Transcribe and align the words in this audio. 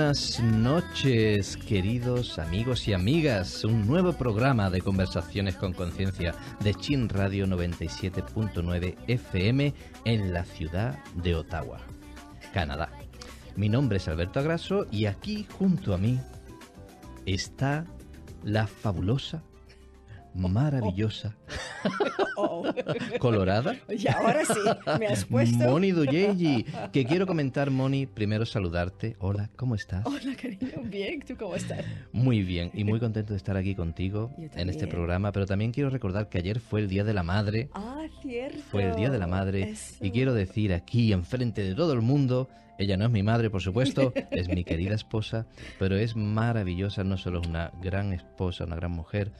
buenas 0.00 0.40
noches, 0.40 1.58
queridos 1.58 2.38
amigos 2.38 2.88
y 2.88 2.94
amigas. 2.94 3.64
Un 3.64 3.86
nuevo 3.86 4.14
programa 4.14 4.70
de 4.70 4.80
conversaciones 4.80 5.56
con 5.56 5.74
conciencia 5.74 6.34
de 6.60 6.74
Chin 6.74 7.06
Radio 7.10 7.46
97.9 7.46 8.96
FM 9.08 9.74
en 10.06 10.32
la 10.32 10.46
ciudad 10.46 10.98
de 11.16 11.34
Ottawa, 11.34 11.80
Canadá. 12.54 12.90
Mi 13.56 13.68
nombre 13.68 13.98
es 13.98 14.08
Alberto 14.08 14.40
Agraso 14.40 14.86
y 14.90 15.04
aquí 15.04 15.46
junto 15.58 15.92
a 15.92 15.98
mí 15.98 16.18
está 17.26 17.84
la 18.42 18.66
fabulosa, 18.66 19.42
maravillosa, 20.34 21.36
colorada. 23.18 23.76
Y 23.88 24.08
ahora 24.08 24.44
sí, 24.44 24.60
me 24.98 25.06
has 25.06 25.24
puesto. 25.24 25.58
Moni 25.58 25.92
Duyeji, 25.92 26.66
que 26.92 27.04
quiero 27.04 27.26
comentar, 27.26 27.70
Moni, 27.70 28.06
primero 28.06 28.46
saludarte. 28.46 29.16
Hola, 29.18 29.50
¿cómo 29.56 29.74
estás? 29.74 30.04
Hola, 30.06 30.34
cariño, 30.40 30.82
bien, 30.84 31.20
¿tú 31.20 31.36
cómo 31.36 31.56
estás? 31.56 31.84
Muy 32.12 32.42
bien, 32.42 32.70
y 32.74 32.84
muy 32.84 33.00
contento 33.00 33.32
de 33.32 33.36
estar 33.36 33.56
aquí 33.56 33.74
contigo 33.74 34.30
en 34.54 34.68
este 34.68 34.86
programa, 34.86 35.32
pero 35.32 35.46
también 35.46 35.72
quiero 35.72 35.90
recordar 35.90 36.28
que 36.28 36.38
ayer 36.38 36.60
fue 36.60 36.80
el 36.80 36.88
Día 36.88 37.04
de 37.04 37.14
la 37.14 37.22
Madre. 37.22 37.68
Ah, 37.74 38.06
cierto. 38.22 38.58
Fue 38.70 38.84
el 38.84 38.96
Día 38.96 39.10
de 39.10 39.18
la 39.18 39.26
Madre 39.26 39.70
Eso. 39.70 39.96
y 40.00 40.10
quiero 40.10 40.34
decir 40.34 40.72
aquí, 40.72 41.12
enfrente 41.12 41.62
de 41.62 41.74
todo 41.74 41.92
el 41.92 42.00
mundo, 42.00 42.48
ella 42.80 42.96
no 42.96 43.04
es 43.04 43.10
mi 43.10 43.22
madre, 43.22 43.50
por 43.50 43.60
supuesto, 43.60 44.12
es 44.30 44.48
mi 44.48 44.64
querida 44.64 44.94
esposa, 44.94 45.46
pero 45.78 45.96
es 45.96 46.16
maravillosa, 46.16 47.04
no 47.04 47.18
solo 47.18 47.42
es 47.42 47.46
una 47.46 47.72
gran 47.82 48.12
esposa, 48.14 48.64
una 48.64 48.76
gran 48.76 48.92
mujer, 48.92 49.32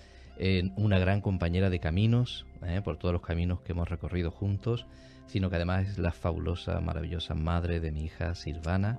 eh, 0.43 0.71
una 0.77 0.99
gran 0.99 1.21
compañera 1.21 1.71
de 1.71 1.79
caminos, 1.79 2.47
eh, 2.67 2.81
por 2.83 2.97
todos 2.97 3.13
los 3.13 3.23
caminos 3.23 3.61
que 3.61 3.73
hemos 3.73 3.89
recorrido 3.89 4.31
juntos, 4.31 4.87
sino 5.27 5.51
que 5.51 5.57
además 5.57 5.87
es 5.87 5.99
la 5.99 6.11
fabulosa, 6.13 6.81
maravillosa 6.81 7.35
madre 7.35 7.79
de 7.79 7.93
mi 7.93 8.05
hija 8.07 8.35
Silvana. 8.35 8.99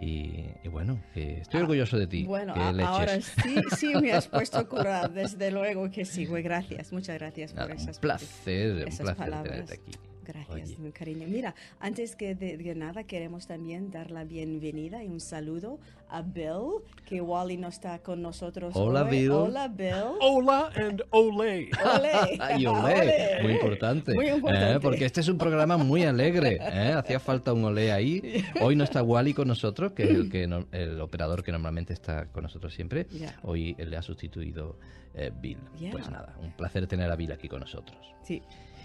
Y, 0.00 0.44
y 0.62 0.68
bueno, 0.70 1.00
estoy 1.14 1.60
orgulloso 1.60 1.96
de 1.96 2.06
ti. 2.06 2.24
Bueno, 2.24 2.52
a- 2.54 2.68
ahora 2.86 3.20
sí, 3.20 3.56
sí 3.76 3.94
me 3.94 4.12
has 4.12 4.28
puesto 4.28 4.58
a 4.58 4.64
curar, 4.68 5.12
desde 5.12 5.50
luego 5.50 5.90
que 5.90 6.04
sí, 6.04 6.26
güey, 6.26 6.42
gracias, 6.42 6.92
muchas 6.92 7.16
gracias 7.18 7.52
por 7.52 7.70
esas 7.70 7.96
un 7.96 8.00
placer, 8.02 8.72
un 8.88 8.96
placer 8.96 9.16
palabras. 9.16 9.42
tenerte 9.66 9.74
aquí. 9.74 9.92
Gracias, 10.24 10.70
Oye. 10.70 10.76
mi 10.78 10.90
cariño. 10.92 11.26
Mira, 11.28 11.54
antes 11.80 12.16
que 12.16 12.34
de, 12.34 12.56
de 12.56 12.74
nada 12.74 13.04
queremos 13.04 13.46
también 13.46 13.90
dar 13.90 14.10
la 14.10 14.24
bienvenida 14.24 15.02
y 15.04 15.08
un 15.08 15.20
saludo 15.20 15.78
a 16.08 16.22
Bill, 16.22 16.82
que 17.06 17.20
Wally 17.20 17.56
no 17.56 17.68
está 17.68 17.98
con 17.98 18.22
nosotros 18.22 18.72
Hola, 18.76 19.02
hoy. 19.04 19.10
Bill. 19.10 19.30
Hola, 19.32 19.68
Bill. 19.68 19.94
Hola 20.20 20.70
and 20.76 21.02
ole. 21.10 21.68
Ole. 21.84 22.12
Ay, 22.40 22.66
olé, 22.66 23.38
muy 23.42 23.52
importante. 23.52 24.14
Muy 24.14 24.28
importante. 24.28 24.72
¿eh? 24.76 24.80
Porque 24.80 25.04
este 25.04 25.20
es 25.20 25.28
un 25.28 25.38
programa 25.38 25.76
muy 25.76 26.04
alegre. 26.04 26.58
¿eh? 26.60 26.92
Hacía 26.96 27.18
falta 27.20 27.52
un 27.52 27.64
olé 27.64 27.90
ahí. 27.92 28.44
Hoy 28.62 28.76
no 28.76 28.84
está 28.84 29.02
Wally 29.02 29.34
con 29.34 29.48
nosotros, 29.48 29.92
que 29.92 30.04
es 30.04 30.10
el, 30.10 30.30
que 30.30 30.46
no- 30.46 30.66
el 30.72 31.00
operador 31.00 31.42
que 31.42 31.52
normalmente 31.52 31.92
está 31.92 32.26
con 32.26 32.42
nosotros 32.44 32.72
siempre. 32.74 33.06
Ya. 33.10 33.38
Hoy 33.42 33.74
le 33.78 33.96
ha 33.96 34.02
sustituido 34.02 34.78
eh, 35.14 35.32
Bill. 35.40 35.58
Ya. 35.78 35.90
Pues 35.90 36.08
nada, 36.10 36.36
un 36.40 36.52
placer 36.52 36.86
tener 36.86 37.10
a 37.10 37.16
Bill 37.16 37.32
aquí 37.32 37.48
con 37.48 37.60
nosotros. 37.60 37.98
Sí, 38.22 38.42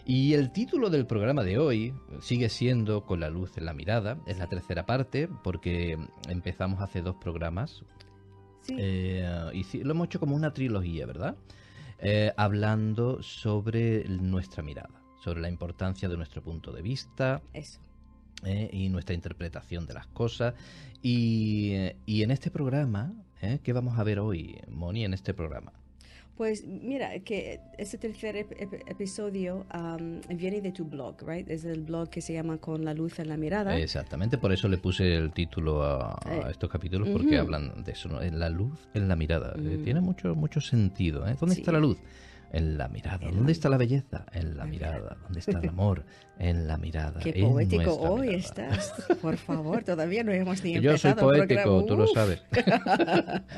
Y 0.09 0.33
el 0.33 0.51
título 0.51 0.89
del 0.89 1.05
programa 1.05 1.43
de 1.43 1.59
hoy 1.59 1.93
sigue 2.19 2.49
siendo 2.49 3.05
Con 3.05 3.19
la 3.19 3.29
luz 3.29 3.55
en 3.59 3.65
la 3.65 3.73
mirada. 3.75 4.17
Es 4.25 4.39
la 4.39 4.47
tercera 4.47 4.87
parte 4.87 5.29
porque 5.43 5.99
empezamos 6.27 6.81
hace 6.81 7.03
dos 7.03 7.15
programas 7.17 7.83
sí. 8.61 8.75
eh, 8.79 9.51
y 9.53 9.83
lo 9.83 9.91
hemos 9.91 10.07
hecho 10.07 10.19
como 10.19 10.35
una 10.35 10.51
trilogía, 10.51 11.05
¿verdad? 11.05 11.37
Eh, 11.99 12.33
hablando 12.37 13.21
sobre 13.21 14.03
nuestra 14.09 14.63
mirada, 14.63 14.99
sobre 15.23 15.41
la 15.41 15.47
importancia 15.49 16.09
de 16.09 16.17
nuestro 16.17 16.41
punto 16.41 16.71
de 16.71 16.81
vista 16.81 17.43
eso. 17.53 17.79
eh, 18.43 18.67
y 18.73 18.89
nuestra 18.89 19.13
interpretación 19.13 19.85
de 19.85 19.93
las 19.93 20.07
cosas. 20.07 20.55
Y, 21.03 21.73
eh, 21.73 21.97
y 22.07 22.23
en 22.23 22.31
este 22.31 22.49
programa, 22.49 23.13
eh, 23.43 23.59
¿qué 23.61 23.73
vamos 23.73 23.99
a 23.99 24.03
ver 24.03 24.17
hoy, 24.19 24.59
Moni, 24.69 25.05
en 25.05 25.13
este 25.13 25.35
programa? 25.35 25.71
Pues 26.39 26.65
mira, 26.65 27.19
que 27.19 27.59
este 27.77 27.97
tercer 27.97 28.33
ep- 28.37 28.55
ep- 28.57 28.89
episodio 28.89 29.65
am, 29.71 30.21
viene 30.29 30.61
de 30.61 30.71
tu 30.71 30.85
blog, 30.85 31.17
¿right? 31.27 31.45
Es 31.49 31.65
el 31.65 31.81
blog 31.81 32.07
que 32.09 32.21
se 32.21 32.31
llama 32.31 32.57
Con 32.59 32.85
la 32.85 32.93
luz 32.93 33.19
en 33.19 33.27
la 33.27 33.35
mirada. 33.35 33.77
Exactamente, 33.77 34.37
por 34.37 34.53
eso 34.53 34.69
le 34.69 34.77
puse 34.77 35.17
el 35.17 35.33
título 35.33 35.83
a, 35.83 36.17
a 36.23 36.37
Eh, 36.37 36.51
estos 36.51 36.69
capítulos, 36.69 37.09
porque 37.09 37.37
hablan 37.37 37.83
de 37.83 37.91
eso, 37.91 38.07
¿no? 38.07 38.21
La 38.21 38.49
luz, 38.49 38.87
en 38.93 39.09
la 39.09 39.17
mirada. 39.17 39.53
Eh, 39.57 39.79
Mm. 39.79 39.83
tiene 39.83 39.99
mucho, 39.99 40.33
mucho 40.33 40.61
sentido. 40.61 41.27
¿eh? 41.27 41.35
¿Dónde 41.37 41.55
Sí. 41.55 41.59
está 41.61 41.73
la 41.73 41.79
luz? 41.81 41.97
En 42.51 42.77
la 42.77 42.87
mirada. 42.87 43.29
¿Dónde 43.31 43.51
está 43.51 43.69
la 43.69 43.77
belleza? 43.77 44.25
En 44.31 44.57
la 44.57 44.65
mirada. 44.65 45.17
¿Dónde 45.23 45.39
está 45.39 45.59
el 45.59 45.69
amor? 45.69 46.03
En 46.39 46.67
la 46.67 46.77
mirada. 46.77 47.19
Qué 47.19 47.33
en 47.35 47.49
poético 47.49 47.95
hoy 47.95 48.29
mirada. 48.29 48.37
estás. 48.39 48.93
Por 49.21 49.37
favor, 49.37 49.83
todavía 49.83 50.23
no 50.23 50.31
hemos 50.31 50.63
ni 50.63 50.73
Que 50.73 50.81
Yo 50.81 50.97
soy 50.97 51.11
empezado 51.11 51.31
poético, 51.31 51.85
tú 51.85 51.97
lo 51.97 52.07
sabes. 52.07 52.41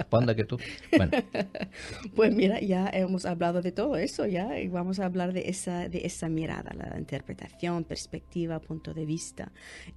Panda 0.10 0.36
que 0.36 0.44
tú. 0.44 0.58
Bueno, 0.98 1.12
Pues 2.16 2.36
mira, 2.36 2.60
ya 2.60 2.90
hemos 2.92 3.26
hablado 3.26 3.62
de 3.62 3.72
todo 3.72 3.96
eso, 3.98 4.26
ya, 4.26 4.60
y 4.60 4.68
vamos 4.68 5.00
a 5.00 5.06
hablar 5.06 5.32
de 5.34 5.50
esa, 5.50 5.88
de 5.88 6.06
esa 6.06 6.28
mirada, 6.28 6.72
la 6.74 6.98
interpretación, 6.98 7.84
perspectiva, 7.84 8.60
punto 8.60 8.94
de 8.94 9.06
vista, 9.06 9.52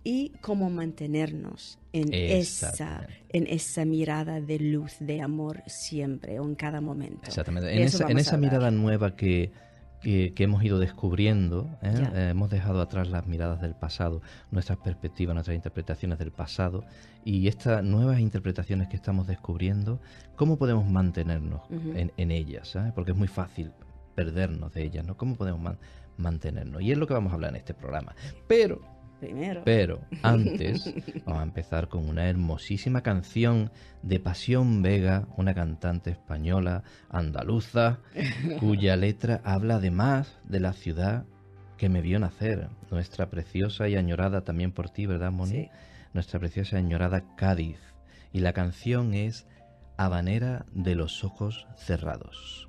y 0.05 0.31
cómo 0.41 0.71
mantenernos 0.71 1.78
en 1.94 2.12
esa, 2.12 3.06
en 3.31 3.47
esa 3.47 3.84
mirada 3.84 4.41
de 4.41 4.59
luz, 4.59 4.97
de 5.00 5.22
amor 5.22 5.62
siempre, 5.66 6.38
o 6.41 6.44
en 6.44 6.55
cada 6.56 6.81
momento. 6.81 7.21
exactamente. 7.27 7.72
En 7.75 7.82
esa, 7.82 8.09
en 8.10 8.19
esa 8.19 8.37
mirada 8.37 8.71
nueva 8.71 9.15
que, 9.16 9.53
que, 10.00 10.34
que 10.34 10.44
hemos 10.44 10.62
ido 10.65 10.78
descubriendo, 10.78 11.71
¿eh? 11.82 11.94
Ya. 11.97 12.12
Eh, 12.15 12.31
hemos 12.31 12.50
dejado 12.50 12.81
atrás 12.82 13.09
las 13.09 13.27
miradas 13.27 13.60
del 13.62 13.75
pasado, 13.75 14.21
nuestras 14.50 14.78
perspectivas, 14.78 15.34
nuestras 15.34 15.55
interpretaciones 15.55 16.19
del 16.19 16.32
pasado, 16.32 16.84
y 17.25 17.49
estas 17.49 17.82
nuevas 17.84 18.19
interpretaciones 18.19 18.88
que 18.88 18.97
estamos 18.97 19.26
descubriendo, 19.26 20.00
¿cómo 20.37 20.59
podemos 20.59 20.84
mantenernos 20.91 21.62
Ujú. 21.71 21.93
en, 21.97 22.12
en 22.16 22.31
ellas? 22.32 22.69
¿sabes? 22.69 22.93
Porque 22.93 23.12
es 23.12 23.16
muy 23.16 23.28
fácil 23.28 23.71
perdernos 24.15 24.75
de 24.75 24.82
ellas, 24.82 25.06
¿no? 25.06 25.16
¿Cómo 25.16 25.37
podemos 25.37 25.61
man- 25.61 25.78
mantenernos? 26.19 26.82
Y 26.82 26.93
es 26.93 26.99
lo 26.99 27.06
que 27.06 27.15
vamos 27.15 27.32
a 27.32 27.37
hablar 27.37 27.50
en 27.50 27.56
este 27.56 27.72
programa. 27.72 28.15
Pero 28.47 28.81
Primero. 29.21 29.63
Pero 29.65 30.01
antes 30.23 30.93
vamos 31.25 31.41
a 31.41 31.45
empezar 31.45 31.89
con 31.89 32.09
una 32.09 32.29
hermosísima 32.29 33.03
canción 33.03 33.71
de 34.03 34.21
Pasión 34.21 34.83
Vega, 34.83 35.27
una 35.37 35.55
cantante 35.55 36.11
española 36.11 36.83
andaluza, 37.09 38.01
cuya 38.61 38.97
letra 38.97 39.41
habla 39.45 39.77
además 39.77 40.39
de 40.45 40.61
la 40.61 40.73
ciudad 40.73 41.25
que 41.79 41.89
me 41.89 42.03
vio 42.03 42.19
nacer, 42.19 42.69
nuestra 42.91 43.31
preciosa 43.31 43.89
y 43.89 43.97
añorada 43.97 44.43
también 44.43 44.73
por 44.73 44.91
ti, 44.91 45.07
¿verdad, 45.07 45.33
Moni? 45.33 45.53
Sí. 45.53 45.71
Nuestra 46.13 46.39
preciosa 46.39 46.77
y 46.77 46.79
añorada 46.81 47.25
Cádiz. 47.37 47.79
Y 48.33 48.41
la 48.41 48.53
canción 48.53 49.15
es 49.15 49.47
Habanera 49.97 50.67
de 50.73 50.95
los 50.95 51.25
ojos 51.25 51.67
cerrados. 51.77 52.69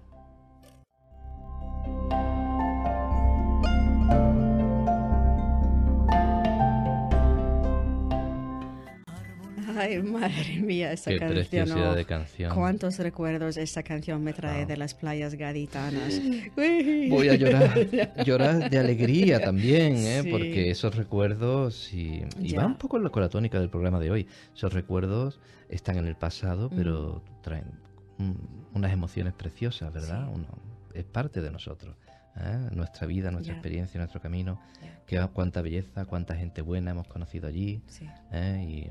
Ay, 9.85 10.01
madre 10.03 10.59
mía, 10.61 10.91
esa 10.91 11.11
Qué 11.11 11.19
canción. 11.19 11.45
preciosidad 11.47 11.91
oh, 11.91 11.95
de 11.95 12.05
canción. 12.05 12.53
¿Cuántos 12.55 12.97
recuerdos 12.99 13.57
esa 13.57 13.83
canción 13.83 14.23
me 14.23 14.33
trae 14.33 14.63
Ah. 14.63 14.65
de 14.65 14.77
las 14.77 14.93
playas 14.93 15.35
gaditanas? 15.35 16.21
Voy 16.55 17.29
a 17.29 17.35
llorar, 17.35 17.73
llorar 18.25 18.69
de 18.69 18.77
alegría 18.79 19.39
también, 19.39 19.95
¿eh? 19.97 20.21
Sí. 20.23 20.29
porque 20.31 20.71
esos 20.71 20.95
recuerdos, 20.95 21.93
y, 21.93 22.23
y 22.39 22.53
va 22.53 22.65
un 22.65 22.77
poco 22.77 22.99
con 23.11 23.21
la 23.21 23.29
tónica 23.29 23.59
del 23.59 23.69
programa 23.69 23.99
de 23.99 24.11
hoy, 24.11 24.27
esos 24.55 24.73
recuerdos 24.73 25.39
están 25.69 25.97
en 25.97 26.05
el 26.07 26.15
pasado, 26.15 26.69
Mm. 26.69 26.75
pero 26.75 27.23
traen 27.41 27.65
mm, 28.17 28.75
unas 28.75 28.91
emociones 28.93 29.33
preciosas, 29.33 29.93
¿verdad? 29.93 30.25
Sí. 30.27 30.31
Uno- 30.35 30.75
es 30.93 31.03
parte 31.03 31.41
de 31.41 31.51
nosotros, 31.51 31.93
¿eh? 32.37 32.69
nuestra 32.71 33.05
vida, 33.05 33.29
nuestra 33.31 33.53
Ya. 33.53 33.57
experiencia, 33.57 33.97
nuestro 33.99 34.21
camino, 34.21 34.61
Ya. 34.81 34.99
que, 35.05 35.27
cuánta 35.33 35.61
belleza, 35.61 36.05
cuánta 36.05 36.35
gente 36.35 36.61
buena 36.61 36.91
hemos 36.91 37.07
conocido 37.07 37.47
allí, 37.49 37.81
Sí, 37.87 38.07
¿eh? 38.31 38.65
y 38.65 38.89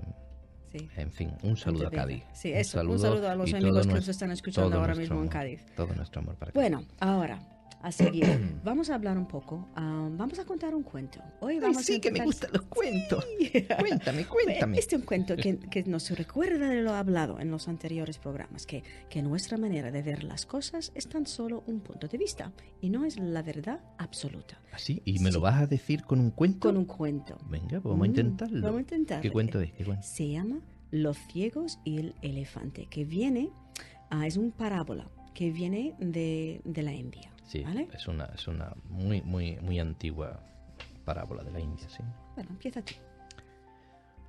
sí. 0.78 0.88
en 0.96 1.12
fin, 1.12 1.32
un 1.42 1.56
saludo 1.56 1.88
a 1.88 1.90
Cádiz. 1.90 2.22
Sí, 2.32 2.52
eso. 2.52 2.80
Un 2.80 2.98
saludo 2.98 3.30
a 3.30 3.34
los 3.34 3.52
amigos 3.52 3.86
que 3.86 3.94
nos 3.94 4.08
están 4.08 4.30
escuchando 4.30 4.78
ahora 4.78 4.94
mismo 4.94 5.22
en 5.22 5.28
Cádiz. 5.28 5.64
Todo 5.76 5.94
nuestro 5.94 6.20
amor 6.20 6.34
para 6.36 6.52
Cádiz. 6.52 6.54
Bueno, 6.54 6.84
ahora, 7.00 7.40
a 7.82 7.92
seguir, 7.92 8.24
vamos 8.64 8.90
a 8.90 8.94
hablar 8.94 9.18
un 9.18 9.26
poco. 9.26 9.68
ah, 9.76 10.08
vamos 10.12 10.38
a 10.38 10.44
contar 10.44 10.74
un 10.74 10.82
cuento. 10.82 11.20
Hoy 11.40 11.54
Ay, 11.54 11.60
vamos 11.60 11.78
a 11.78 11.82
sí, 11.82 12.00
que 12.00 12.10
me 12.10 12.24
gustan 12.24 12.50
los 12.52 12.62
cuentos. 12.62 13.24
Cuéntame, 13.78 14.24
Pues, 14.24 14.44
cuéntame. 14.44 14.78
Este 14.78 14.96
es 14.96 15.00
un 15.00 15.06
cuento 15.06 15.36
que, 15.36 15.58
que 15.70 15.84
nos 15.84 16.10
recuerda 16.16 16.68
de 16.68 16.82
lo 16.82 16.92
hablado 16.94 17.40
en 17.40 17.50
los 17.50 17.68
anteriores 17.68 18.18
programas, 18.18 18.66
que, 18.66 18.82
que 19.10 19.22
nuestra 19.22 19.58
manera 19.58 19.90
de 19.90 20.02
ver 20.02 20.24
las 20.24 20.46
cosas 20.46 20.92
es 20.94 21.08
tan 21.08 21.26
solo 21.26 21.62
un 21.66 21.80
punto 21.80 22.08
de 22.08 22.18
vista 22.18 22.52
y 22.80 22.90
no 22.90 23.04
es 23.04 23.18
la 23.18 23.42
verdad 23.42 23.80
absoluta. 23.98 24.60
¿Así? 24.72 25.02
¿Y 25.04 25.18
me 25.18 25.30
lo 25.30 25.38
Sí. 25.38 25.42
vas 25.42 25.62
a 25.62 25.66
decir 25.66 26.04
con 26.04 26.20
un 26.20 26.30
cuento? 26.30 26.68
Con 26.68 26.76
un 26.76 26.84
cuento. 26.86 27.38
Venga, 27.48 27.80
pues 27.80 27.84
vamos 27.84 28.04
a 28.04 28.06
Mm, 28.06 28.10
intentarlo. 28.10 28.60
Vamos 28.62 28.78
a 28.78 28.80
intentarlo. 28.80 29.22
¿Qué 29.22 29.30
cuento 29.30 29.60
es? 29.60 29.72
¿Qué 29.72 29.84
cuento? 29.84 30.06
Se 30.06 30.28
llama 30.28 30.60
Los 30.90 31.18
ciegos 31.32 31.78
y 31.84 31.98
el 31.98 32.14
elefante, 32.22 32.86
que 32.86 33.04
viene, 33.04 33.50
ah, 34.10 34.26
es 34.26 34.36
un 34.36 34.52
parábola 34.52 35.10
que 35.34 35.50
viene 35.50 35.94
de, 35.98 36.60
de 36.64 36.82
la 36.82 36.92
India. 36.92 37.30
Sí, 37.44 37.62
¿Vale? 37.62 37.88
es 37.92 38.08
una, 38.08 38.24
es 38.34 38.48
una 38.48 38.72
muy, 38.88 39.22
muy, 39.22 39.56
muy 39.60 39.78
antigua 39.78 40.40
parábola 41.04 41.44
de 41.44 41.52
la 41.52 41.60
India, 41.60 41.88
sí. 41.88 42.02
Bueno, 42.34 42.50
empieza 42.50 42.82
tú. 42.82 42.94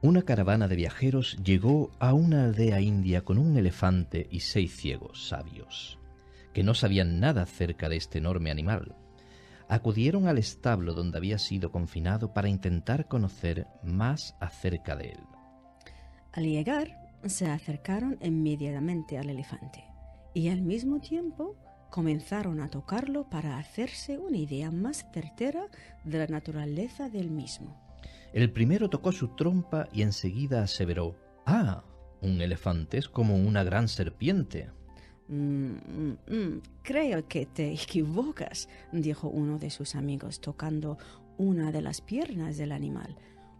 Una 0.01 0.21
caravana 0.21 0.67
de 0.67 0.75
viajeros 0.75 1.37
llegó 1.43 1.91
a 1.99 2.13
una 2.13 2.43
aldea 2.43 2.79
india 2.81 3.23
con 3.23 3.37
un 3.37 3.57
elefante 3.57 4.27
y 4.29 4.41
seis 4.41 4.75
ciegos 4.75 5.27
sabios, 5.27 5.97
que 6.53 6.63
no 6.63 6.73
sabían 6.73 7.19
nada 7.19 7.43
acerca 7.43 7.89
de 7.89 7.95
este 7.95 8.19
enorme 8.19 8.51
animal. 8.51 8.95
Acudieron 9.67 10.27
al 10.27 10.37
establo 10.37 10.93
donde 10.93 11.17
había 11.17 11.39
sido 11.39 11.71
confinado 11.71 12.33
para 12.33 12.49
intentar 12.49 13.07
conocer 13.07 13.65
más 13.83 14.35
acerca 14.39 14.95
de 14.95 15.11
él. 15.13 15.19
Al 16.33 16.43
llegar, 16.43 17.05
se 17.25 17.49
acercaron 17.49 18.19
inmediatamente 18.21 19.17
al 19.17 19.29
elefante 19.29 19.83
y 20.35 20.49
al 20.49 20.61
mismo 20.61 20.99
tiempo 20.99 21.55
comenzaron 21.95 22.59
a 22.59 22.67
tocarlo 22.67 23.29
para 23.29 23.57
hacerse 23.57 24.17
una 24.17 24.35
idea 24.35 24.69
más 24.69 25.05
certera 25.13 25.67
de 26.03 26.17
la 26.17 26.27
naturaleza 26.27 27.07
del 27.07 27.31
mismo. 27.31 27.73
El 28.33 28.51
primero 28.51 28.89
tocó 28.89 29.13
su 29.13 29.29
trompa 29.29 29.87
y 29.93 30.01
enseguida 30.01 30.61
aseveró, 30.61 31.15
Ah, 31.45 31.85
un 32.21 32.41
elefante 32.41 32.97
es 32.97 33.07
como 33.07 33.37
una 33.37 33.63
gran 33.63 33.87
serpiente. 33.87 34.69
Mm, 35.29 35.71
mm, 35.71 36.17
mm, 36.27 36.61
creo 36.83 37.25
que 37.29 37.45
te 37.45 37.71
equivocas, 37.71 38.67
dijo 38.91 39.29
uno 39.29 39.57
de 39.57 39.69
sus 39.69 39.95
amigos 39.95 40.41
tocando 40.41 40.97
una 41.37 41.71
de 41.71 41.81
las 41.81 42.01
piernas 42.01 42.57
del 42.57 42.73
animal. 42.73 43.15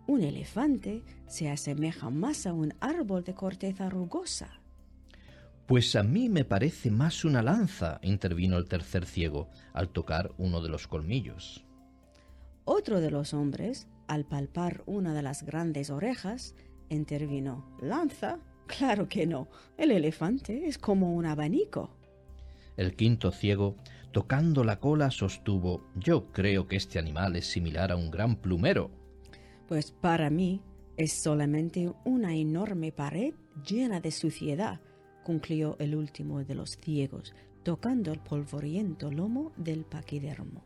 Un 0.07 0.23
elefante 0.23 1.05
se 1.27 1.49
asemeja 1.49 2.09
más 2.09 2.45
a 2.47 2.51
un 2.51 2.73
árbol 2.81 3.23
de 3.23 3.33
corteza 3.33 3.89
rugosa. 3.89 4.59
Pues 5.67 5.95
a 5.95 6.03
mí 6.03 6.29
me 6.29 6.45
parece 6.45 6.91
más 6.91 7.25
una 7.25 7.41
lanza, 7.41 7.99
intervino 8.03 8.57
el 8.57 8.67
tercer 8.67 9.05
ciego, 9.05 9.49
al 9.73 9.89
tocar 9.89 10.31
uno 10.37 10.61
de 10.61 10.69
los 10.69 10.87
colmillos. 10.87 11.65
Otro 12.65 13.01
de 13.01 13.09
los 13.09 13.33
hombres, 13.33 13.87
al 14.07 14.25
palpar 14.25 14.83
una 14.85 15.13
de 15.15 15.23
las 15.23 15.43
grandes 15.43 15.89
orejas, 15.89 16.55
intervino. 16.89 17.65
¿Lanza? 17.81 18.39
Claro 18.67 19.07
que 19.07 19.25
no. 19.25 19.47
El 19.77 19.91
elefante 19.91 20.67
es 20.67 20.77
como 20.77 21.15
un 21.15 21.25
abanico. 21.25 21.89
El 22.77 22.95
quinto 22.95 23.31
ciego, 23.31 23.75
tocando 24.11 24.63
la 24.63 24.79
cola, 24.79 25.09
sostuvo 25.11 25.87
Yo 25.95 26.31
creo 26.31 26.67
que 26.67 26.75
este 26.75 26.99
animal 26.99 27.35
es 27.35 27.47
similar 27.47 27.91
a 27.91 27.95
un 27.95 28.11
gran 28.11 28.35
plumero. 28.35 28.91
Pues 29.67 29.91
para 29.91 30.29
mí 30.29 30.61
es 30.97 31.13
solamente 31.13 31.91
una 32.03 32.35
enorme 32.35 32.91
pared 32.91 33.33
llena 33.65 33.99
de 33.99 34.11
suciedad, 34.11 34.79
concluyó 35.25 35.75
el 35.79 35.95
último 35.95 36.41
de 36.43 36.55
los 36.55 36.77
ciegos, 36.77 37.33
tocando 37.63 38.13
el 38.13 38.19
polvoriento 38.19 39.11
lomo 39.11 39.51
del 39.57 39.83
paquidermo. 39.83 40.63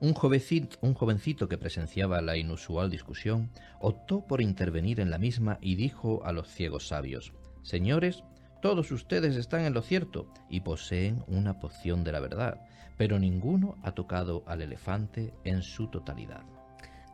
Un 0.00 0.14
jovencito, 0.14 0.76
un 0.80 0.94
jovencito 0.94 1.48
que 1.48 1.58
presenciaba 1.58 2.20
la 2.20 2.36
inusual 2.36 2.90
discusión 2.90 3.50
optó 3.80 4.26
por 4.26 4.42
intervenir 4.42 5.00
en 5.00 5.10
la 5.10 5.18
misma 5.18 5.58
y 5.60 5.76
dijo 5.76 6.24
a 6.24 6.32
los 6.32 6.48
ciegos 6.48 6.88
sabios, 6.88 7.32
Señores, 7.62 8.24
todos 8.60 8.90
ustedes 8.90 9.36
están 9.36 9.60
en 9.60 9.74
lo 9.74 9.82
cierto 9.82 10.26
y 10.50 10.60
poseen 10.60 11.22
una 11.28 11.60
poción 11.60 12.02
de 12.02 12.12
la 12.12 12.20
verdad, 12.20 12.60
pero 12.96 13.18
ninguno 13.20 13.76
ha 13.82 13.92
tocado 13.92 14.42
al 14.46 14.60
elefante 14.62 15.32
en 15.44 15.62
su 15.62 15.86
totalidad. 15.86 16.42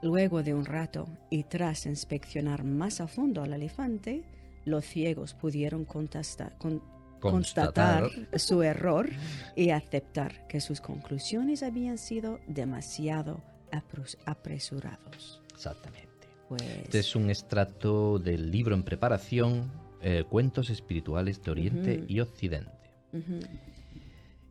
Luego 0.02 0.42
de 0.42 0.54
un 0.54 0.64
rato 0.64 1.06
y 1.30 1.44
tras 1.44 1.84
inspeccionar 1.84 2.64
más 2.64 3.00
a 3.00 3.06
fondo 3.06 3.42
al 3.42 3.52
elefante, 3.52 4.24
los 4.64 4.84
ciegos 4.84 5.34
pudieron 5.34 5.84
contestar, 5.84 6.56
con- 6.58 6.82
Constatar. 7.20 8.10
su 8.36 8.62
error 8.62 9.08
y 9.56 9.70
aceptar 9.70 10.46
que 10.46 10.60
sus 10.60 10.80
conclusiones 10.82 11.62
habían 11.62 11.96
sido 11.96 12.38
demasiado 12.46 13.40
apres- 13.72 14.18
apresurados. 14.26 15.40
Exactamente. 15.54 16.04
Pues, 16.48 16.60
Este 16.62 16.98
es 16.98 17.16
un 17.16 17.30
extracto 17.30 18.18
del 18.18 18.50
libro 18.50 18.74
en 18.74 18.82
preparación, 18.82 19.70
eh, 20.02 20.24
Cuentos 20.28 20.68
Espirituales 20.68 21.42
de 21.42 21.50
Oriente 21.50 21.96
Ujú. 22.00 22.04
y 22.12 22.20
Occidente. 22.20 22.70
ujú, 23.14 23.40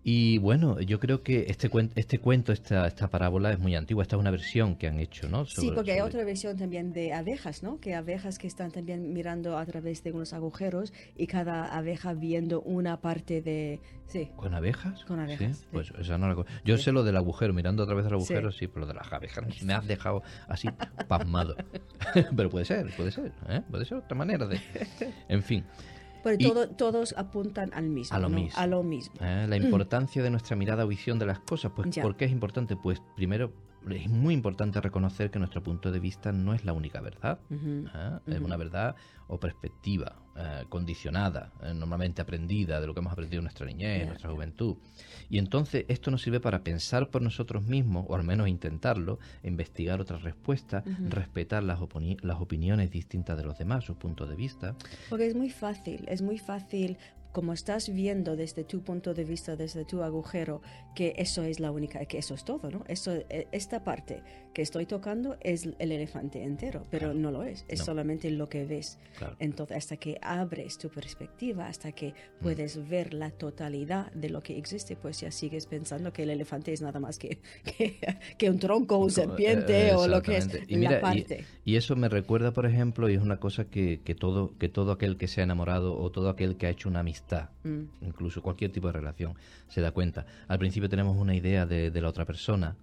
Y 0.05 0.37
bueno, 0.39 0.81
yo 0.81 0.99
creo 0.99 1.23
que 1.23 1.45
este, 1.47 1.71
cuen- 1.71 1.91
este 1.95 2.19
cuento, 2.19 2.51
esta, 2.51 2.85
esta 2.87 3.07
parábola 3.09 3.53
es 3.53 3.59
muy 3.59 3.73
antigua. 3.75 4.01
Esta 4.03 4.17
es 4.17 4.19
una 4.19 4.31
versión 4.31 4.75
que 4.75 4.87
han 4.87 4.99
hecho, 4.99 5.29
¿no? 5.29 5.45
Sí, 5.45 5.61
Sobre- 5.61 5.75
porque 5.75 5.91
hay 5.93 6.01
otra 6.01 6.25
versión 6.25 6.57
también 6.57 6.91
de 6.91 7.13
abejas, 7.13 7.63
¿no? 7.63 7.79
Que 7.79 7.95
abejas 7.95 8.37
que 8.37 8.47
están 8.47 8.71
también 8.71 9.13
mirando 9.13 9.57
a 9.57 9.65
través 9.65 10.03
de 10.03 10.11
unos 10.11 10.33
agujeros 10.33 10.91
y 11.15 11.27
cada 11.27 11.73
abeja 11.75 12.13
viendo 12.13 12.61
una 12.61 12.99
parte 12.99 13.41
de... 13.41 13.79
Sí, 14.07 14.29
¿Con 14.35 14.53
abejas? 14.53 15.05
Con 15.05 15.21
abejas, 15.21 15.57
Sí, 15.57 15.63
sí. 15.63 15.67
Pues 15.71 15.91
esa 15.97 16.17
no 16.17 16.27
la 16.27 16.45
Yo 16.65 16.77
sé 16.77 16.91
lo 16.91 17.03
del 17.03 17.15
agujero, 17.15 17.53
mirando 17.53 17.81
a 17.83 17.85
través 17.85 18.03
del 18.03 18.13
agujero, 18.15 18.51
Sí. 18.51 18.59
sí, 18.59 18.67
pero 18.67 18.81
lo 18.81 18.87
de 18.87 18.93
las 18.95 19.11
abejas 19.11 19.63
me 19.63 19.73
has 19.73 19.87
dejado 19.87 20.21
así 20.49 20.67
pasmado. 21.07 21.55
pero 22.35 22.49
puede 22.49 22.65
ser, 22.65 22.93
puede 22.97 23.11
ser, 23.11 23.31
¿eh? 23.47 23.61
Puede 23.71 23.85
ser 23.85 23.99
otra 23.99 24.15
manera 24.17 24.45
de... 24.47 24.59
En 25.29 25.41
fin, 25.41 25.63
pero 26.23 26.37
todo- 26.37 26.69
todos 26.69 27.13
apuntan 27.17 27.71
al 27.73 27.89
mismo. 27.89 28.15
A 28.15 28.19
lo 28.19 28.29
¿no? 28.29 28.35
mismo. 28.37 28.59
A 28.59 28.67
lo 28.67 28.81
mismo. 28.83 29.15
¿eh? 29.21 29.45
la 29.47 29.57
importancia 29.57 30.23
de 30.23 30.29
nuestra 30.29 30.55
mirada 30.55 30.85
o 30.85 30.87
visión 30.87 31.19
de 31.19 31.25
las 31.25 31.39
cosas. 31.39 31.71
Pues, 31.75 31.89
Ya. 31.91 32.01
¿por 32.03 32.15
qué 32.15 32.25
es 32.25 32.31
importante? 32.31 32.75
Pues 32.75 33.01
primero, 33.15 33.51
es 33.91 34.09
muy 34.09 34.33
importante 34.33 34.79
reconocer 34.81 35.31
que 35.31 35.39
nuestro 35.39 35.61
punto 35.63 35.91
de 35.91 35.99
vista 35.99 36.31
no 36.31 36.53
es 36.53 36.65
la 36.65 36.73
única 36.73 37.01
verdad. 37.01 37.39
¿eh? 37.51 38.19
Es 38.27 38.39
una 38.39 38.57
verdad 38.57 38.95
o 39.27 39.39
perspectiva 39.39 40.15
eh, 40.35 40.65
condicionada, 40.69 41.51
eh, 41.63 41.73
normalmente 41.73 42.21
aprendida 42.21 42.79
de 42.79 42.87
lo 42.87 42.93
que 42.93 42.99
hemos 42.99 43.13
aprendido 43.13 43.39
en 43.39 43.45
nuestra 43.45 43.65
niñez, 43.65 44.01
en 44.01 44.07
nuestra 44.09 44.29
juventud. 44.29 44.77
Y 45.29 45.37
entonces 45.37 45.85
esto 45.87 46.11
nos 46.11 46.21
sirve 46.21 46.39
para 46.39 46.63
pensar 46.63 47.09
por 47.09 47.21
nosotros 47.21 47.63
mismos, 47.63 48.05
o 48.07 48.15
al 48.15 48.23
menos 48.23 48.47
intentarlo, 48.47 49.19
investigar 49.43 50.01
otras 50.01 50.23
respuestas, 50.23 50.83
respetar 51.09 51.63
las, 51.63 51.79
las 52.21 52.41
opiniones 52.41 52.91
distintas 52.91 53.37
de 53.37 53.43
los 53.43 53.57
demás, 53.57 53.85
sus 53.85 53.97
puntos 53.97 54.29
de 54.29 54.35
vista. 54.35 54.75
Porque 55.09 55.27
es 55.27 55.35
muy 55.35 55.49
fácil, 55.49 56.05
es 56.07 56.21
muy 56.21 56.37
fácil, 56.37 56.97
como 57.33 57.51
estás 57.51 57.91
viendo 57.91 58.37
desde 58.37 58.63
tu 58.63 58.81
punto 58.83 59.13
de 59.13 59.25
vista, 59.25 59.57
desde 59.57 59.83
tu 59.83 60.01
agujero, 60.03 60.61
que 60.95 61.13
eso 61.17 61.43
es 61.43 61.59
la 61.59 61.71
única, 61.71 62.05
que 62.05 62.19
eso 62.19 62.33
es 62.35 62.45
todo, 62.45 62.71
¿no? 62.71 62.85
Eso, 62.87 63.11
eh, 63.29 63.47
esta 63.51 63.83
parte 63.83 64.21
que 64.53 64.61
estoy 64.61 64.85
tocando 64.85 65.35
es 65.41 65.65
el 65.79 65.91
elefante 65.91 66.43
entero, 66.43 66.83
pero 66.91 67.07
Claro. 67.07 67.19
no 67.19 67.31
lo 67.31 67.43
es, 67.43 67.65
es 67.67 67.79
No. 67.79 67.85
solamente 67.85 68.29
lo 68.31 68.47
que 68.47 68.65
ves. 68.65 68.99
Claro. 69.17 69.35
Entonces, 69.39 69.75
hasta 69.77 69.97
que 69.97 70.17
abres 70.21 70.77
tu 70.77 70.89
perspectiva, 70.89 71.67
hasta 71.67 71.91
que 71.91 72.09
Mm. 72.11 72.43
puedes 72.43 72.87
ver 72.87 73.13
la 73.13 73.31
totalidad 73.31 74.11
de 74.13 74.29
lo 74.29 74.41
que 74.41 74.57
existe, 74.57 74.95
pues 74.95 75.19
ya 75.19 75.31
sigues 75.31 75.65
pensando 75.65 76.13
que 76.13 76.23
el 76.23 76.29
elefante 76.29 76.71
es 76.71 76.81
nada 76.83 76.99
más 76.99 77.17
que, 77.17 77.39
que, 77.77 77.97
que 78.37 78.49
un 78.49 78.59
tronco, 78.59 78.97
un 78.97 79.09
serpiente 79.11 79.89
Eh, 79.89 79.95
o 79.95 80.07
lo 80.07 80.21
que 80.21 80.37
es. 80.37 80.47
Y 80.67 80.77
mira, 80.77 80.91
la 80.91 80.97
y- 80.97 81.01
parte. 81.01 81.45
Y 81.65 81.75
eso 81.77 81.95
me 81.95 82.09
recuerda, 82.09 82.51
por 82.53 82.67
ejemplo, 82.67 83.09
y 83.09 83.15
es 83.15 83.21
una 83.21 83.37
cosa 83.39 83.65
que, 83.65 84.01
que 84.03 84.13
todo, 84.13 84.55
que 84.59 84.69
todo 84.69 84.91
aquel 84.91 85.17
que 85.17 85.27
se 85.27 85.41
ha 85.41 85.43
enamorado 85.45 85.97
o 85.97 86.11
todo 86.11 86.29
aquel 86.29 86.57
que 86.57 86.67
ha 86.67 86.69
hecho 86.69 86.89
una 86.89 86.99
amistad, 86.99 87.22
Mm, 87.63 87.83
incluso 88.01 88.41
cualquier 88.41 88.71
tipo 88.71 88.87
de 88.87 88.93
relación, 88.93 89.35
se 89.67 89.81
da 89.81 89.91
cuenta. 89.91 90.25
Al 90.47 90.59
principio 90.59 90.89
tenemos 90.89 91.17
una 91.17 91.35
idea 91.35 91.65
de, 91.65 91.91
de 91.91 92.01
la 92.01 92.09
otra 92.09 92.25
persona 92.25 92.75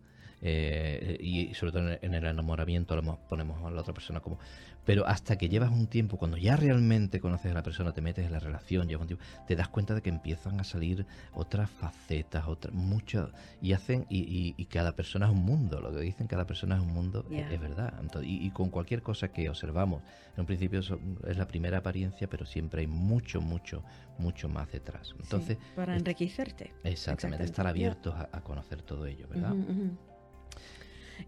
eh, 0.42 1.18
y 1.20 1.52
sobre 1.54 1.72
todo 1.72 1.82
en 1.82 1.88
el, 1.90 1.98
en 2.02 2.14
el 2.14 2.24
enamoramiento 2.24 2.96
lo 2.96 3.18
ponemos 3.28 3.64
a 3.64 3.70
la 3.70 3.80
otra 3.80 3.94
persona 3.94 4.20
como... 4.20 4.38
Pero 4.84 5.06
hasta 5.06 5.36
que 5.36 5.48
llevas 5.48 5.70
un 5.70 5.86
tiempo, 5.86 6.16
cuando 6.16 6.36
ya 6.36 6.56
realmente 6.56 7.20
conoces 7.20 7.50
a 7.50 7.54
la 7.54 7.62
persona, 7.62 7.92
te 7.92 8.00
metes 8.00 8.24
en 8.26 8.32
la 8.32 8.40
relación, 8.40 8.88
llevas 8.88 9.02
un 9.02 9.06
tiempo, 9.08 9.24
te 9.46 9.54
das 9.56 9.68
cuenta 9.68 9.94
de 9.94 10.02
que 10.02 10.08
empiezan 10.10 10.58
a 10.58 10.64
salir 10.64 11.06
otras 11.32 11.70
facetas, 11.70 12.46
otras 12.48 12.74
muchas, 12.74 13.28
y 13.60 13.72
hacen, 13.72 14.06
y, 14.08 14.20
y- 14.20 14.54
y 14.56 14.64
cada 14.66 14.92
persona 14.96 15.26
es 15.26 15.32
un 15.32 15.44
mundo, 15.44 15.80
lo 15.80 15.92
que 15.92 16.00
dicen 16.00 16.26
cada 16.26 16.46
persona 16.46 16.76
es 16.76 16.82
un 16.82 16.92
mundo, 16.92 17.24
es- 17.30 17.36
Ya. 17.36 17.50
es 17.52 17.60
verdad. 17.60 17.92
Entonces, 18.00 18.30
y, 18.30 18.44
y 18.46 18.50
con 18.50 18.70
cualquier 18.70 19.02
cosa 19.02 19.28
que 19.28 19.48
observamos, 19.48 20.02
en 20.34 20.40
un 20.40 20.46
principio 20.46 20.80
es 20.80 21.36
la 21.36 21.46
primera 21.46 21.78
apariencia, 21.78 22.28
pero 22.28 22.46
siempre 22.46 22.80
hay 22.80 22.86
mucho, 22.86 23.40
mucho, 23.40 23.84
mucho 24.18 24.48
más 24.48 24.70
detrás. 24.72 25.08
sí, 25.08 25.14
Entonces, 25.20 25.58
para 25.76 25.94
enriquecerte. 25.96 26.72
exactamente, 26.84 27.44
estar 27.44 27.66
abiertos 27.66 28.14
a, 28.14 28.28
a 28.32 28.40
conocer 28.42 28.82
todo 28.82 29.06
ello, 29.06 29.28
¿verdad? 29.28 29.54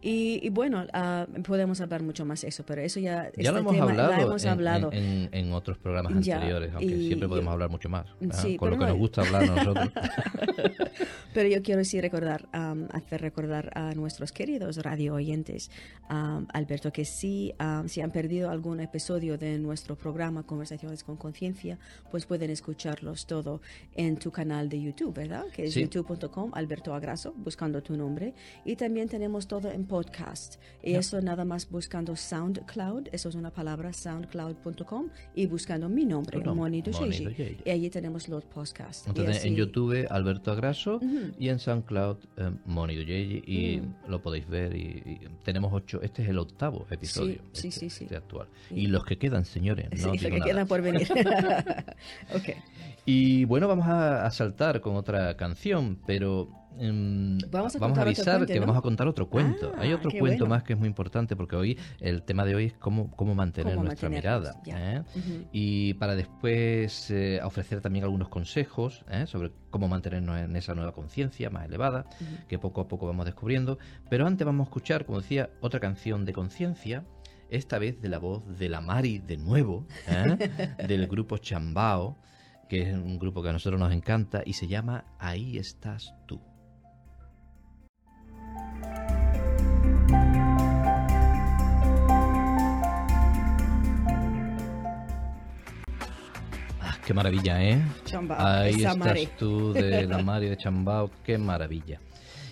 Y, 0.01 0.41
y 0.43 0.49
bueno, 0.51 0.87
ah, 0.93 1.27
podemos 1.47 1.81
hablar 1.81 2.03
mucho 2.03 2.25
más 2.25 2.41
de 2.43 2.49
eso, 2.49 2.65
pero 2.67 2.81
eso 2.83 3.01
ya... 3.01 3.31
Ya 3.37 3.51
lo 3.53 3.59
este 3.59 3.61
hemos 3.61 3.73
tema 3.73 3.85
hablado, 3.91 4.11
la 4.13 4.23
hemos 4.23 4.45
en, 4.45 4.51
hablado. 4.51 4.93
en- 4.93 5.05
en- 5.05 5.29
en 5.33 5.53
otros 5.53 5.79
programas 5.79 6.25
Ya, 6.25 6.37
anteriores, 6.37 6.71
aunque 6.73 6.87
y- 6.87 7.07
siempre 7.09 7.29
podemos 7.29 7.51
y- 7.51 7.53
hablar 7.53 7.71
mucho 7.71 7.89
más. 7.89 8.07
Sí, 8.41 8.57
con 8.57 8.71
lo 8.71 8.77
que 8.79 8.85
no- 8.85 8.89
nos 8.91 8.99
gusta 8.99 9.23
hablar 9.23 9.43
a 9.43 9.47
nosotros. 9.65 9.91
Pero 11.35 11.49
yo 11.49 11.63
quiero 11.63 11.83
sí 11.85 12.01
recordar, 12.01 12.47
am, 12.53 12.89
hacer 12.93 13.21
recordar 13.23 13.71
a 13.75 13.95
nuestros 13.95 14.33
queridos 14.33 14.77
radio 14.79 15.15
oyentes, 15.15 15.71
am, 16.09 16.47
Alberto, 16.53 16.93
que 16.93 17.05
sí, 17.07 17.55
am, 17.59 17.89
si 17.89 18.03
han 18.03 18.11
perdido 18.11 18.51
algún 18.51 18.81
episodio 18.81 19.39
de 19.39 19.59
nuestro 19.59 19.97
programa 19.97 20.43
Conversaciones 20.43 21.05
con 21.05 21.17
Conciencia, 21.17 21.79
pues 22.11 22.27
pueden 22.27 22.51
escucharlos 22.51 23.27
todo 23.27 23.63
en 23.95 24.19
tu 24.19 24.31
canal 24.31 24.69
de 24.69 24.83
YouTube, 24.83 25.15
¿verdad? 25.15 25.45
Que 25.55 25.65
es 25.65 25.73
Sí. 25.75 25.81
youtube.com, 25.83 26.51
Alberto 26.55 26.95
Agraso, 26.95 27.33
buscando 27.37 27.83
tu 27.83 27.97
nombre. 27.97 28.35
Y 28.67 28.77
también 28.77 29.09
tenemos 29.09 29.47
todo 29.47 29.71
en 29.71 29.82
podcast. 29.87 30.57
Y 30.83 30.95
eso 30.95 31.21
nada 31.21 31.45
más 31.45 31.69
buscando 31.71 32.17
SoundCloud, 32.17 33.09
eso 33.13 33.29
es 33.29 33.35
una 33.35 33.51
palabra, 33.51 33.93
soundcloud.com, 33.93 35.09
y 35.35 35.47
buscando 35.47 35.89
mi 35.89 36.05
nombre, 36.05 36.33
Tu 36.39 36.45
nombre, 36.45 36.55
Moni 36.55 36.83
Moni 36.83 36.83
Ducheji. 36.83 37.25
Ducheji. 37.25 37.57
Y 37.65 37.71
allí 37.71 37.91
tenemos 37.91 38.29
los 38.29 38.45
podcasts. 38.45 39.07
Entonces, 39.07 39.45
en 39.45 39.55
YouTube, 39.55 40.07
Alberto 40.11 40.51
Agraso, 40.53 41.01
y 41.39 41.49
en 41.49 41.59
SoundCloud 41.59 42.17
eh, 42.37 42.51
Moni 42.67 42.97
Doyeji 42.97 43.43
y 43.47 43.73
Mm. 43.73 44.11
lo 44.11 44.21
podéis 44.23 44.49
ver 44.49 44.75
y, 44.77 45.03
y 45.07 45.21
tenemos 45.45 45.73
ocho, 45.73 46.01
este 46.03 46.23
es 46.23 46.29
el 46.29 46.39
octavo 46.39 46.87
episodio 46.91 47.41
sí, 47.53 47.69
este, 47.69 47.71
sí, 47.81 47.91
sí. 47.91 48.05
este 48.05 48.17
actual 48.17 48.49
y 48.71 48.87
los 48.87 49.05
que 49.05 49.17
quedan 49.19 49.45
señores 49.45 49.89
no 50.01 50.07
lo 50.09 50.13
digo 50.13 50.25
que 50.25 50.39
nada. 50.39 50.45
queda 50.45 50.67
por 50.67 50.83
venir. 50.83 51.09
y 53.07 53.45
bueno 53.45 53.69
vamos 53.69 53.87
a, 53.87 54.25
a 54.27 54.31
saltar 54.31 54.81
con 54.81 54.97
otra 54.97 55.37
canción 55.37 55.99
pero 56.07 56.49
em, 56.79 57.39
Vamos 57.51 57.75
a 57.77 58.03
avisar 58.03 58.39
cuento, 58.39 58.53
que 58.53 58.61
¿no? 58.61 58.67
vamos 58.67 58.79
a 58.79 58.83
contar 58.83 59.09
otro 59.09 59.29
cuento 59.29 59.73
Ah, 59.75 59.81
hay 59.81 59.93
otro 59.93 60.11
cuento 60.11 60.45
bueno. 60.45 60.47
más 60.55 60.63
que 60.63 60.73
es 60.73 60.79
muy 60.79 60.89
importante 60.89 61.37
porque 61.37 61.57
hoy 61.57 61.79
el 62.01 62.23
tema 62.23 62.45
de 62.45 62.55
hoy 62.55 62.67
es 62.67 62.75
cómo, 62.75 63.11
cómo 63.17 63.35
mantener 63.35 63.75
Cómo 63.75 63.87
nuestra 63.87 64.09
mirada. 64.09 64.61
¿eh? 64.67 65.03
Y 65.53 65.95
para 65.95 66.15
después 66.15 67.11
eh, 67.11 67.41
ofrecer 67.43 67.81
también 67.81 68.05
algunos 68.05 68.29
consejos 68.29 69.05
¿eh? 69.11 69.27
sobre 69.27 69.53
cómo 69.71 69.89
mantenernos 69.89 70.39
en 70.41 70.55
esa 70.57 70.75
nueva 70.75 70.93
conciencia 70.93 71.51
más 71.51 71.67
elevada 71.67 72.07
que 72.49 72.59
poco 72.59 72.81
a 72.83 72.89
poco 72.89 73.07
vamos 73.07 73.27
descubriendo. 73.27 73.79
Pero 74.09 74.27
antes 74.27 74.45
vamos 74.45 74.67
a 74.67 74.69
escuchar, 74.69 75.05
como 75.07 75.21
decía, 75.21 75.51
otra 75.61 75.81
canción 75.81 76.25
de 76.25 76.33
conciencia, 76.33 77.05
esta 77.51 77.79
vez 77.79 78.01
de 78.01 78.09
la 78.09 78.19
voz 78.19 78.43
de 78.59 78.69
la 78.69 78.81
Mari 78.81 79.19
de 79.19 79.37
nuevo, 79.37 79.87
¿eh? 80.09 80.77
del 80.89 81.07
grupo 81.07 81.39
Chambao, 81.39 82.17
que 82.69 82.83
es 82.83 82.95
un 82.95 83.19
grupo 83.19 83.43
que 83.43 83.51
a 83.51 83.53
nosotros 83.53 83.79
nos 83.79 83.93
encanta 83.93 84.43
y 84.45 84.55
se 84.55 84.67
llama 84.67 85.05
Ahí 85.19 85.59
estás 85.59 86.15
tú. 86.27 86.41
Qué 97.05 97.15
maravilla, 97.15 97.63
¿eh? 97.63 97.83
Chambao, 98.05 98.39
Ahí 98.41 98.85
estás 98.85 99.19
tú 99.39 99.73
de 99.73 100.07
la 100.07 100.19
Mari 100.19 100.49
de 100.49 100.57
Chambao, 100.57 101.11
qué 101.25 101.39
maravilla. 101.39 102.01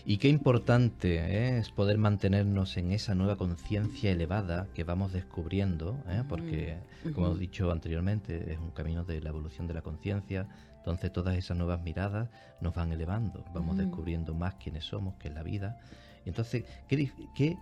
Y 0.04 0.16
qué 0.16 0.28
importante 0.28 1.19
¿eh? 1.19 1.59
es 1.59 1.71
poder 1.71 1.99
mantenernos 1.99 2.76
en 2.76 2.92
esa 2.92 3.14
nueva 3.14 3.37
conciencia 3.37 4.11
elevada 4.11 4.66
que 4.75 4.83
vamos 4.83 5.12
descubriendo, 5.12 6.02
¿eh? 6.09 6.23
porque, 6.28 6.78
como 7.02 7.12
Ujú. 7.12 7.26
hemos 7.26 7.38
dicho 7.38 7.71
anteriormente, 7.71 8.52
es 8.52 8.59
un 8.59 8.71
camino 8.71 9.04
de 9.04 9.21
la 9.21 9.28
evolución 9.28 9.66
de 9.66 9.75
la 9.75 9.83
conciencia. 9.83 10.49
Entonces 10.78 11.12
todas 11.12 11.37
esas 11.37 11.57
nuevas 11.59 11.83
miradas 11.83 12.30
nos 12.61 12.75
van 12.75 12.92
elevando, 12.92 13.45
vamos 13.52 13.75
Ujú. 13.76 13.85
descubriendo 13.85 14.35
más 14.35 14.54
quiénes 14.54 14.85
somos, 14.85 15.14
qué 15.16 15.28
es 15.28 15.35
la 15.35 15.42
vida. 15.42 15.78
Y 16.25 16.30
entonces, 16.30 16.64
qué, 16.88 17.11
qué, 17.35 17.57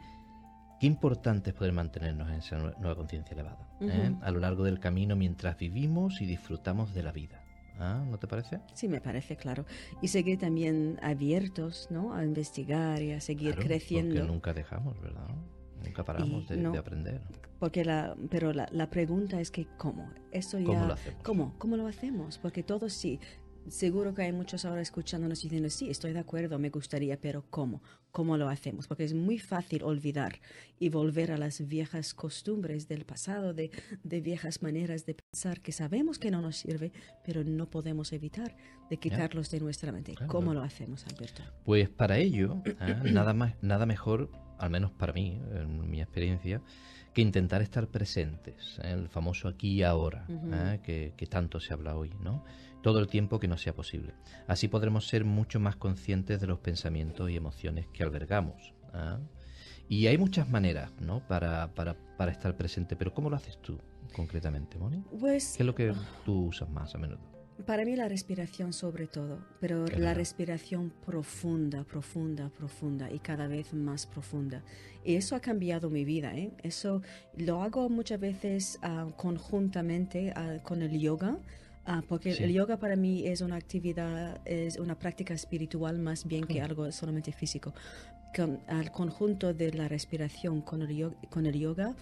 qué 0.80 0.86
importante 0.86 1.50
es 1.50 1.56
poder 1.56 1.72
mantenernos 1.72 2.28
en 2.28 2.34
esa 2.36 2.58
nue- 2.58 2.76
nueva 2.78 2.94
conciencia 2.96 3.34
elevada 3.34 3.68
¿eh? 3.80 4.10
Ujú. 4.12 4.24
a 4.24 4.30
lo 4.30 4.40
largo 4.40 4.64
del 4.64 4.78
camino 4.80 5.16
mientras 5.16 5.56
vivimos 5.58 6.20
y 6.20 6.26
disfrutamos 6.26 6.94
de 6.94 7.02
la 7.02 7.12
vida. 7.12 7.42
¿Ah? 7.80 8.04
¿No 8.10 8.18
te 8.18 8.26
parece? 8.26 8.58
Sí, 8.74 8.88
me 8.88 9.00
parece 9.00 9.36
claro. 9.36 9.64
Y 10.02 10.08
seguir 10.08 10.36
también 10.38 10.98
abiertos, 11.00 11.86
¿no? 11.90 12.12
A 12.12 12.24
investigar 12.24 13.00
y 13.02 13.12
a 13.12 13.20
seguir 13.20 13.52
Claro, 13.54 13.68
creciendo. 13.68 14.16
Porque 14.16 14.26
nunca 14.32 14.52
dejamos, 14.52 15.00
¿verdad? 15.00 15.28
Nunca 15.84 16.04
paramos 16.04 16.42
Y 16.50 16.54
de, 16.54 16.56
no. 16.56 16.72
de 16.72 16.78
aprender. 16.78 17.20
Porque 17.60 17.84
la, 17.84 18.16
pero 18.30 18.52
la, 18.52 18.68
la 18.72 18.90
pregunta 18.90 19.40
es 19.40 19.52
que 19.52 19.68
¿cómo? 19.76 20.10
Eso 20.32 20.58
ya, 20.58 20.64
¿Cómo 20.66 20.86
lo 20.86 20.92
hacemos? 20.94 21.22
¿Cómo? 21.22 21.54
¿Cómo 21.58 21.76
lo 21.76 21.86
hacemos? 21.86 22.38
Porque 22.38 22.64
todos 22.64 22.92
sí. 22.92 23.20
Seguro 23.70 24.14
que 24.14 24.22
hay 24.22 24.32
muchos 24.32 24.64
ahora 24.64 24.80
escuchándonos 24.80 25.42
diciendo, 25.42 25.70
sí, 25.70 25.90
estoy 25.90 26.12
de 26.12 26.18
acuerdo, 26.18 26.58
me 26.58 26.70
gustaría, 26.70 27.20
pero 27.20 27.44
¿cómo? 27.50 27.82
¿Cómo 28.10 28.36
lo 28.36 28.48
hacemos? 28.48 28.86
Porque 28.86 29.04
es 29.04 29.14
muy 29.14 29.38
fácil 29.38 29.82
olvidar 29.82 30.40
y 30.78 30.88
volver 30.88 31.32
a 31.32 31.38
las 31.38 31.66
viejas 31.66 32.14
costumbres 32.14 32.88
del 32.88 33.04
pasado, 33.04 33.52
de, 33.52 33.70
de 34.02 34.20
viejas 34.20 34.62
maneras 34.62 35.06
de 35.06 35.14
pensar 35.14 35.60
que 35.60 35.72
sabemos 35.72 36.18
que 36.18 36.30
no 36.30 36.40
nos 36.40 36.56
sirve, 36.56 36.92
pero 37.24 37.44
no 37.44 37.68
podemos 37.68 38.12
evitar 38.12 38.56
de 38.88 38.96
quitarlos 38.96 39.50
de 39.50 39.60
nuestra 39.60 39.92
mente. 39.92 40.14
Claro. 40.14 40.32
¿Cómo 40.32 40.54
lo 40.54 40.62
hacemos, 40.62 41.04
Alberto? 41.06 41.42
Pues 41.64 41.88
para 41.88 42.18
ello, 42.18 42.62
¿eh? 42.64 42.96
nada 43.12 43.34
más, 43.34 43.54
nada 43.62 43.86
mejor, 43.86 44.30
al 44.58 44.70
menos 44.70 44.90
para 44.92 45.12
mí, 45.12 45.40
en 45.52 45.90
mi 45.90 46.00
experiencia, 46.00 46.62
que 47.12 47.22
intentar 47.22 47.62
estar 47.62 47.88
presentes, 47.88 48.78
¿eh? 48.82 48.92
el 48.92 49.08
famoso 49.08 49.48
aquí 49.48 49.74
y 49.74 49.82
ahora. 49.82 50.26
¿eh? 50.28 50.80
que, 50.82 51.12
que 51.16 51.26
tanto 51.26 51.60
se 51.60 51.72
habla 51.72 51.96
hoy, 51.96 52.10
¿no? 52.22 52.44
Todo 52.82 53.00
el 53.00 53.08
tiempo 53.08 53.38
que 53.38 53.48
nos 53.48 53.62
sea 53.62 53.74
posible. 53.74 54.14
Así 54.46 54.68
podremos 54.68 55.06
ser 55.08 55.24
mucho 55.24 55.60
más 55.60 55.76
conscientes 55.76 56.40
de 56.40 56.46
los 56.46 56.58
pensamientos 56.60 57.30
y 57.30 57.36
emociones 57.36 57.86
que 57.88 58.02
albergamos. 58.02 58.72
¿eh? 58.94 59.18
Y 59.88 60.06
hay 60.06 60.18
muchas 60.18 60.48
maneras, 60.48 60.92
¿no? 61.00 61.26
Para, 61.26 61.74
para, 61.74 61.96
para 62.16 62.30
estar 62.30 62.56
presente, 62.56 62.94
pero 62.94 63.14
¿cómo 63.14 63.30
lo 63.30 63.36
haces 63.36 63.58
tú 63.62 63.78
concretamente, 64.14 64.78
Moni? 64.78 65.02
Pues 65.18 65.54
¿Qué 65.56 65.62
es 65.62 65.66
lo 65.66 65.74
que 65.74 65.94
tú 66.24 66.46
usas 66.46 66.68
más 66.68 66.94
a 66.94 66.98
menudo? 66.98 67.38
Para 67.66 67.84
mí 67.84 67.96
la 67.96 68.08
respiración 68.08 68.72
sobre 68.72 69.08
todo, 69.08 69.40
pero 69.58 69.84
la 69.88 70.14
respiración 70.14 70.92
profunda, 71.04 71.82
profunda, 71.82 72.50
profunda 72.50 73.10
y 73.10 73.18
cada 73.18 73.48
vez 73.48 73.74
más 73.74 74.06
profunda. 74.06 74.62
Y 75.04 75.16
eso 75.16 75.34
ha 75.34 75.40
cambiado 75.40 75.90
mi 75.90 76.04
vida. 76.04 76.36
¿eh? 76.36 76.52
Eso 76.62 77.02
lo 77.36 77.62
hago 77.62 77.88
muchas 77.88 78.20
veces 78.20 78.78
ah, 78.82 79.08
conjuntamente 79.16 80.32
ah, 80.36 80.58
con 80.62 80.82
el 80.82 81.00
yoga. 81.00 81.38
Ah, 81.88 82.02
porque 82.08 82.32
Sí. 82.34 82.44
el 82.44 82.52
yoga 82.52 82.76
para 82.76 82.94
mí 82.96 83.26
es 83.26 83.40
una 83.40 83.56
actividad, 83.56 84.40
es 84.44 84.78
una 84.78 84.96
práctica 84.98 85.34
espiritual 85.34 85.98
más 85.98 86.24
bien 86.26 86.44
que 86.44 86.60
algo 86.62 86.92
solamente 86.92 87.32
físico. 87.32 87.74
Con- 88.36 88.60
al 88.68 88.92
conjunto 88.92 89.52
de 89.54 89.72
la 89.72 89.88
respiración 89.88 90.60
con 90.60 90.82
el 90.82 90.94
yoga, 90.96 91.16
con 91.30 91.46
el 91.46 91.58
yoga 91.58 91.96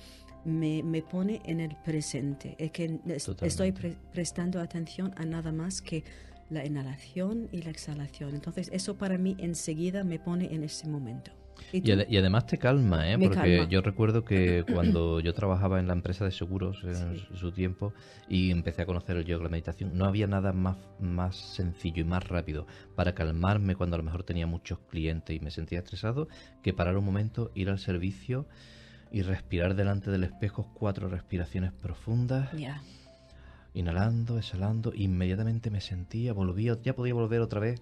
me, 0.45 0.83
me 0.83 1.01
pone 1.03 1.41
en 1.45 1.61
el 1.61 1.75
presente. 1.85 2.55
Es 2.59 2.71
que 2.73 3.01
es- 3.07 3.29
estoy 3.43 3.73
pre- 3.73 3.97
prestando 4.13 4.61
atención 4.61 5.13
a 5.17 5.25
nada 5.25 5.51
más 5.53 5.81
que 5.81 6.05
la 6.51 6.65
inhalación 6.65 7.49
y 7.53 7.63
la 7.63 7.71
exhalación. 7.71 8.35
Entonces 8.35 8.69
eso 8.73 8.97
para 8.97 9.19
mí 9.19 9.37
enseguida 9.39 10.05
me 10.05 10.19
pone 10.19 10.53
en 10.55 10.63
ese 10.63 10.87
momento. 10.89 11.31
¿Y 11.73 12.17
además 12.17 12.47
te 12.47 12.59
calma, 12.59 13.11
¿eh? 13.11 13.17
Me 13.19 13.27
porque 13.29 13.57
calma. 13.59 13.69
yo 13.69 13.81
recuerdo 13.83 14.25
que 14.25 14.65
cuando 14.73 15.21
yo 15.21 15.35
trabajaba 15.35 15.79
en 15.81 15.87
la 15.87 15.93
empresa 15.93 16.25
de 16.25 16.31
seguros 16.31 16.83
en 16.85 17.17
Sí. 17.17 17.27
su 17.37 17.53
tiempo 17.53 17.93
y 18.29 18.51
empecé 18.51 18.83
a 18.83 18.87
conocer 18.87 19.17
el 19.17 19.25
yoga, 19.25 19.45
la 19.45 19.51
meditación, 19.51 19.97
no 19.97 20.05
había 20.07 20.27
nada 20.27 20.53
más, 20.53 20.77
más 21.01 21.37
sencillo 21.37 22.01
y 22.03 22.05
más 22.05 22.27
rápido 22.29 22.67
para 22.95 23.15
calmarme 23.15 23.75
cuando 23.77 23.97
a 23.97 23.99
lo 23.99 24.05
mejor 24.05 24.23
tenía 24.25 24.47
muchos 24.47 24.79
clientes 24.91 25.37
y 25.37 25.41
me 25.41 25.51
sentía 25.51 25.79
estresado 25.81 26.29
que 26.63 26.73
parar 26.73 26.97
un 26.97 27.05
momento, 27.05 27.51
ir 27.55 27.69
al 27.71 27.79
servicio 27.79 28.47
y 29.13 29.23
respirar 29.23 29.75
delante 29.77 30.11
del 30.11 30.25
espejo 30.25 30.71
cuatro 30.75 31.09
respiraciones 31.09 31.73
profundas. 31.73 32.49
Inhalando, 33.77 34.39
exhalando, 34.39 34.93
inmediatamente 34.95 35.71
me 35.71 35.81
sentía, 35.81 36.33
volvía, 36.33 36.77
ya 36.83 36.95
podía 36.95 37.15
volver 37.15 37.41
otra 37.41 37.61
vez, 37.61 37.81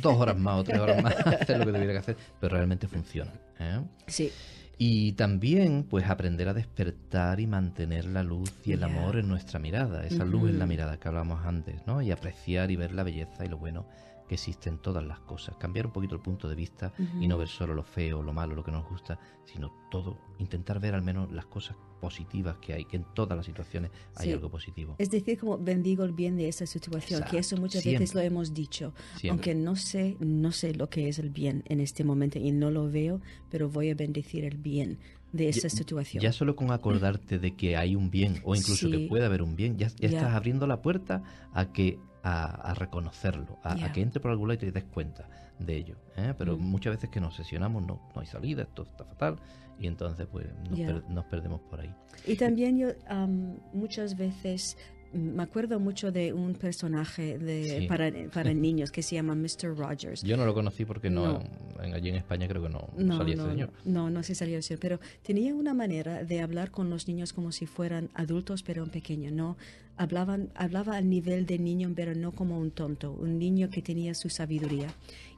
dos 0.00 0.16
horas 0.16 0.36
más 0.38 0.60
o 0.60 0.64
tres 0.64 0.80
horas 0.80 1.02
más, 1.02 1.14
hacer 1.26 1.58
lo 1.58 1.66
que 1.66 1.72
tuviera 1.72 1.92
que 1.92 1.98
hacer, 1.98 2.16
pero 2.40 2.56
realmente 2.56 2.88
funciona. 2.88 3.30
¿eh? 3.60 3.80
Sí, 4.06 4.32
Y 4.78 5.12
también, 5.12 5.84
pues, 5.88 6.08
aprender 6.08 6.48
a 6.48 6.54
despertar 6.54 7.38
y 7.38 7.46
mantener 7.46 8.06
la 8.06 8.22
luz 8.22 8.52
y 8.64 8.72
el 8.72 8.82
amor 8.82 9.16
en 9.18 9.28
nuestra 9.28 9.58
mirada, 9.58 10.06
esa 10.06 10.24
luz 10.24 10.50
en 10.50 10.58
la 10.58 10.66
mirada 10.66 10.98
que 10.98 11.06
hablábamos 11.06 11.44
antes, 11.46 11.86
¿no? 11.86 12.00
Y 12.00 12.10
apreciar 12.10 12.70
y 12.70 12.76
ver 12.76 12.92
la 12.92 13.02
belleza 13.02 13.44
y 13.44 13.48
lo 13.48 13.58
bueno 13.58 13.86
que 14.32 14.36
existe 14.36 14.70
en 14.70 14.78
todas 14.78 15.04
las 15.04 15.20
cosas. 15.20 15.56
Cambiar 15.58 15.84
un 15.84 15.92
poquito 15.92 16.14
el 16.14 16.22
punto 16.22 16.48
de 16.48 16.54
vista 16.54 16.94
y 17.20 17.28
no 17.28 17.36
ver 17.36 17.48
solo 17.48 17.74
lo 17.74 17.82
feo, 17.82 18.22
lo 18.22 18.32
malo, 18.32 18.54
lo 18.54 18.64
que 18.64 18.70
nos 18.72 18.88
gusta, 18.88 19.18
sino 19.44 19.70
todo, 19.90 20.16
intentar 20.38 20.80
ver 20.80 20.94
al 20.94 21.02
menos 21.02 21.30
las 21.30 21.44
cosas 21.44 21.76
positivas 22.00 22.56
que 22.56 22.72
hay, 22.72 22.86
que 22.86 22.96
en 22.96 23.04
todas 23.14 23.36
las 23.36 23.44
situaciones 23.44 23.90
hay 24.16 24.28
Sí. 24.28 24.32
algo 24.32 24.48
positivo. 24.48 24.94
Es 24.98 25.10
decir, 25.10 25.38
como 25.38 25.58
bendigo 25.58 26.02
el 26.04 26.12
bien 26.12 26.36
de 26.38 26.48
esa 26.48 26.64
situación, 26.64 27.20
que 27.30 27.36
eso 27.38 27.56
Exacto, 27.56 27.60
muchas 27.60 27.84
veces 27.84 28.10
siempre. 28.10 28.14
lo 28.22 28.26
hemos 28.26 28.54
dicho. 28.54 28.94
Siempre. 29.16 29.28
Aunque 29.30 29.54
no 29.54 29.76
sé, 29.76 30.16
no 30.20 30.50
sé 30.50 30.74
lo 30.74 30.88
que 30.88 31.08
es 31.10 31.18
el 31.18 31.28
bien 31.28 31.62
en 31.68 31.80
este 31.80 32.02
momento 32.02 32.38
y 32.38 32.52
no 32.52 32.70
lo 32.70 32.90
veo, 32.90 33.20
pero 33.50 33.68
voy 33.68 33.90
a 33.90 33.94
bendecir 33.94 34.44
el 34.46 34.56
bien 34.56 34.98
de 35.32 35.50
esa 35.50 35.68
situación. 35.68 36.22
Ya 36.22 36.32
solo 36.32 36.56
con 36.56 36.70
acordarte 36.72 37.38
de 37.38 37.54
que 37.54 37.76
hay 37.76 37.96
un 37.96 38.10
bien 38.10 38.40
o 38.44 38.54
incluso 38.56 38.86
Sí. 38.88 38.90
que 38.92 39.08
puede 39.08 39.26
haber 39.26 39.42
un 39.42 39.56
bien, 39.56 39.76
ya, 39.76 39.88
ya 39.88 40.08
Ya. 40.08 40.16
estás 40.18 40.34
abriendo 40.34 40.66
la 40.66 40.80
puerta 40.80 41.22
a 41.52 41.70
que 41.72 41.98
a, 42.22 42.70
a 42.70 42.74
reconocerlo, 42.74 43.58
a, 43.62 43.72
a 43.72 43.76
Ya. 43.76 43.92
que 43.92 44.00
entre 44.00 44.20
por 44.20 44.30
algún 44.30 44.48
lado 44.48 44.54
y 44.64 44.66
te 44.66 44.72
des 44.72 44.84
cuenta 44.84 45.28
de 45.58 45.76
ello. 45.76 45.96
¿eh? 46.16 46.34
Pero 46.38 46.56
Mm. 46.56 46.60
muchas 46.60 46.94
veces 46.96 47.10
que 47.10 47.20
nos 47.20 47.34
sesionamos 47.36 47.82
no, 47.84 48.00
no 48.14 48.20
hay 48.20 48.26
salida, 48.26 48.62
esto 48.62 48.82
está 48.82 49.04
fatal 49.04 49.36
y 49.78 49.86
entonces 49.86 50.26
pues 50.30 50.46
nos, 50.68 50.78
Ya. 50.78 50.86
per- 50.86 51.08
nos 51.10 51.24
perdemos 51.26 51.60
por 51.62 51.80
ahí. 51.80 51.92
Y 52.26 52.36
también 52.36 52.78
yo 52.78 52.88
am, 53.08 53.56
muchas 53.72 54.16
veces 54.16 54.76
mm, 55.12 55.18
me 55.18 55.42
acuerdo 55.42 55.78
mucho 55.80 56.10
de 56.12 56.32
un 56.32 56.54
personaje 56.54 57.38
de, 57.38 57.80
Sí. 57.80 57.86
para, 57.86 58.10
para 58.32 58.52
niños 58.54 58.90
que 58.92 59.02
se 59.02 59.16
llama 59.16 59.34
Mr. 59.34 59.76
Rogers. 59.76 60.22
Yo 60.22 60.36
no 60.36 60.46
lo 60.46 60.54
conocí 60.54 60.84
porque 60.84 61.10
no, 61.10 61.42
en- 61.82 61.92
allí 61.94 62.08
en 62.10 62.14
España 62.16 62.46
creo 62.48 62.62
que 62.62 62.68
no, 62.70 62.88
No, 62.96 63.18
salía 63.18 63.36
no, 63.36 63.42
ese 63.42 63.50
señor. 63.52 63.72
no, 63.84 64.10
no 64.10 64.22
se 64.22 64.34
salió 64.34 64.58
ese, 64.58 64.78
pero 64.78 65.00
tenía 65.22 65.54
una 65.54 65.74
manera 65.74 66.22
de 66.24 66.40
hablar 66.40 66.70
con 66.70 66.88
los 66.88 67.08
niños 67.08 67.32
como 67.32 67.50
si 67.52 67.66
fueran 67.66 68.08
adultos, 68.14 68.62
pero 68.62 68.84
en 68.84 68.90
pequeño, 68.90 69.30
no 69.32 69.56
hablaba 69.96 70.96
al 70.96 71.08
nivel 71.08 71.46
de 71.46 71.58
niño, 71.58 71.92
pero 71.94 72.14
no 72.14 72.32
como 72.32 72.58
un 72.58 72.70
tonto, 72.70 73.12
un 73.12 73.38
niño 73.38 73.70
que 73.70 73.82
tenía 73.82 74.14
su 74.14 74.28
sabiduría. 74.30 74.88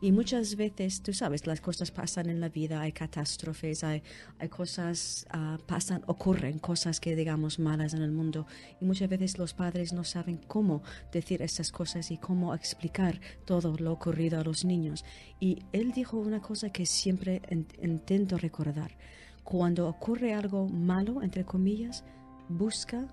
Y 0.00 0.12
muchas 0.12 0.56
veces, 0.56 1.02
tú 1.02 1.12
sabes, 1.12 1.46
las 1.46 1.60
cosas 1.60 1.90
pasan 1.90 2.28
en 2.28 2.40
la 2.40 2.48
vida, 2.48 2.80
hay 2.80 2.92
catástrofes, 2.92 3.84
hay, 3.84 4.02
cosas, 4.50 5.26
ah, 5.30 5.58
pasan, 5.66 6.02
ocurren 6.06 6.58
cosas 6.58 7.00
que 7.00 7.16
digamos 7.16 7.58
malas 7.58 7.94
en 7.94 8.02
el 8.02 8.12
mundo. 8.12 8.46
Y 8.80 8.84
muchas 8.84 9.08
veces 9.08 9.38
los 9.38 9.54
padres 9.54 9.92
no 9.92 10.04
saben 10.04 10.38
cómo 10.46 10.82
decir 11.12 11.42
esas 11.42 11.72
cosas 11.72 12.10
y 12.10 12.18
cómo 12.18 12.54
explicar 12.54 13.20
todo 13.44 13.76
lo 13.78 13.92
ocurrido 13.92 14.38
a 14.38 14.44
los 14.44 14.64
niños. 14.64 15.04
Y 15.40 15.60
él 15.72 15.92
dijo 15.92 16.18
una 16.18 16.40
cosa 16.40 16.70
que 16.70 16.86
siempre 16.86 17.42
in- 17.50 17.66
intento 17.82 18.38
recordar. 18.38 18.96
Cuando 19.42 19.88
ocurre 19.88 20.32
algo 20.32 20.68
malo, 20.68 21.22
entre 21.22 21.44
comillas, 21.44 22.04
busca 22.48 23.08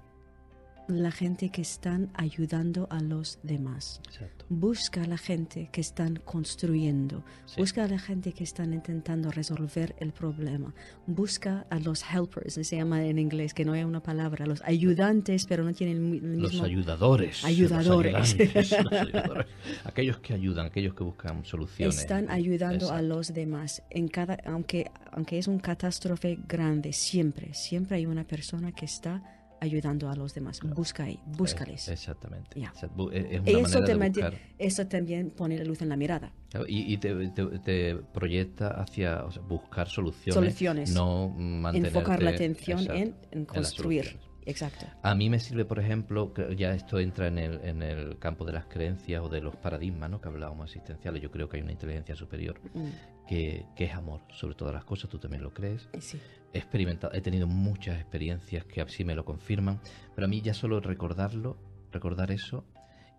la 0.87 1.11
gente 1.11 1.49
que 1.49 1.61
están 1.61 2.09
ayudando 2.13 2.87
a 2.89 2.99
los 3.01 3.39
demás. 3.43 4.01
Exacto. 4.07 4.45
Busca 4.49 5.03
a 5.03 5.07
la 5.07 5.17
gente 5.17 5.69
que 5.71 5.81
están 5.81 6.17
construyendo. 6.17 7.23
Sí. 7.45 7.61
Busca 7.61 7.85
a 7.85 7.87
la 7.87 7.99
gente 7.99 8.33
que 8.33 8.43
están 8.43 8.73
intentando 8.73 9.31
resolver 9.31 9.95
el 9.99 10.11
problema. 10.11 10.73
Busca 11.07 11.65
a 11.69 11.79
los 11.79 12.03
helpers, 12.03 12.53
se 12.53 12.75
llama 12.75 13.05
en 13.05 13.19
inglés, 13.19 13.53
que 13.53 13.65
no 13.65 13.73
hay 13.73 13.83
una 13.83 14.01
palabra, 14.01 14.45
los 14.45 14.61
ayudantes, 14.63 15.45
pero 15.45 15.63
no 15.63 15.73
tienen 15.73 16.13
el 16.13 16.41
Los 16.41 16.61
ayudadores. 16.61 17.43
Ayudadores. 17.45 18.35
los 18.55 18.91
ayudadores. 18.91 19.47
Aquellos 19.85 20.19
que 20.19 20.33
ayudan, 20.33 20.65
aquellos 20.67 20.93
que 20.93 21.03
buscan 21.03 21.45
soluciones. 21.45 21.97
están 21.97 22.29
ayudando 22.29 22.91
a 22.91 23.01
los 23.01 23.33
demás. 23.33 23.83
En 23.89 24.07
cada, 24.07 24.37
aunque, 24.45 24.91
aunque 25.11 25.37
es 25.37 25.47
un 25.47 25.59
catástrofe 25.59 26.39
grande, 26.47 26.93
siempre, 26.93 27.53
siempre 27.53 27.97
hay 27.97 28.05
una 28.05 28.25
persona 28.25 28.71
que 28.71 28.85
está 28.85 29.40
ayudando 29.61 30.09
a 30.09 30.15
los 30.15 30.33
demás. 30.33 30.59
Busca 30.61 31.03
ahí, 31.03 31.19
búscales. 31.37 31.87
Eh, 31.87 31.93
Exactamente. 31.93 32.59
Ya. 32.59 32.73
Exact- 32.73 32.95
bu- 32.95 33.11
Es 33.13 33.39
una 33.39 33.49
Eso, 33.61 33.79
te 33.83 33.93
de 33.95 34.37
eso 34.57 34.87
también 34.87 35.29
pone 35.29 35.57
la 35.57 35.63
luz 35.63 35.81
en 35.81 35.89
la 35.89 35.95
mirada. 35.95 36.33
Claro, 36.49 36.65
Y, 36.67 36.91
y 36.93 36.97
te, 36.97 37.13
te- 37.29 37.59
te 37.59 37.95
proyecta 37.95 38.69
hacia 38.81 39.23
o 39.23 39.31
sea, 39.31 39.41
buscar 39.43 39.87
soluciones, 39.87 40.33
Soluciones. 40.33 40.93
no 40.93 41.29
mantenerte 41.29 41.97
Enfocar 41.99 42.21
la 42.23 42.31
atención 42.31 42.79
exacto, 42.79 43.01
en, 43.01 43.15
en 43.31 43.45
construir. 43.45 44.03
soluciones. 44.05 44.31
Exacto. 44.43 44.87
A 45.03 45.13
mí 45.13 45.29
me 45.29 45.39
sirve, 45.39 45.65
por 45.65 45.77
ejemplo, 45.77 46.33
que 46.33 46.55
ya 46.55 46.73
esto 46.73 46.99
entra 46.99 47.27
en 47.27 47.37
el, 47.37 47.61
en 47.63 47.83
el 47.83 48.17
campo 48.17 48.43
de 48.43 48.53
las 48.53 48.65
creencias 48.65 49.21
o 49.23 49.29
de 49.29 49.39
los 49.39 49.55
paradigmas 49.55 50.09
¿no? 50.09 50.19
que 50.19 50.29
hablábamos 50.29 50.65
existenciales. 50.71 51.21
Yo 51.21 51.29
creo 51.29 51.47
que 51.47 51.57
hay 51.57 51.63
una 51.63 51.71
inteligencia 51.73 52.15
superior 52.15 52.59
Mm, 52.73 52.87
que, 53.27 53.67
que 53.75 53.83
es 53.85 53.93
amor 53.93 54.21
sobre 54.33 54.55
todas 54.55 54.73
las 54.73 54.83
cosas, 54.83 55.11
tú 55.11 55.19
también 55.19 55.43
lo 55.43 55.53
crees. 55.53 55.87
sí. 55.99 56.19
He 56.53 56.57
experimentado, 56.57 57.13
he 57.13 57.21
tenido 57.21 57.47
muchas 57.47 57.99
experiencias 57.99 58.65
que 58.65 58.81
así 58.81 59.03
me 59.05 59.15
lo 59.15 59.23
confirman, 59.25 59.79
pero 60.15 60.25
a 60.25 60.27
mí 60.27 60.41
ya 60.41 60.53
solo 60.53 60.79
recordarlo, 60.81 61.57
recordar 61.91 62.31
eso 62.31 62.65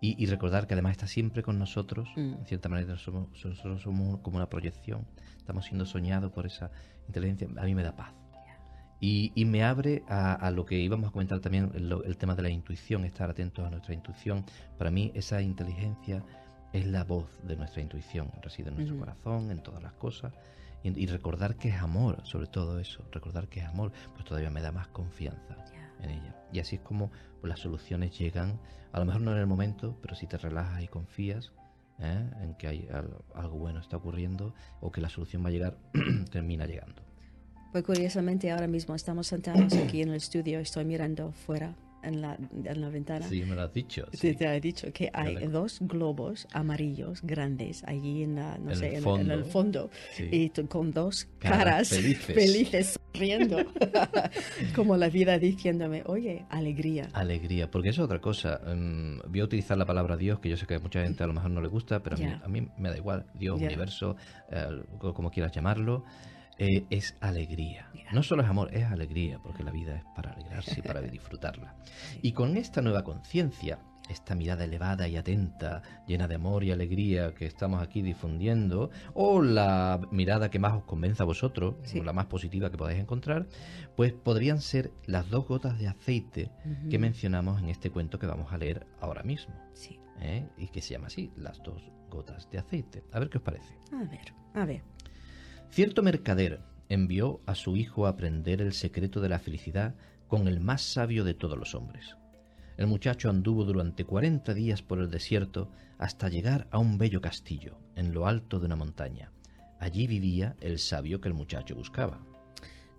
y, 0.01 0.21
y 0.21 0.27
recordar 0.27 0.67
que 0.67 0.73
además 0.75 0.91
está 0.91 1.07
siempre 1.07 1.41
con 1.43 1.57
nosotros, 1.57 2.09
Mm. 2.15 2.33
en 2.39 2.45
cierta 2.45 2.69
manera 2.69 2.97
somos, 2.97 3.29
nosotros 3.45 3.81
somos 3.81 4.19
como 4.19 4.37
una 4.37 4.49
proyección, 4.49 5.07
estamos 5.37 5.65
siendo 5.65 5.85
soñados 5.85 6.31
por 6.31 6.45
esa 6.45 6.69
inteligencia, 7.07 7.47
a 7.57 7.63
mí 7.65 7.73
me 7.73 7.83
da 7.83 7.95
paz. 7.95 8.13
Y, 8.99 9.31
y 9.35 9.43
me 9.45 9.63
abre 9.65 10.03
a, 10.07 10.33
a 10.33 10.49
lo 10.51 10.65
que 10.65 10.79
íbamos 10.79 11.09
a 11.09 11.11
comentar 11.11 11.39
también, 11.41 11.71
el, 11.73 11.91
el 12.05 12.17
tema 12.17 12.35
de 12.35 12.41
la 12.43 12.49
intuición, 12.49 13.03
estar 13.03 13.29
atentos 13.29 13.65
a 13.65 13.69
nuestra 13.69 13.93
intuición. 13.93 14.45
Para 14.77 14.91
mí 14.91 15.11
esa 15.13 15.41
inteligencia 15.41 16.23
es 16.71 16.85
la 16.85 17.03
voz 17.03 17.27
de 17.45 17.57
nuestra 17.57 17.81
intuición, 17.81 18.31
reside 18.41 18.69
en 18.69 18.75
nuestro 18.75 18.95
Ujú. 18.95 19.03
corazón, 19.05 19.51
en 19.51 19.61
todas 19.61 19.83
las 19.83 19.91
cosas. 19.93 20.33
Y, 20.83 20.99
y 21.01 21.05
recordar 21.07 21.55
que 21.55 21.69
es 21.69 21.75
amor, 21.81 22.21
sobre 22.25 22.47
todo 22.47 22.79
eso, 22.79 23.03
recordar 23.11 23.47
que 23.47 23.61
es 23.61 23.65
amor, 23.65 23.91
pues 24.13 24.25
todavía 24.25 24.49
me 24.49 24.61
da 24.61 24.71
más 24.71 24.87
confianza 24.89 25.55
en 26.01 26.09
ella. 26.11 26.35
Y 26.51 26.59
así 26.59 26.75
es 26.75 26.81
como 26.81 27.09
pues, 27.41 27.49
las 27.49 27.59
soluciones 27.59 28.17
llegan, 28.17 28.59
a 28.91 28.99
lo 28.99 29.05
mejor 29.05 29.21
no 29.21 29.31
en 29.31 29.37
el 29.37 29.47
momento, 29.47 29.97
pero 30.01 30.15
si 30.15 30.27
te 30.27 30.37
relajas 30.37 30.81
y 30.83 30.87
confías 30.87 31.51
¿eh? 31.99 32.29
en 32.41 32.53
que 32.55 32.67
hay 32.67 32.87
al- 32.91 33.17
algo 33.33 33.57
bueno 33.57 33.79
está 33.79 33.97
ocurriendo 33.97 34.53
o 34.81 34.91
que 34.91 34.99
la 35.01 35.09
solución 35.09 35.43
va 35.43 35.47
a 35.47 35.51
llegar, 35.51 35.77
termina 36.31 36.65
llegando. 36.65 37.01
Pues 37.71 37.83
curiosamente 37.85 38.51
ahora 38.51 38.67
mismo 38.67 38.93
estamos 38.93 39.25
sentados 39.27 39.73
aquí 39.77 40.01
en 40.01 40.09
el 40.09 40.15
estudio, 40.15 40.59
estoy 40.59 40.85
mirando 40.85 41.31
fuera 41.31 41.73
en 42.03 42.21
la, 42.21 42.37
en 42.65 42.81
la 42.81 42.89
ventana. 42.89 43.27
Sí, 43.27 43.43
me 43.43 43.55
lo 43.55 43.61
has 43.63 43.73
dicho. 43.73 44.05
Te, 44.11 44.17
sí. 44.17 44.33
te 44.35 44.45
he 44.55 44.59
dicho 44.61 44.91
que 44.93 45.09
hay 45.13 45.35
Vale. 45.35 45.47
dos 45.47 45.79
globos 45.81 46.47
amarillos 46.53 47.21
grandes 47.23 47.83
allí 47.85 48.23
en, 48.23 48.35
la, 48.35 48.57
no 48.57 48.71
En 48.71 48.77
sé, 48.77 48.89
el 48.89 48.95
en, 48.95 49.03
fondo. 49.03 49.21
en 49.21 49.31
el 49.39 49.45
fondo 49.45 49.89
Sí. 50.13 50.29
y 50.31 50.49
con 50.67 50.91
dos 50.91 51.27
Caras 51.39 51.57
caras, 51.57 51.89
felices. 51.89 52.35
felices 52.35 52.99
sonriendo 53.13 53.57
como 54.75 54.97
la 54.97 55.09
vida 55.09 55.37
diciéndome 55.39 56.03
oye 56.05 56.45
alegría 56.49 57.09
Alegría, 57.13 57.69
porque 57.69 57.89
es 57.89 57.99
otra 57.99 58.19
cosa. 58.19 58.59
Mm, 58.65 59.19
voy 59.29 59.39
a 59.39 59.43
utilizar 59.43 59.77
la 59.77 59.85
palabra 59.85 60.17
Dios, 60.17 60.39
que 60.39 60.49
yo 60.49 60.57
sé 60.57 60.65
que 60.65 60.75
a 60.75 60.79
mucha 60.79 61.01
gente 61.03 61.23
a 61.23 61.27
lo 61.27 61.33
mejor 61.33 61.51
no 61.51 61.61
le 61.61 61.67
gusta, 61.67 62.01
pero 62.01 62.15
a, 62.15 62.19
mí, 62.19 62.25
a 62.43 62.47
mí 62.47 62.67
me 62.77 62.89
da 62.89 62.97
igual. 62.97 63.25
Dios, 63.33 63.59
Ya. 63.59 63.67
universo, 63.67 64.15
eh, 64.51 64.67
co- 64.99 65.13
como 65.13 65.29
quieras 65.31 65.51
llamarlo, 65.51 66.03
eh, 66.57 66.85
es 66.89 67.15
alegría. 67.21 67.89
No 68.11 68.21
solo 68.23 68.43
es 68.43 68.49
amor, 68.49 68.69
es 68.73 68.85
alegría, 68.85 69.39
porque 69.41 69.63
la 69.63 69.71
vida 69.71 69.95
es 69.95 70.03
para 70.15 70.31
alegrarse 70.33 70.79
y 70.79 70.81
para 70.83 71.01
disfrutarla. 71.01 71.75
Y 72.21 72.31
con 72.33 72.57
esta 72.57 72.81
nueva 72.81 73.03
conciencia, 73.03 73.79
esta 74.09 74.35
mirada 74.35 74.65
elevada 74.65 75.07
y 75.07 75.15
atenta, 75.17 75.81
llena 76.05 76.27
de 76.27 76.35
amor 76.35 76.63
y 76.63 76.71
alegría 76.71 77.33
que 77.33 77.45
estamos 77.45 77.81
aquí 77.81 78.01
difundiendo, 78.01 78.91
o 79.13 79.41
la 79.41 79.99
mirada 80.11 80.49
que 80.51 80.59
más 80.59 80.73
os 80.73 80.83
convenza 80.83 81.23
a 81.23 81.25
vosotros, 81.25 81.75
Sí. 81.83 81.99
o 81.99 82.03
la 82.03 82.13
más 82.13 82.25
positiva 82.27 82.69
que 82.69 82.77
podáis 82.77 82.99
encontrar, 82.99 83.47
pues 83.95 84.13
podrían 84.13 84.59
ser 84.61 84.91
las 85.07 85.29
dos 85.29 85.47
gotas 85.47 85.79
de 85.79 85.87
aceite 85.87 86.51
que 86.89 86.99
mencionamos 86.99 87.61
en 87.61 87.69
este 87.69 87.89
cuento 87.89 88.19
que 88.19 88.27
vamos 88.27 88.51
a 88.53 88.57
leer 88.57 88.85
ahora 88.99 89.23
mismo, 89.23 89.55
sí 89.73 89.99
¿eh? 90.21 90.47
y 90.57 90.67
que 90.67 90.81
se 90.81 90.93
llama 90.93 91.07
así, 91.07 91.31
las 91.35 91.63
dos 91.63 91.81
gotas 92.09 92.49
de 92.51 92.59
aceite. 92.59 93.03
A 93.11 93.19
ver 93.19 93.29
qué 93.29 93.37
os 93.39 93.43
parece. 93.43 93.73
a 93.91 94.03
ver 94.03 94.33
a 94.55 94.65
ver 94.65 94.83
Cierto 95.73 96.03
mercader 96.03 96.59
envió 96.87 97.41
a 97.47 97.55
su 97.55 97.77
hijo 97.77 98.05
a 98.05 98.09
aprender 98.09 98.61
el 98.61 98.73
secreto 98.73 99.21
de 99.21 99.29
la 99.29 99.39
felicidad 99.39 99.95
con 100.27 100.47
el 100.47 100.59
más 100.59 100.83
sabio 100.83 101.23
de 101.23 101.33
todos 101.33 101.57
los 101.57 101.73
hombres. 101.73 102.15
El 102.77 102.85
muchacho 102.85 103.27
anduvo 103.27 103.65
durante 103.65 104.05
40 104.05 104.53
días 104.53 104.83
por 104.83 104.99
el 104.99 105.09
desierto 105.09 105.71
hasta 105.97 106.29
llegar 106.29 106.67
a 106.69 106.77
un 106.77 106.99
bello 106.99 107.21
castillo, 107.21 107.79
en 107.95 108.13
lo 108.13 108.27
alto 108.27 108.59
de 108.59 108.67
una 108.67 108.75
montaña. 108.75 109.31
Allí 109.79 110.05
vivía 110.05 110.55
el 110.61 110.77
sabio 110.77 111.19
que 111.19 111.29
el 111.29 111.33
muchacho 111.33 111.73
buscaba. 111.73 112.23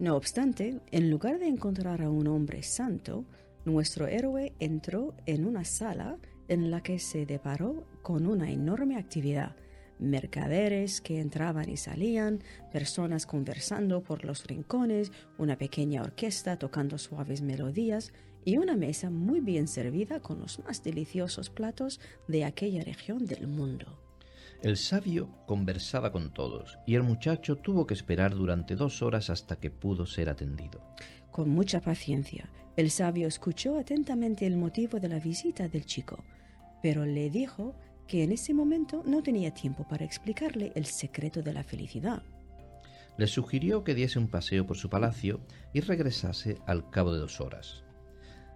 no 0.00 0.16
obstante 0.16 0.80
en 0.90 1.10
lugar 1.12 1.38
de 1.38 1.46
encontrar 1.46 2.02
a 2.02 2.10
un 2.10 2.26
hombre 2.26 2.64
santo 2.64 3.24
nuestro 3.64 4.08
héroe 4.08 4.52
entró 4.58 5.14
en 5.26 5.46
una 5.46 5.64
sala 5.64 6.18
en 6.48 6.72
la 6.72 6.82
que 6.82 6.98
se 6.98 7.24
deparó 7.24 7.86
con 8.02 8.26
una 8.26 8.50
enorme 8.50 8.96
actividad 8.96 9.54
mercaderes 9.98 11.00
que 11.00 11.20
entraban 11.20 11.68
y 11.68 11.76
salían, 11.76 12.40
personas 12.72 13.26
conversando 13.26 14.02
por 14.02 14.24
los 14.24 14.46
rincones, 14.46 15.12
una 15.38 15.56
pequeña 15.56 16.02
orquesta 16.02 16.58
tocando 16.58 16.98
suaves 16.98 17.42
melodías 17.42 18.12
y 18.44 18.58
una 18.58 18.76
mesa 18.76 19.10
muy 19.10 19.40
bien 19.40 19.68
servida 19.68 20.20
con 20.20 20.40
los 20.40 20.58
más 20.60 20.82
deliciosos 20.82 21.50
platos 21.50 22.00
de 22.28 22.44
aquella 22.44 22.84
región 22.84 23.24
del 23.26 23.46
mundo. 23.46 24.00
El 24.62 24.76
sabio 24.76 25.28
conversaba 25.46 26.10
con 26.10 26.32
todos 26.32 26.78
y 26.86 26.94
el 26.94 27.02
muchacho 27.02 27.56
tuvo 27.56 27.86
que 27.86 27.94
esperar 27.94 28.34
durante 28.34 28.76
dos 28.76 29.02
horas 29.02 29.28
hasta 29.28 29.56
que 29.56 29.70
pudo 29.70 30.06
ser 30.06 30.28
atendido. 30.30 30.80
Con 31.30 31.50
mucha 31.50 31.80
paciencia, 31.80 32.48
el 32.76 32.90
sabio 32.90 33.28
escuchó 33.28 33.78
atentamente 33.78 34.46
el 34.46 34.56
motivo 34.56 35.00
de 35.00 35.08
la 35.08 35.18
visita 35.18 35.68
del 35.68 35.84
chico, 35.84 36.24
pero 36.82 37.04
le 37.04 37.28
dijo 37.28 37.74
que 38.06 38.22
en 38.22 38.32
ese 38.32 38.54
momento 38.54 39.02
no 39.06 39.22
tenía 39.22 39.52
tiempo 39.52 39.86
para 39.88 40.04
explicarle 40.04 40.72
el 40.74 40.86
secreto 40.86 41.42
de 41.42 41.52
la 41.52 41.64
felicidad. 41.64 42.22
Le 43.16 43.26
sugirió 43.26 43.84
que 43.84 43.94
diese 43.94 44.18
un 44.18 44.28
paseo 44.28 44.66
por 44.66 44.76
su 44.76 44.88
palacio 44.90 45.40
y 45.72 45.80
regresase 45.80 46.58
al 46.66 46.90
cabo 46.90 47.12
de 47.12 47.20
dos 47.20 47.40
horas. 47.40 47.84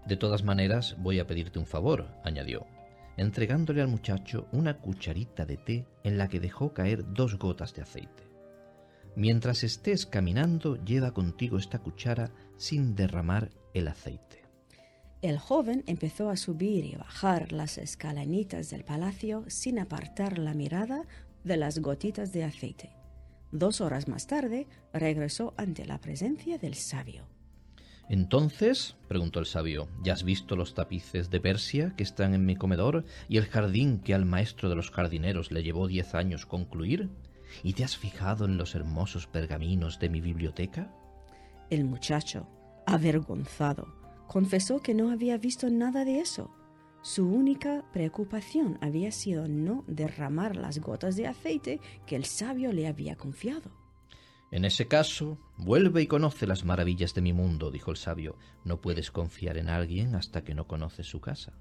De 0.06 0.16
todas 0.16 0.42
maneras, 0.42 0.96
voy 0.98 1.20
a 1.20 1.26
pedirte 1.26 1.58
un 1.58 1.66
favor, 1.66 2.08
añadió, 2.24 2.66
entregándole 3.16 3.82
al 3.82 3.88
muchacho 3.88 4.48
una 4.52 4.78
cucharita 4.78 5.44
de 5.44 5.56
té 5.56 5.86
en 6.02 6.18
la 6.18 6.28
que 6.28 6.40
dejó 6.40 6.72
caer 6.72 7.04
dos 7.12 7.38
gotas 7.38 7.74
de 7.74 7.82
aceite. 7.82 8.28
Mientras 9.16 9.64
estés 9.64 10.06
caminando, 10.06 10.76
lleva 10.84 11.12
contigo 11.12 11.58
esta 11.58 11.80
cuchara 11.80 12.30
sin 12.56 12.94
derramar 12.94 13.50
el 13.74 13.88
aceite. 13.88 14.37
El 15.20 15.38
joven 15.38 15.82
empezó 15.88 16.30
a 16.30 16.36
subir 16.36 16.84
y 16.84 16.94
bajar 16.94 17.50
las 17.50 17.76
escalanitas 17.78 18.70
del 18.70 18.84
palacio 18.84 19.44
sin 19.48 19.80
apartar 19.80 20.38
la 20.38 20.54
mirada 20.54 21.06
de 21.42 21.56
las 21.56 21.80
gotitas 21.80 22.32
de 22.32 22.44
aceite. 22.44 22.90
Dos 23.50 23.80
horas 23.80 24.06
más 24.06 24.28
tarde 24.28 24.68
regresó 24.92 25.54
ante 25.56 25.86
la 25.86 26.00
presencia 26.00 26.56
del 26.58 26.74
sabio. 26.74 27.26
Entonces, 28.08 28.96
preguntó 29.08 29.40
el 29.40 29.46
sabio, 29.46 29.88
¿ya 30.04 30.12
has 30.12 30.22
visto 30.22 30.54
los 30.54 30.74
tapices 30.74 31.30
de 31.30 31.40
Persia 31.40 31.94
que 31.96 32.04
están 32.04 32.32
en 32.32 32.46
mi 32.46 32.54
comedor 32.54 33.04
y 33.28 33.38
el 33.38 33.46
jardín 33.46 33.98
que 33.98 34.14
al 34.14 34.24
maestro 34.24 34.68
de 34.68 34.76
los 34.76 34.92
jardineros 34.92 35.50
le 35.50 35.64
llevó 35.64 35.88
diez 35.88 36.14
años 36.14 36.46
concluir? 36.46 37.10
¿Y 37.64 37.72
te 37.72 37.82
has 37.82 37.96
fijado 37.96 38.44
en 38.44 38.56
los 38.56 38.76
hermosos 38.76 39.26
pergaminos 39.26 39.98
de 39.98 40.10
mi 40.10 40.20
biblioteca? 40.20 40.94
El 41.70 41.84
muchacho, 41.84 42.46
avergonzado, 42.86 43.97
confesó 44.28 44.80
que 44.80 44.94
no 44.94 45.10
había 45.10 45.36
visto 45.38 45.68
nada 45.70 46.04
de 46.04 46.20
eso. 46.20 46.50
Su 47.02 47.28
única 47.28 47.84
preocupación 47.92 48.78
había 48.80 49.10
sido 49.10 49.48
no 49.48 49.84
derramar 49.88 50.54
las 50.56 50.78
gotas 50.78 51.16
de 51.16 51.26
aceite 51.26 51.80
que 52.06 52.14
el 52.14 52.24
sabio 52.24 52.72
le 52.72 52.86
había 52.86 53.16
confiado. 53.16 53.70
En 54.50 54.64
ese 54.64 54.86
caso, 54.88 55.38
vuelve 55.56 56.02
y 56.02 56.06
conoce 56.06 56.46
las 56.46 56.64
maravillas 56.64 57.14
de 57.14 57.20
mi 57.20 57.32
mundo, 57.32 57.70
dijo 57.70 57.90
el 57.90 57.96
sabio. 57.96 58.36
No 58.64 58.80
puedes 58.80 59.10
confiar 59.10 59.58
en 59.58 59.68
alguien 59.68 60.14
hasta 60.14 60.44
que 60.44 60.54
no 60.54 60.66
conoces 60.66 61.06
su 61.06 61.20
casa. 61.20 61.52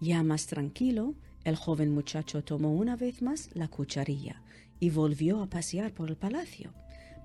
Ya 0.00 0.22
más 0.22 0.46
tranquilo, 0.46 1.14
el 1.44 1.56
joven 1.56 1.92
muchacho 1.92 2.42
tomó 2.44 2.72
una 2.72 2.96
vez 2.96 3.22
más 3.22 3.50
la 3.54 3.68
cucharilla 3.68 4.42
y 4.78 4.90
volvió 4.90 5.42
a 5.42 5.48
pasear 5.48 5.92
por 5.92 6.08
el 6.08 6.16
palacio, 6.16 6.72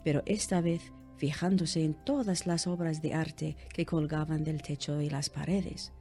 pero 0.03 0.23
esta 0.25 0.61
vez 0.61 0.91
fijándose 1.17 1.83
en 1.83 1.93
todas 1.93 2.45
las 2.45 2.67
obras 2.67 3.01
de 3.01 3.13
arte 3.13 3.55
que 3.73 3.85
colgaban 3.85 4.43
del 4.43 4.61
techo 4.61 5.01
y 5.01 5.09
las 5.09 5.29
paredes. 5.29 5.93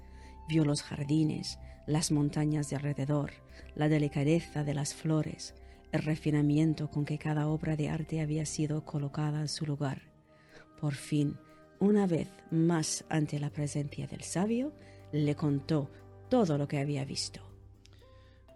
Vio 0.48 0.64
los 0.64 0.82
jardines, 0.82 1.58
las 1.86 2.10
montañas 2.10 2.70
de 2.70 2.76
alrededor, 2.76 3.32
la 3.74 3.88
delicadeza 3.88 4.64
de 4.64 4.74
las 4.74 4.94
flores, 4.94 5.54
el 5.92 6.02
refinamiento 6.02 6.90
con 6.90 7.04
que 7.04 7.18
cada 7.18 7.46
obra 7.48 7.76
de 7.76 7.88
arte 7.88 8.20
había 8.20 8.46
sido 8.46 8.84
colocada 8.84 9.40
en 9.40 9.48
su 9.48 9.64
lugar. 9.66 10.02
Por 10.80 10.94
fin, 10.94 11.36
una 11.78 12.06
vez 12.06 12.28
más 12.50 13.04
ante 13.08 13.38
la 13.38 13.50
presencia 13.50 14.06
del 14.06 14.22
sabio, 14.22 14.72
le 15.12 15.34
contó 15.36 15.90
todo 16.28 16.58
lo 16.58 16.66
que 16.66 16.78
había 16.78 17.04
visto. 17.04 17.40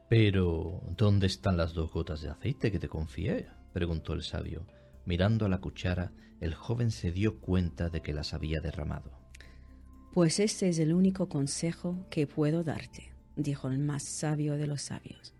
Pero, 0.08 0.80
¿dónde 0.96 1.26
están 1.26 1.56
las 1.56 1.74
dos 1.74 1.92
gotas 1.92 2.22
de 2.22 2.30
aceite 2.30 2.72
que 2.72 2.78
te 2.78 2.88
confié? 2.88 3.46
preguntó 3.72 4.14
el 4.14 4.22
sabio. 4.22 4.66
Mirando 5.08 5.46
a 5.46 5.48
la 5.48 5.62
cuchara, 5.62 6.12
el 6.38 6.52
joven 6.52 6.90
se 6.90 7.12
dio 7.12 7.40
cuenta 7.40 7.88
de 7.88 8.02
que 8.02 8.12
las 8.12 8.34
había 8.34 8.60
derramado. 8.60 9.10
Pues 10.12 10.38
este 10.38 10.68
es 10.68 10.78
el 10.78 10.92
único 10.92 11.30
consejo 11.30 12.04
que 12.10 12.26
puedo 12.26 12.62
darte, 12.62 13.14
dijo 13.34 13.68
el 13.68 13.78
más 13.78 14.02
sabio 14.02 14.58
de 14.58 14.66
los 14.66 14.82
sabios. 14.82 15.32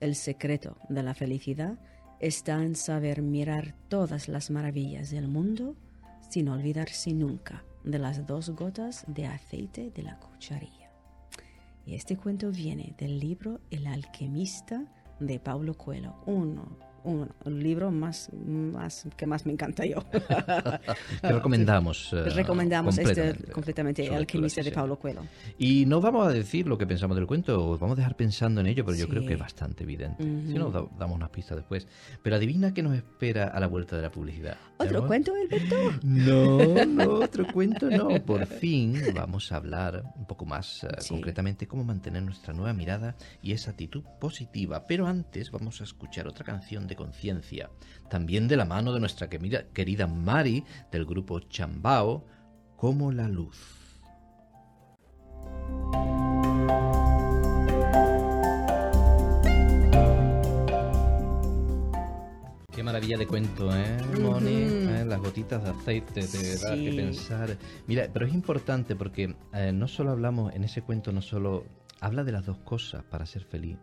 El 0.00 0.14
secreto 0.14 0.78
de 0.88 1.02
la 1.02 1.12
felicidad 1.12 1.78
está 2.18 2.62
en 2.62 2.74
saber 2.74 3.20
mirar 3.20 3.74
todas 3.88 4.26
las 4.26 4.50
maravillas 4.50 5.10
del 5.10 5.28
mundo 5.28 5.76
sin 6.30 6.48
olvidarse 6.48 7.12
nunca 7.12 7.62
de 7.84 7.98
las 7.98 8.26
dos 8.26 8.48
gotas 8.48 9.04
de 9.06 9.26
aceite 9.26 9.90
de 9.90 10.02
la 10.02 10.18
cucharilla. 10.18 10.90
Y 11.84 11.94
este 11.94 12.16
cuento 12.16 12.52
viene 12.52 12.94
del 12.96 13.20
libro 13.20 13.60
El 13.70 13.86
alquimista 13.86 14.90
de 15.18 15.38
Paulo 15.38 15.76
Coelho, 15.76 16.16
uno 16.24 16.89
un, 17.04 17.28
libro 17.44 17.90
más, 17.90 18.30
más 18.32 19.06
que 19.16 19.26
más 19.26 19.46
me 19.46 19.52
encanta 19.52 19.84
yo. 19.84 20.02
Te 21.20 21.32
recomendamos. 21.32 22.12
Uh, 22.12 22.24
recomendamos 22.34 22.98
este 22.98 23.34
completamente, 23.52 24.06
El 24.06 24.14
alquimista 24.14 24.62
de 24.62 24.72
Pablo 24.72 24.98
Coelho. 24.98 25.22
Y 25.58 25.86
no 25.86 26.00
vamos 26.00 26.26
a 26.26 26.30
decir 26.30 26.66
lo 26.66 26.78
que 26.78 26.86
pensamos 26.86 27.16
del 27.16 27.26
cuento, 27.26 27.78
vamos 27.78 27.94
a 27.94 28.00
dejar 28.00 28.16
pensando 28.16 28.60
en 28.60 28.66
ello, 28.66 28.84
pero 28.84 28.96
yo 28.96 29.08
creo 29.08 29.24
que 29.26 29.34
es 29.34 29.38
bastante 29.38 29.84
evidente. 29.84 30.22
Si 30.22 30.54
no, 30.54 30.70
damos 30.70 31.16
unas 31.16 31.30
pistas 31.30 31.56
después. 31.56 31.86
Pero 32.22 32.36
adivina 32.36 32.72
qué 32.74 32.82
nos 32.82 32.94
espera 32.94 33.48
a 33.48 33.60
la 33.60 33.66
vuelta 33.66 33.96
de 33.96 34.02
la 34.02 34.10
publicidad. 34.10 34.56
¿Otro 34.78 35.06
cuento, 35.06 35.32
Alberto? 35.34 35.76
No, 36.02 36.84
no, 36.86 37.14
otro 37.16 37.46
cuento 37.52 37.90
no. 37.90 38.08
Por 38.24 38.46
fin 38.46 39.00
vamos 39.14 39.52
a 39.52 39.56
hablar 39.56 40.02
un 40.16 40.26
poco 40.26 40.46
más 40.46 40.84
uh, 40.84 40.88
concretamente 41.08 41.66
cómo 41.66 41.84
mantener 41.84 42.22
nuestra 42.22 42.54
nueva 42.54 42.72
mirada 42.72 43.14
y 43.42 43.52
esa 43.52 43.72
actitud 43.72 44.02
positiva. 44.18 44.86
Pero 44.86 45.06
antes 45.06 45.50
vamos 45.50 45.80
a 45.80 45.84
escuchar 45.84 46.26
otra 46.26 46.44
canción 46.44 46.86
de 46.90 46.96
conciencia, 46.96 47.70
también 48.10 48.48
de 48.48 48.56
la 48.56 48.66
mano 48.66 48.92
de 48.92 49.00
nuestra 49.00 49.30
querida 49.30 50.06
Mari 50.06 50.64
del 50.92 51.06
grupo 51.06 51.40
Chambao, 51.40 52.26
como 52.76 53.12
la 53.12 53.28
luz. 53.28 53.56
Qué 62.74 62.82
maravilla 62.82 63.18
de 63.18 63.26
cuento, 63.26 63.70
¿eh, 63.74 63.98
Moni? 64.20 64.48
¿Eh? 64.48 65.04
Las 65.06 65.20
gotitas 65.20 65.62
de 65.62 65.70
aceite, 65.70 66.22
te 66.22 66.56
da 66.58 66.74
que 66.74 66.92
pensar. 66.94 67.56
Mira, 67.86 68.08
pero 68.12 68.26
es 68.26 68.34
importante 68.34 68.96
porque 68.96 69.36
eh, 69.52 69.72
no 69.72 69.86
solo 69.86 70.10
hablamos 70.10 70.54
en 70.54 70.64
ese 70.64 70.82
cuento, 70.82 71.12
no 71.12 71.22
solo 71.22 71.64
habla 72.00 72.24
de 72.24 72.32
las 72.32 72.46
dos 72.46 72.58
cosas 72.58 73.04
para 73.04 73.26
ser 73.26 73.44
feliz. 73.44 73.76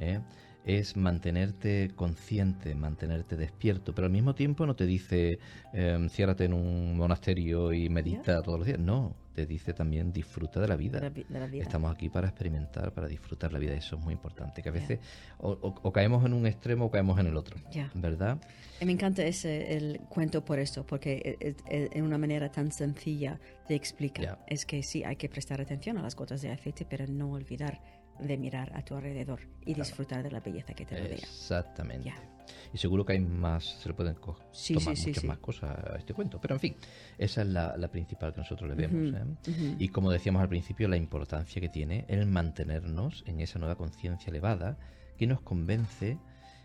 ¿eh? 0.00 0.20
Es 0.64 0.96
mantenerte 0.96 1.90
consciente, 1.96 2.74
mantenerte 2.74 3.36
despierto, 3.36 3.94
pero 3.94 4.06
al 4.06 4.12
mismo 4.12 4.34
tiempo 4.34 4.66
no 4.66 4.76
te 4.76 4.86
dice 4.86 5.38
eh, 5.72 6.06
ciérrate 6.10 6.44
en 6.44 6.52
un 6.52 6.96
monasterio 6.96 7.72
y 7.72 7.88
medita 7.88 8.42
todos 8.42 8.58
los 8.58 8.66
días. 8.66 8.78
No, 8.78 9.14
te 9.34 9.46
dice 9.46 9.72
también 9.72 10.12
disfruta 10.12 10.60
de 10.60 10.68
la 10.68 10.76
vida. 10.76 11.00
Estamos 11.54 11.92
aquí 11.92 12.08
para 12.08 12.28
experimentar, 12.28 12.92
para 12.92 13.08
disfrutar 13.08 13.52
la 13.52 13.58
vida. 13.58 13.74
Eso 13.74 13.96
es 13.96 14.02
muy 14.02 14.12
importante, 14.12 14.62
que 14.62 14.68
a 14.68 14.72
veces 14.72 14.98
o, 15.38 15.92
caemos 15.92 16.24
en 16.24 16.34
un 16.34 16.46
extremo 16.46 16.86
o 16.86 16.90
caemos 16.90 17.18
en 17.18 17.26
el 17.26 17.36
otro, 17.36 17.56
¿verdad? 17.94 18.38
me 18.84 18.92
encanta 18.92 19.22
ese 19.24 19.76
el 19.76 20.00
cuento 20.08 20.44
por 20.44 20.58
eso, 20.58 20.86
porque 20.86 21.36
en 21.70 22.02
una 22.02 22.18
manera 22.18 22.50
tan 22.50 22.72
sencilla 22.72 23.38
te 23.66 23.74
explica. 23.74 24.38
Es 24.46 24.66
que 24.66 24.82
sí, 24.82 25.04
hay 25.04 25.16
que 25.16 25.28
prestar 25.28 25.60
atención 25.60 25.98
a 25.98 26.02
las 26.02 26.16
gotas 26.16 26.42
de 26.42 26.50
aceite, 26.50 26.86
pero 26.88 27.06
no 27.06 27.32
olvidar 27.32 27.80
de 28.20 28.36
mirar 28.36 28.72
a 28.74 28.82
tu 28.82 28.94
alrededor 28.94 29.40
y 29.64 29.74
disfrutar 29.74 30.22
de 30.22 30.30
la 30.30 30.40
belleza 30.40 30.74
que 30.74 30.84
te 30.84 30.96
rodea. 30.96 31.16
Exactamente. 31.16 32.12
Y 32.72 32.78
seguro 32.78 33.04
que 33.04 33.14
hay 33.14 33.20
más, 33.20 33.64
se 33.80 33.88
le 33.88 33.94
pueden 33.94 34.14
tomar 34.14 34.36
muchas 34.96 35.24
más 35.24 35.38
cosas 35.38 35.70
a 35.70 35.96
este 35.96 36.14
cuento. 36.14 36.40
Pero 36.40 36.54
en 36.54 36.60
fin, 36.60 36.76
esa 37.18 37.42
es 37.42 37.48
la, 37.48 37.88
principal 37.88 38.32
que 38.32 38.40
nosotros 38.40 38.68
le 38.70 38.74
vemos. 38.76 39.14
¿eh? 39.46 39.76
Y 39.78 39.88
como 39.88 40.10
decíamos 40.10 40.42
al 40.42 40.48
principio, 40.48 40.88
la 40.88 40.96
importancia 40.96 41.60
que 41.60 41.68
tiene 41.68 42.04
el 42.08 42.26
mantenernos 42.26 43.24
en 43.26 43.40
esa 43.40 43.58
nueva 43.58 43.76
conciencia 43.76 44.30
elevada 44.30 44.78
que 45.16 45.26
nos 45.26 45.40
convence 45.40 46.18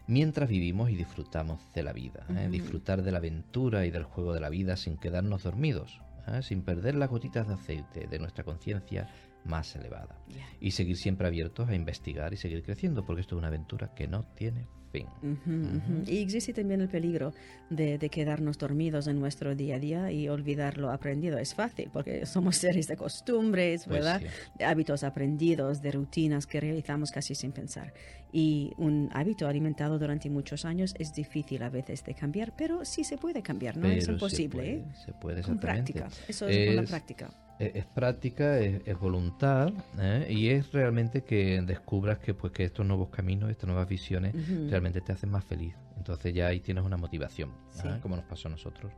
mientras 0.08 0.50
vivimos 0.50 0.90
y 0.90 0.96
disfrutamos 0.96 1.60
de 1.74 1.84
la 1.84 1.94
vida. 1.94 2.26
¿eh? 2.30 2.48
Disfrutar 2.50 3.02
de 3.02 3.12
la 3.12 3.18
aventura 3.18 3.86
y 3.86 3.92
del 3.92 4.04
juego 4.04 4.34
de 4.34 4.40
la 4.40 4.50
vida 4.50 4.78
sin 4.78 4.98
quedarnos 4.98 5.44
dormidos. 5.44 6.02
¿eh? 6.28 6.42
sin 6.42 6.62
perder 6.62 6.96
las 6.96 7.10
gotitas 7.10 7.48
de 7.48 7.54
aceite 7.54 8.08
de 8.08 8.20
nuestra 8.20 8.44
conciencia 8.44 9.08
más 9.46 9.76
elevada. 9.76 10.20
Y 10.60 10.72
seguir 10.72 10.98
siempre 10.98 11.28
abiertos 11.28 11.70
a 11.70 11.76
investigar 11.76 12.34
y 12.34 12.38
seguir 12.38 12.64
creciendo, 12.64 13.06
porque 13.06 13.22
esto 13.22 13.36
es 13.36 13.40
una 13.40 13.48
aventura 13.48 13.94
que 13.94 14.08
no 14.08 14.24
tiene 14.36 14.68
fin. 14.96 16.04
Y 16.08 16.18
existe 16.20 16.54
también 16.54 16.82
el 16.82 16.88
peligro 16.88 17.34
de, 17.70 17.98
quedarnos 18.10 18.58
dormidos 18.58 19.08
en 19.08 19.20
nuestro 19.20 19.56
día 19.56 19.76
a 19.76 19.80
día 19.80 20.12
y 20.12 20.30
olvidar 20.30 20.78
lo 20.78 20.92
aprendido. 20.92 21.38
Es 21.38 21.54
fácil, 21.54 21.90
porque 21.92 22.26
somos 22.26 22.58
seres 22.58 22.88
de 22.88 22.96
costumbres, 22.96 23.86
pues 23.86 24.00
¿verdad? 24.00 24.22
De 24.58 24.66
hábitos 24.66 25.04
aprendidos, 25.04 25.82
de 25.82 25.92
rutinas 25.92 26.48
que 26.48 26.60
realizamos 26.60 27.12
casi 27.12 27.36
sin 27.36 27.52
pensar. 27.52 27.94
Y 28.32 28.74
un 28.78 29.10
hábito 29.14 29.48
alimentado 29.48 29.98
durante 30.00 30.30
muchos 30.30 30.66
años 30.66 30.94
es 31.00 31.14
difícil 31.14 31.64
a 31.64 31.70
veces 31.70 32.04
de 32.04 32.14
cambiar, 32.14 32.54
pero 32.56 32.86
sí 32.86 33.04
se 33.04 33.18
puede 33.18 33.42
cambiar, 33.42 33.78
no 33.78 33.88
es 33.88 34.08
imposible. 34.08 34.86
Se 35.06 35.14
puede, 35.14 35.42
¿eh? 35.42 35.44
Con 35.44 35.60
práctica, 35.60 36.08
eso 36.28 36.48
es, 36.48 36.58
es 36.58 36.78
una 36.78 36.88
práctica 36.88 37.30
es, 37.60 37.86
práctica, 37.86 38.60
es, 38.60 39.00
voluntad 39.00 39.72
¿eh? 40.00 40.28
y 40.30 40.50
es 40.50 40.72
realmente 40.72 41.24
que 41.24 41.62
descubras 41.62 42.20
que 42.20 42.34
pues 42.34 42.52
que 42.52 42.64
estos 42.64 42.86
nuevos 42.86 43.10
caminos, 43.10 43.50
estas 43.50 43.68
nuevas 43.68 43.88
visiones 43.88 44.34
realmente 44.70 45.02
te 45.02 45.12
hacen 45.12 45.30
más 45.32 45.46
feliz. 45.46 45.76
Entonces 45.98 46.34
ya 46.34 46.48
ahí 46.48 46.60
tienes 46.60 46.84
una 46.84 46.98
motivación, 46.98 47.52
¿eh? 47.84 48.00
como 48.02 48.16
nos 48.16 48.26
pasó 48.26 48.48
a 48.48 48.52
nosotros. 48.52 48.92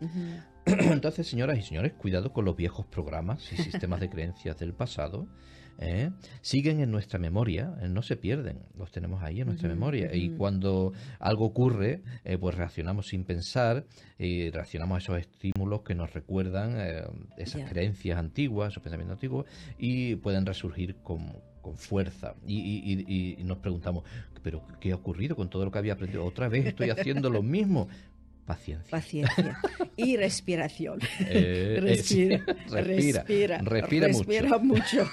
Entonces, 0.66 1.26
señoras 1.26 1.58
y 1.58 1.62
señores, 1.62 1.92
cuidado 1.92 2.32
con 2.32 2.44
los 2.44 2.56
viejos 2.56 2.86
programas 2.86 3.52
y 3.52 3.56
sistemas 3.56 4.00
de 4.00 4.10
creencias 4.10 4.58
del 4.58 4.74
pasado 4.74 5.28
¿eh? 5.80 6.10
siguen 6.42 6.80
en 6.80 6.90
nuestra 6.90 7.18
memoria, 7.18 7.74
eh, 7.80 7.88
no 7.88 8.02
se 8.02 8.16
pierden, 8.16 8.58
los 8.78 8.92
tenemos 8.92 9.22
ahí 9.22 9.40
en 9.40 9.46
nuestra 9.48 9.68
memoria. 9.68 10.14
Y 10.14 10.30
cuando 10.30 10.92
algo 11.18 11.46
ocurre, 11.46 12.02
eh, 12.24 12.38
pues 12.38 12.54
reaccionamos 12.54 13.08
sin 13.08 13.24
pensar 13.24 13.86
y 14.18 14.50
reaccionamos 14.50 14.96
a 14.96 14.98
esos 14.98 15.18
estímulos 15.18 15.82
que 15.82 15.94
nos 15.94 16.12
recuerdan 16.12 16.76
esas 17.36 17.68
creencias 17.68 18.18
antiguas, 18.18 18.72
esos 18.72 18.82
pensamientos 18.82 19.16
antiguos, 19.16 19.46
y 19.78 20.16
pueden 20.16 20.44
resurgir 20.44 20.96
con, 20.96 21.32
con 21.62 21.76
fuerza. 21.76 22.34
Y, 22.46 23.36
y, 23.38 23.42
nos 23.44 23.58
preguntamos, 23.58 24.04
¿pero 24.42 24.62
qué 24.80 24.92
ha 24.92 24.96
ocurrido 24.96 25.36
con 25.36 25.48
todo 25.48 25.64
lo 25.64 25.70
que 25.70 25.78
había 25.78 25.94
aprendido? 25.94 26.24
Otra 26.24 26.48
vez 26.48 26.66
estoy 26.66 26.90
haciendo 26.90 27.30
lo 27.30 27.42
mismo. 27.42 27.88
Paciencia. 28.50 28.90
Paciencia. 28.90 29.60
Y 29.96 30.16
respiración. 30.26 30.98
Eh, 31.20 31.78
respira, 31.80 32.44
respira, 32.68 33.58
respira, 33.62 34.58
mucho. 34.58 35.08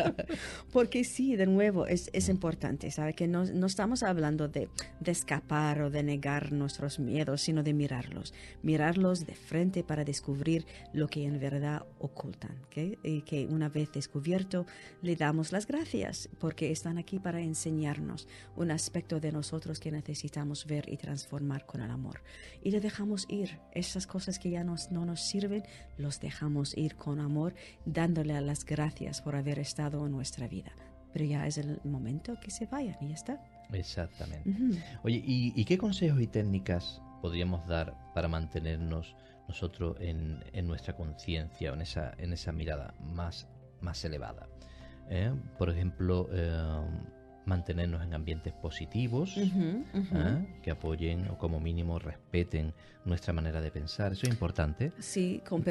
Porque 0.72 1.04
sí, 1.04 1.36
de 1.36 1.46
nuevo, 1.46 1.86
es, 1.86 2.10
es 2.12 2.28
importante, 2.28 2.90
¿sabe? 2.90 3.14
Que 3.14 3.28
no, 3.28 3.44
no 3.44 3.66
estamos 3.66 4.02
hablando 4.02 4.48
de, 4.48 4.68
de, 4.98 5.12
escapar 5.12 5.82
o 5.82 5.90
de 5.90 6.02
negar 6.02 6.50
nuestros 6.50 6.98
miedos, 6.98 7.42
sino 7.42 7.62
de 7.62 7.74
mirarlos. 7.74 8.34
Mirarlos 8.62 9.24
de 9.24 9.36
frente 9.36 9.84
para 9.84 10.04
descubrir 10.04 10.66
lo 10.92 11.06
que 11.06 11.24
en 11.24 11.38
verdad 11.38 11.86
ocultan. 12.00 12.58
Y 13.04 13.20
que 13.22 13.46
una 13.46 13.68
vez 13.68 13.92
descubierto, 13.92 14.66
le 15.00 15.14
damos 15.14 15.52
las 15.52 15.68
gracias 15.68 16.28
porque 16.40 16.72
están 16.72 16.98
aquí 16.98 17.20
para 17.20 17.40
enseñarnos 17.40 18.26
un 18.56 18.72
aspecto 18.72 19.20
de 19.20 19.30
nosotros 19.30 19.78
que 19.78 19.92
necesitamos 19.92 20.66
ver 20.66 20.88
y 20.88 20.96
transformar 20.96 21.66
con 21.66 21.80
el 21.80 21.90
amor 21.90 22.20
y 22.64 22.70
le 22.70 22.80
dejamos 22.80 23.26
ir. 23.28 23.60
Esas 23.72 24.06
cosas 24.08 24.40
que 24.40 24.50
ya 24.50 24.64
nos, 24.64 24.90
no 24.90 25.04
nos 25.04 25.20
sirven, 25.20 25.62
los 25.98 26.18
dejamos 26.18 26.76
ir 26.76 26.96
con 26.96 27.20
amor, 27.20 27.54
dándole 27.84 28.40
las 28.40 28.64
gracias 28.64 29.20
por 29.20 29.36
haber 29.36 29.60
estado 29.60 30.04
en 30.06 30.12
nuestra 30.12 30.48
vida. 30.48 30.72
Pero 31.12 31.26
ya 31.26 31.46
es 31.46 31.58
el 31.58 31.80
momento 31.84 32.40
que 32.40 32.50
se 32.50 32.66
vayan 32.66 32.96
y 33.00 33.08
ya 33.08 33.14
está. 33.14 33.44
Exactamente. 33.72 34.82
Oye, 35.04 35.22
¿y, 35.24 35.64
qué 35.64 35.78
consejos 35.78 36.20
y 36.20 36.26
técnicas 36.26 37.00
podríamos 37.20 37.66
dar 37.68 37.94
para 38.14 38.26
mantenernos 38.26 39.14
nosotros 39.46 39.96
en, 40.00 40.42
nuestra 40.66 40.96
conciencia, 40.96 41.72
en 41.72 41.82
esa, 41.82 42.14
en 42.18 42.32
esa 42.32 42.50
mirada 42.50 42.94
más, 43.00 43.46
más 43.80 44.04
elevada? 44.04 44.48
¿Eh? 45.10 45.32
Por 45.58 45.68
ejemplo, 45.68 46.28
eh, 46.32 46.80
mantenernos 47.46 48.02
en 48.02 48.14
ambientes 48.14 48.52
positivos, 48.52 49.36
¿eh? 49.36 49.82
que 50.62 50.70
apoyen 50.70 51.28
o 51.28 51.38
como 51.38 51.60
mínimo 51.60 51.98
respeten 51.98 52.72
nuestra 53.04 53.32
manera 53.32 53.60
de 53.60 53.70
pensar. 53.70 54.12
Eso 54.12 54.26
es 54.26 54.32
importante. 54.32 54.92
Sí, 54.98 55.42
con 55.46 55.64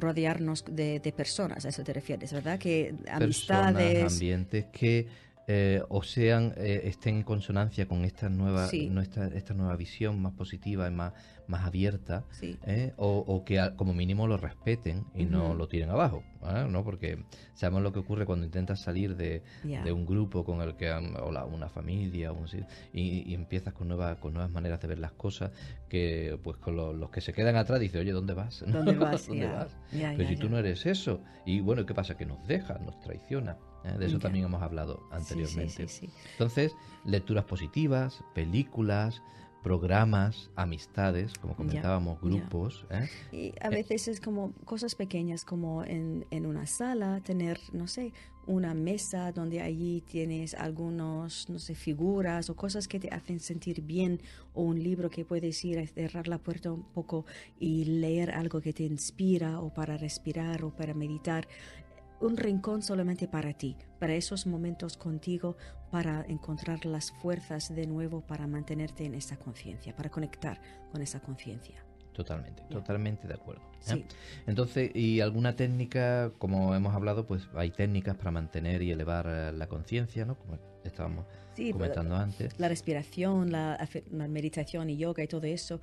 rodearnos 0.00 0.64
de, 0.64 1.14
personas, 1.16 1.64
a 1.66 1.68
eso 1.70 1.82
te 1.82 1.92
refieres, 1.92 2.32
¿verdad? 2.32 2.58
Que 2.58 2.94
amistades... 3.10 3.94
Personas, 3.94 4.12
ambientes 4.12 4.66
que 4.66 5.08
eh, 5.48 5.80
o 5.90 6.02
sean 6.02 6.54
eh, 6.56 6.82
estén 6.84 7.18
en 7.18 7.22
consonancia 7.22 7.86
con 7.86 8.04
esta 8.04 8.28
nueva 8.28 8.68
nuestra, 8.90 9.28
esta 9.28 9.54
nueva 9.54 9.76
visión 9.76 10.20
más 10.20 10.32
positiva 10.32 10.88
y 10.88 10.90
más 10.90 11.12
más 11.48 11.64
abierta 11.64 12.24
¿eh? 12.42 12.92
o, 12.96 13.44
que 13.44 13.72
como 13.76 13.94
mínimo 13.94 14.26
lo 14.26 14.36
respeten 14.36 15.04
y 15.14 15.24
no 15.24 15.54
lo 15.54 15.68
tiren 15.68 15.90
abajo 15.90 16.22
¿no? 16.68 16.84
porque 16.84 17.24
sabemos 17.54 17.82
lo 17.82 17.92
que 17.92 18.00
ocurre 18.00 18.26
cuando 18.26 18.46
intentas 18.46 18.80
salir 18.80 19.16
de, 19.16 19.42
un 19.92 20.06
grupo 20.06 20.44
con 20.44 20.60
el 20.60 20.76
que 20.76 20.90
o 20.90 21.46
una 21.46 21.68
familia 21.68 22.32
y, 22.92 23.34
empiezas 23.34 23.74
con 23.74 23.88
nuevas 23.88 24.18
con 24.18 24.32
nuevas 24.32 24.50
maneras 24.50 24.80
de 24.80 24.88
ver 24.88 24.98
las 24.98 25.12
cosas 25.12 25.50
que 25.88 26.38
pues 26.42 26.56
con 26.56 26.76
los 26.76 27.10
que 27.10 27.20
se 27.20 27.32
quedan 27.32 27.56
atrás 27.56 27.80
dice 27.80 27.98
oye 27.98 28.12
dónde 28.12 28.34
vas 28.34 28.64
dónde 28.66 28.94
vas, 28.94 29.28
pero 29.90 30.28
si 30.28 30.36
tú 30.36 30.48
no 30.48 30.58
eres 30.58 30.86
eso 30.86 31.20
y 31.44 31.60
bueno 31.60 31.86
qué 31.86 31.94
pasa 31.94 32.16
que 32.16 32.26
nos 32.26 32.46
deja 32.46 32.78
nos 32.78 33.00
traiciona 33.00 33.56
¿eh? 33.84 33.98
De 33.98 34.06
eso 34.06 34.18
también 34.18 34.44
hemos 34.44 34.62
hablado 34.62 35.06
anteriormente. 35.10 35.86
Entonces, 36.32 36.74
lecturas 37.04 37.44
positivas, 37.44 38.22
películas, 38.34 39.22
programas, 39.62 40.50
amistades, 40.54 41.32
como 41.34 41.56
comentábamos, 41.56 42.20
grupos. 42.20 42.86
¿eh? 42.90 43.08
Y 43.32 43.52
a 43.60 43.68
veces 43.68 44.08
es 44.08 44.20
como 44.20 44.52
cosas 44.64 44.94
pequeñas, 44.94 45.44
como 45.44 45.84
en, 45.84 46.24
en, 46.30 46.46
una 46.46 46.66
sala, 46.66 47.20
tener, 47.20 47.58
no 47.72 47.88
sé, 47.88 48.12
una 48.46 48.74
mesa 48.74 49.32
donde 49.32 49.60
allí 49.60 50.02
tienes 50.02 50.54
algunos, 50.54 51.48
no 51.48 51.58
sé, 51.58 51.74
figuras 51.74 52.48
o 52.48 52.54
cosas 52.54 52.86
que 52.86 53.00
te 53.00 53.08
hacen 53.08 53.40
sentir 53.40 53.82
bien, 53.82 54.20
o 54.54 54.62
un 54.62 54.82
libro 54.82 55.10
que 55.10 55.24
puedes 55.24 55.64
ir 55.64 55.78
a 55.78 55.86
cerrar 55.86 56.28
la 56.28 56.38
puerta 56.38 56.70
un 56.70 56.84
poco 56.84 57.26
y 57.58 57.84
leer 57.84 58.30
algo 58.30 58.60
que 58.60 58.72
te 58.72 58.84
inspira, 58.84 59.60
o 59.60 59.74
para 59.74 59.96
respirar, 59.96 60.64
o 60.64 60.70
para 60.70 60.94
meditar 60.94 61.48
un 62.20 62.36
rincón 62.36 62.82
solamente 62.82 63.28
para 63.28 63.52
ti, 63.52 63.76
para 63.98 64.14
esos 64.14 64.46
momentos 64.46 64.96
contigo, 64.96 65.56
para 65.90 66.24
encontrar 66.28 66.84
las 66.86 67.12
fuerzas 67.12 67.74
de 67.74 67.86
nuevo 67.86 68.20
para 68.20 68.46
mantenerte 68.46 69.04
en 69.04 69.14
esa 69.14 69.36
conciencia, 69.36 69.94
para 69.94 70.10
conectar 70.10 70.60
con 70.92 71.02
esa 71.02 71.20
conciencia. 71.20 71.84
Totalmente, 72.12 72.62
totalmente 72.70 73.28
de 73.28 73.34
acuerdo. 73.34 73.60
¿eh? 73.90 74.02
Entonces, 74.46 74.90
¿y 74.94 75.20
alguna 75.20 75.54
técnica, 75.54 76.32
como 76.38 76.74
hemos 76.74 76.94
hablado, 76.94 77.26
pues 77.26 77.46
hay 77.54 77.70
técnicas 77.70 78.16
para 78.16 78.30
mantener 78.30 78.80
y 78.80 78.90
elevar 78.90 79.26
eh, 79.28 79.52
la 79.52 79.66
conciencia, 79.66 80.24
¿no? 80.24 80.34
Como 80.38 80.58
estábamos 80.82 81.26
comentando 81.72 82.16
antes. 82.16 82.58
La 82.58 82.68
respiración, 82.68 83.52
la, 83.52 83.78
meditación 84.10 84.88
y 84.88 84.96
yoga 84.96 85.22
y 85.22 85.28
todo 85.28 85.44
eso. 85.44 85.80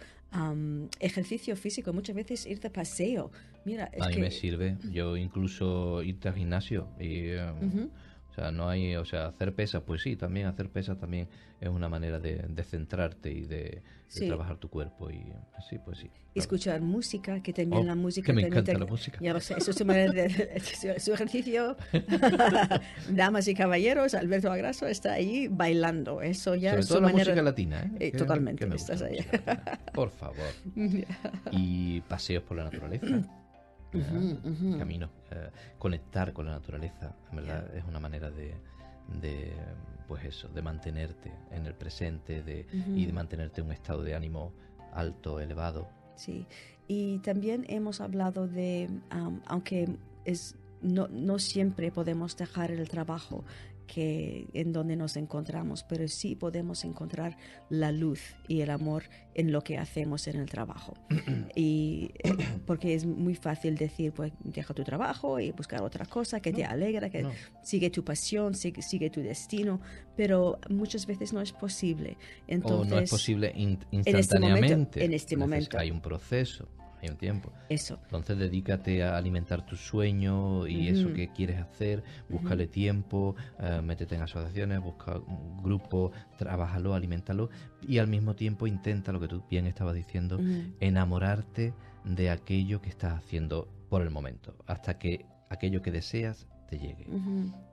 ejercicio 1.00 1.56
físico, 1.56 1.94
muchas 1.94 2.16
veces 2.16 2.48
ir 2.48 2.60
de 2.60 2.72
paseo. 2.72 3.32
Mira, 3.66 3.90
a 4.00 4.10
mí 4.10 4.18
me 4.18 4.32
sirve. 4.32 4.78
Yo 4.92 5.18
incluso 5.18 6.02
irte 6.04 6.28
al 6.30 6.36
gimnasio 6.36 6.90
y... 7.00 7.30
Em, 7.30 7.90
o 8.34 8.36
sea, 8.36 8.52
no 8.52 8.68
hay, 8.68 8.96
o 8.96 9.06
sea, 9.06 9.28
hacer 9.28 9.54
pesas, 9.54 9.84
pues 9.86 10.02
sí, 10.02 10.16
también 10.16 10.48
hacer 10.48 10.68
pesas 10.68 10.98
también 10.98 11.28
es 11.62 11.70
una 11.70 11.88
manera 11.88 12.20
de, 12.20 12.64
centrarte 12.64 13.32
y 13.32 13.42
de, 13.46 13.84
trabajar 14.28 14.58
tu 14.58 14.70
cuerpo 14.70 15.12
y 15.12 15.32
así, 15.56 15.78
pues 15.78 16.00
sí. 16.00 16.10
Escuchar 16.34 16.82
música, 16.82 17.44
que 17.44 17.54
también 17.54 17.84
oh, 17.84 17.86
la 17.86 17.94
música 17.94 18.26
que 18.26 18.34
me 18.34 18.48
encanta 18.48 18.74
la 18.74 18.88
música. 18.88 19.20
Ya 19.22 19.34
lo 19.34 19.40
sé, 19.40 19.54
eso 19.60 19.70
es 19.70 19.78
su, 19.78 19.86
manera 19.86 20.12
de, 20.12 20.60
su 20.98 21.14
ejercicio. 21.14 21.78
Damas 23.12 23.48
y 23.48 23.54
caballeros, 23.54 24.16
Alberto 24.16 24.52
Agraso 24.52 24.88
está 24.88 25.14
ahí 25.14 25.48
bailando, 25.48 26.24
eso 26.24 26.56
ya 26.56 26.74
es 26.74 26.88
su 26.88 27.00
la 27.00 27.10
música 27.10 27.40
latina, 27.40 27.84
¿eh? 28.00 28.08
eh 28.08 28.18
totalmente, 28.18 28.68
estás 28.74 29.04
ahí. 29.04 29.20
Por 29.94 30.10
favor. 30.10 30.50
y 31.52 32.02
paseos 32.02 32.42
por 32.42 32.58
la 32.58 32.64
naturaleza. 32.64 33.22
camino. 34.78 35.10
Eh, 35.32 35.50
conectar 35.78 36.34
con 36.34 36.46
la 36.46 36.54
naturaleza, 36.54 37.16
en 37.32 37.36
verdad, 37.38 37.76
es 37.76 37.84
una 37.86 38.00
manera 38.00 38.30
de, 38.32 38.56
de, 39.22 39.54
pues 40.08 40.26
eso, 40.26 40.48
de 40.50 40.62
mantenerte 40.62 41.32
en 41.52 41.66
el 41.66 41.74
presente 41.76 42.44
de, 42.44 42.66
y 42.96 43.06
de 43.06 43.14
mantenerte 43.14 43.62
en 43.62 43.68
un 43.68 43.74
estado 43.74 44.04
de 44.04 44.16
ánimo 44.16 44.54
alto, 44.94 45.40
elevado. 45.40 45.88
Sí, 46.16 46.46
y 46.88 47.20
también 47.20 47.66
hemos 47.70 48.02
hablado 48.02 48.48
de, 48.48 48.90
aunque 49.48 49.98
es 50.26 50.56
no, 50.84 51.08
no, 51.08 51.40
siempre 51.40 51.92
podemos 51.92 52.36
dejar 52.36 52.72
el 52.72 52.90
trabajo 52.90 53.44
que 53.88 54.48
en 54.54 54.74
donde 54.74 54.96
nos 54.96 55.18
encontramos, 55.18 55.84
pero 55.84 56.08
sí 56.08 56.36
podemos 56.36 56.84
encontrar 56.84 57.38
la 57.70 57.92
luz 57.92 58.36
y 58.48 58.62
el 58.62 58.70
amor 58.70 59.04
en 59.36 59.52
lo 59.52 59.62
que 59.62 59.78
hacemos 59.78 60.28
en 60.28 60.38
el 60.40 60.50
trabajo. 60.50 60.94
y 61.56 62.12
eh, 62.24 62.34
porque 62.66 62.94
es 62.94 63.06
muy 63.06 63.36
fácil 63.36 63.76
decir, 63.76 64.14
pues 64.14 64.32
deja 64.44 64.74
tu 64.74 64.84
trabajo 64.84 65.40
y 65.40 65.52
buscar 65.52 65.82
otra 65.82 66.06
cosa 66.06 66.40
que 66.40 66.52
te 66.52 66.66
alegra, 66.66 67.10
que 67.10 67.26
sigue 67.62 67.90
tu 67.90 68.04
pasión, 68.04 68.56
sigue, 68.56 68.82
sigue, 68.82 69.10
tu 69.10 69.22
destino, 69.22 69.82
pero 70.16 70.60
muchas 70.70 71.06
veces 71.06 71.34
no 71.34 71.42
es 71.42 71.52
posible. 71.52 72.18
Entonces, 72.48 72.92
o 72.92 72.96
no 72.96 73.02
es 73.02 73.10
posible 73.10 73.54
instantáneamente. 73.92 75.04
En 75.04 75.14
este 75.14 75.38
momento. 75.38 75.64
Este 75.66 75.78
hay 75.78 75.92
un 75.92 76.02
proceso 76.02 76.68
hay 77.04 77.10
un 77.10 77.18
tiempo. 77.18 77.52
Eso. 77.70 78.00
Entonces 78.06 78.38
dedícate 78.38 79.04
a 79.04 79.18
alimentar 79.18 79.66
tu 79.66 79.76
sueño 79.76 80.68
y 80.68 80.88
eso 80.88 81.14
que 81.14 81.30
quieres 81.30 81.60
hacer, 81.60 82.04
búscale 82.30 82.68
tiempo, 82.68 83.36
eh, 83.60 83.82
métete 83.84 84.16
en 84.16 84.22
asociaciones, 84.22 84.80
busca 84.82 85.18
un 85.18 85.62
grupo, 85.62 86.12
trabájalo, 86.38 86.94
alimentalo 86.94 87.50
y 87.82 87.98
al 87.98 88.08
mismo 88.08 88.36
tiempo 88.36 88.68
intenta 88.68 89.12
lo 89.12 89.20
que 89.20 89.28
tú 89.28 89.44
bien 89.50 89.68
estabas 89.68 89.96
diciendo, 89.96 90.40
enamorarte 90.80 91.74
de 92.06 92.30
aquello 92.30 92.82
que 92.82 92.90
estás 92.90 93.14
haciendo 93.14 93.68
por 93.90 94.02
el 94.02 94.10
momento, 94.10 94.56
hasta 94.66 94.98
que 94.98 95.26
aquello 95.50 95.82
que 95.82 95.92
deseas 95.92 96.48
te 96.70 96.80
llegue. 96.80 97.06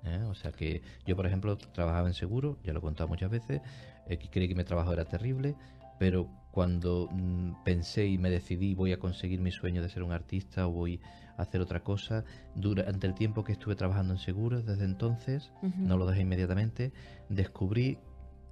¿Eh? 0.05 0.23
O 0.29 0.35
sea 0.35 0.53
que 0.53 0.83
yo, 1.07 1.17
por 1.17 1.27
ejemplo, 1.27 1.57
trabajaba 1.57 2.09
en 2.09 2.15
seguro, 2.15 2.59
ya 2.65 2.73
lo 2.73 2.81
he 2.81 2.83
contado 2.83 3.09
muchas 3.09 3.31
veces, 3.31 3.61
eh, 4.07 4.19
creí 4.31 4.49
que 4.49 4.55
mi 4.55 4.65
trabajo 4.65 4.93
era 4.93 5.05
terrible, 5.05 5.55
pero 5.99 6.29
cuando 6.51 7.09
mm, 7.11 7.63
pensé 7.65 8.07
y 8.07 8.19
me 8.19 8.31
decidí 8.31 8.75
voy 8.75 8.93
a 8.93 8.99
conseguir 8.99 9.41
mi 9.41 9.51
sueño 9.51 9.83
de 9.83 9.89
ser 9.89 10.03
un 10.03 10.13
artista 10.13 10.67
o 10.67 10.71
voy 10.71 11.01
a 11.37 11.43
hacer 11.43 11.61
otra 11.61 11.81
cosa, 11.81 12.25
durante 12.55 13.07
el 13.07 13.15
tiempo 13.15 13.45
que 13.45 13.53
estuve 13.53 13.77
trabajando 13.77 14.13
en 14.13 14.19
seguros, 14.19 14.67
desde 14.67 14.85
entonces, 14.85 15.53
no 15.79 15.97
lo 15.97 16.07
dejé 16.07 16.23
inmediatamente, 16.23 16.93
descubrí 17.31 17.99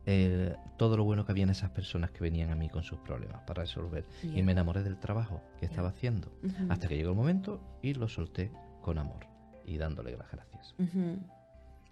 eh, 0.07 0.57
todo 0.79 0.97
lo 0.97 1.05
bueno 1.05 1.27
que 1.27 1.33
había 1.33 1.45
en 1.45 1.51
esas 1.51 1.69
personas 1.69 2.11
que 2.11 2.21
venían 2.21 2.49
a 2.51 2.55
mí 2.55 2.71
con 2.71 2.83
sus 2.83 2.99
problemas 3.01 3.43
para 3.43 3.65
resolver. 3.65 4.07
Y 4.23 4.43
me 4.43 4.53
enamoré 4.53 4.83
del 4.83 4.99
trabajo 4.99 5.43
que 5.61 5.67
estaba 5.67 5.91
haciendo. 5.91 6.33
Hasta 6.71 6.89
que 6.89 6.97
llegó 6.97 7.11
el 7.11 7.17
momento 7.17 7.61
y 7.83 7.93
lo 7.93 8.09
solté 8.09 8.51
con 8.81 8.97
amor 8.97 9.27
y 9.67 9.77
dándole 9.77 10.17
las 10.17 10.31
gracias. 10.31 10.75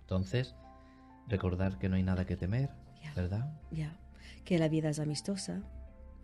Entonces, 0.01 0.55
recordar 1.29 1.79
que 1.79 1.91
no 1.91 1.97
hay 1.97 2.03
nada 2.03 2.25
que 2.25 2.37
temer, 2.37 2.71
¿verdad? 3.15 3.53
Ya, 3.71 3.95
que 4.47 4.59
la 4.59 4.69
vida 4.69 4.89
es 4.89 4.99
amistosa, 4.99 5.61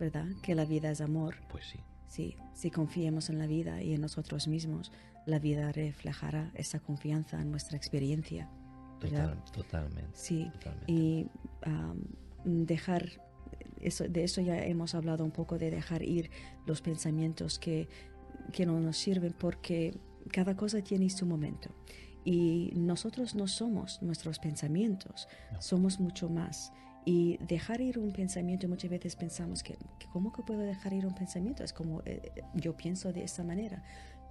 ¿verdad? 0.03 0.27
Que 0.41 0.55
la 0.55 0.65
vida 0.65 0.91
es 0.91 1.01
amor. 1.01 1.35
Pues 1.49 1.65
sí. 1.65 1.79
Sí, 2.07 2.35
si 2.53 2.69
confiemos 2.69 3.29
en 3.29 3.39
la 3.39 3.47
vida 3.47 3.81
y 3.81 3.93
en 3.93 4.01
nosotros 4.01 4.47
mismos, 4.47 4.91
la 5.25 5.39
vida 5.39 5.71
reflejará 5.71 6.51
esa 6.53 6.79
confianza 6.79 7.41
en 7.41 7.49
nuestra 7.49 7.77
experiencia. 7.77 8.49
totalmente. 9.51 10.05
Sí, 10.13 10.51
y 10.87 11.27
dejar, 12.43 13.09
eso, 13.81 14.07
de 14.07 14.23
eso 14.23 14.41
ya 14.41 14.63
hemos 14.63 14.93
hablado 14.93 15.23
un 15.23 15.31
poco, 15.31 15.57
de 15.57 15.71
dejar 15.71 16.03
ir 16.03 16.29
los 16.65 16.81
pensamientos 16.81 17.59
que, 17.59 17.87
que 18.51 18.65
no 18.65 18.79
nos 18.79 18.97
sirven 18.97 19.33
porque 19.33 19.97
cada 20.31 20.55
cosa 20.55 20.81
tiene 20.81 21.09
su 21.09 21.25
momento. 21.25 21.69
Y 22.25 22.71
nosotros 22.75 23.35
no 23.35 23.47
somos 23.47 24.01
nuestros 24.01 24.39
pensamientos, 24.39 25.27
somos 25.59 25.99
mucho 25.99 26.29
más. 26.29 26.71
Y 27.05 27.37
dejar 27.37 27.81
ir 27.81 27.99
un 27.99 28.11
pensamiento, 28.11 28.67
muchas 28.67 28.89
veces 28.89 29.15
pensamos 29.15 29.61
que, 29.61 29.77
¿cómo 30.11 30.31
que 30.31 30.41
puedo 30.41 30.61
dejar 30.61 30.93
ir 30.93 31.05
un 31.05 31.13
pensamiento? 31.13 31.63
Es 31.63 31.73
como, 31.73 32.01
eh, 32.01 32.21
eh, 32.35 32.41
yo 32.53 32.75
pienso 32.77 33.11
de 33.11 33.23
esa 33.23 33.43
manera, 33.43 33.83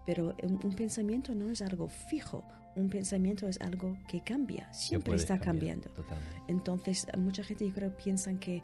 pero 0.06 0.34
un, 0.42 0.74
pensamiento 0.74 1.34
no 1.34 1.50
es 1.50 1.62
algo 1.62 1.88
fijo, 1.88 2.44
un 2.74 2.88
pensamiento 2.88 3.46
es 3.46 3.60
algo 3.60 3.96
que 4.08 4.22
cambia, 4.22 4.72
siempre 4.72 5.14
está 5.14 5.38
cambiando. 5.38 5.90
Entonces, 6.48 7.06
mucha 7.18 7.44
gente 7.44 7.66
yo 7.66 7.74
creo 7.74 7.96
piensan 7.96 8.38
que 8.38 8.62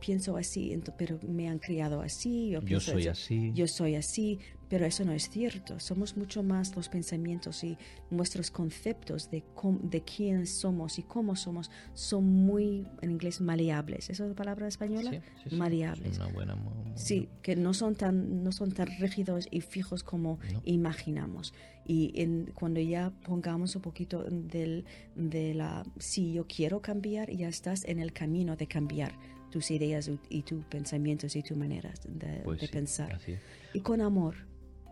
pienso 0.00 0.36
así, 0.36 0.78
pero 0.98 1.18
me 1.26 1.48
han 1.48 1.58
criado 1.58 2.00
así. 2.02 2.50
Yo, 2.64 2.80
soy 2.80 3.06
así. 3.08 3.50
Yo 3.54 3.66
soy 3.66 3.94
así, 3.94 4.38
pero 4.68 4.84
eso 4.84 5.04
no 5.04 5.12
es 5.12 5.30
cierto. 5.30 5.80
Somos 5.80 6.16
mucho 6.16 6.42
más 6.42 6.76
los 6.76 6.88
pensamientos 6.88 7.64
y 7.64 7.78
nuestros 8.10 8.50
conceptos 8.50 9.30
de, 9.30 9.42
de 9.82 10.02
quién 10.02 10.46
somos 10.46 10.98
y 10.98 11.02
cómo 11.02 11.34
somos 11.34 11.70
son 11.94 12.24
muy, 12.24 12.86
en 13.00 13.10
inglés, 13.12 13.40
maleables. 13.40 14.10
¿Esa 14.10 14.24
es 14.24 14.28
la 14.28 14.34
palabra 14.34 14.68
española? 14.68 15.10
Sí, 15.10 15.18
sí, 15.44 15.50
sí, 15.50 15.56
Maleables. 15.56 16.12
es 16.12 16.18
una 16.18 16.28
buena 16.28 16.54
mu- 16.56 16.70
mu- 16.70 16.96
Sí, 16.98 17.28
que 17.42 17.56
no 17.56 17.72
son 17.72 17.94
tan, 17.94 18.44
no 18.44 18.52
son 18.52 18.72
tan 18.72 18.88
rígidos 18.98 19.48
y 19.50 19.62
fijos 19.62 20.02
como 20.02 20.38
No. 20.52 20.60
imaginamos. 20.64 21.54
Y 21.86 22.12
en, 22.20 22.52
cuando 22.54 22.80
ya 22.80 23.10
pongamos 23.24 23.74
un 23.74 23.82
poquito 23.82 24.22
del, 24.24 24.84
de 25.16 25.54
la, 25.54 25.82
si 25.98 26.32
yo 26.34 26.46
quiero 26.46 26.80
cambiar, 26.82 27.30
ya 27.30 27.48
estás 27.48 27.84
en 27.86 27.98
el 27.98 28.12
camino 28.12 28.54
de 28.56 28.66
cambiar 28.68 29.12
tus 29.50 29.70
ideas 29.70 30.10
y- 30.28 30.42
tus 30.42 30.64
pensamientos 30.64 31.36
y 31.36 31.42
tus 31.42 31.56
maneras 31.56 32.00
de, 32.08 32.40
Pues 32.44 32.60
de 32.60 32.66
sí, 32.66 32.72
pensar. 32.72 33.12
así 33.12 33.32
es. 33.32 33.40
Y 33.74 33.80
con 33.80 34.00
amor, 34.00 34.34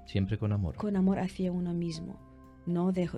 Siempre 0.06 0.38
con 0.38 0.52
amor. 0.52 0.74
con 0.76 0.96
amor 0.96 1.18
hacia 1.18 1.52
uno 1.52 1.72
mismo. 1.72 2.18
No, 2.66 2.92
de, 2.92 3.08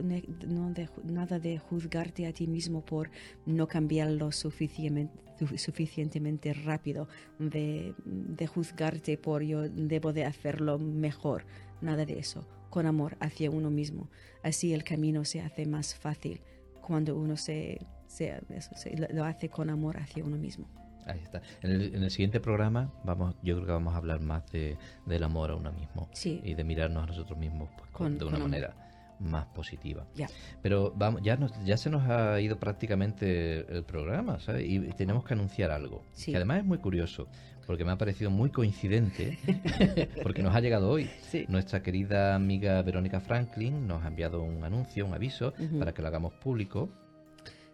no 0.46 0.70
de- 0.72 0.88
nada 1.05 1.40
de 1.40 1.59
juzgarte 1.59 2.26
a 2.29 2.33
ti 2.33 2.46
mismo 2.46 2.85
por 2.85 3.11
no 3.46 3.66
cambiarlo 3.66 4.31
suficientemente, 4.31 5.59
suficientemente 5.59 6.53
rápido, 6.53 7.09
de, 7.40 7.94
de 8.05 8.46
juzgarte 8.46 9.18
por 9.18 9.42
yo 9.42 9.68
debo 9.68 10.12
de 10.12 10.24
hacerlo 10.24 10.79
mejor, 10.79 11.46
nada 11.81 12.05
de 12.07 12.18
eso, 12.20 12.46
con 12.68 12.87
amor 12.87 13.16
hacia 13.18 13.50
uno 13.50 13.70
mismo. 13.70 14.09
Así 14.44 14.72
el 14.72 14.85
camino 14.85 15.24
se 15.24 15.40
hace 15.40 15.66
más 15.66 15.94
fácil 15.96 16.42
cuando 16.81 17.16
uno 17.16 17.37
se, 17.37 17.79
se- 18.07 18.40
eso, 18.50 18.70
se- 18.76 18.96
lo- 18.96 19.09
lo 19.12 19.24
hace 19.24 19.48
con 19.48 19.68
amor 19.70 19.96
hacia 19.96 20.22
uno 20.24 20.37
mismo. 20.37 20.68
Ahí 21.06 21.20
está. 21.22 21.40
En 21.62 21.70
el, 21.72 21.94
en 21.94 22.02
el 22.02 22.10
siguiente 22.10 22.40
programa 22.40 22.92
vamos, 23.04 23.34
yo 23.42 23.54
creo 23.56 23.66
que 23.66 23.72
vamos 23.72 23.94
a 23.94 23.98
hablar 23.98 24.20
más 24.20 24.50
de, 24.52 24.76
del 25.06 25.22
amor 25.24 25.50
a 25.50 25.56
uno 25.56 25.72
mismo 25.72 26.08
Sí. 26.12 26.40
y 26.44 26.54
de 26.54 26.64
mirarnos 26.64 27.04
a 27.04 27.06
nosotros 27.06 27.38
mismos 27.38 27.68
pues, 27.76 27.90
con- 27.90 28.06
Con- 28.06 28.12
de 28.14 28.18
con 28.20 28.28
una 28.28 28.36
amor. 28.36 28.50
manera 28.50 28.74
más 29.20 29.44
positiva. 29.46 30.06
Ya. 30.14 30.28
Pero 30.62 30.94
vamos, 30.96 31.20
ya, 31.22 31.36
nos, 31.36 31.52
ya 31.64 31.76
se 31.76 31.90
nos 31.90 32.08
ha 32.08 32.40
ido 32.40 32.58
prácticamente 32.58 33.60
el 33.70 33.84
programa, 33.84 34.40
¿sabes? 34.40 34.66
Y 34.66 34.78
tenemos 34.94 35.24
que 35.24 35.34
anunciar 35.34 35.70
algo. 35.70 36.02
Sí. 36.12 36.30
Que 36.30 36.36
además 36.38 36.58
es 36.60 36.64
muy 36.64 36.78
curioso, 36.78 37.28
porque 37.66 37.84
me 37.84 37.92
ha 37.92 37.98
parecido 37.98 38.30
muy 38.30 38.48
coincidente, 38.50 39.38
porque 40.22 40.42
nos 40.42 40.54
ha 40.54 40.60
llegado 40.60 40.88
hoy. 40.90 41.10
Sí. 41.20 41.44
Nuestra 41.48 41.82
querida 41.82 42.34
amiga 42.34 42.80
Verónica 42.82 43.20
Franklin 43.20 43.86
nos 43.86 44.02
ha 44.04 44.08
enviado 44.08 44.42
un 44.42 44.64
anuncio, 44.64 45.04
un 45.06 45.12
aviso, 45.12 45.52
para 45.78 45.92
que 45.92 46.00
lo 46.02 46.08
hagamos 46.08 46.32
público. 46.34 46.88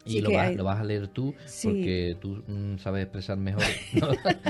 Y 0.07 0.13
Sí, 0.13 0.21
lo, 0.21 0.31
vas, 0.31 0.49
hay- 0.49 0.55
lo 0.57 0.63
vas 0.65 0.81
a 0.81 0.85
leer 0.85 1.09
tú, 1.09 1.35
Sí. 1.47 1.67
porque 1.69 2.17
tú 2.21 2.43
mm, 2.47 2.79
sabes 2.79 3.03
expresar 3.03 3.37
mejor 3.37 3.65
¿no? 3.93 4.09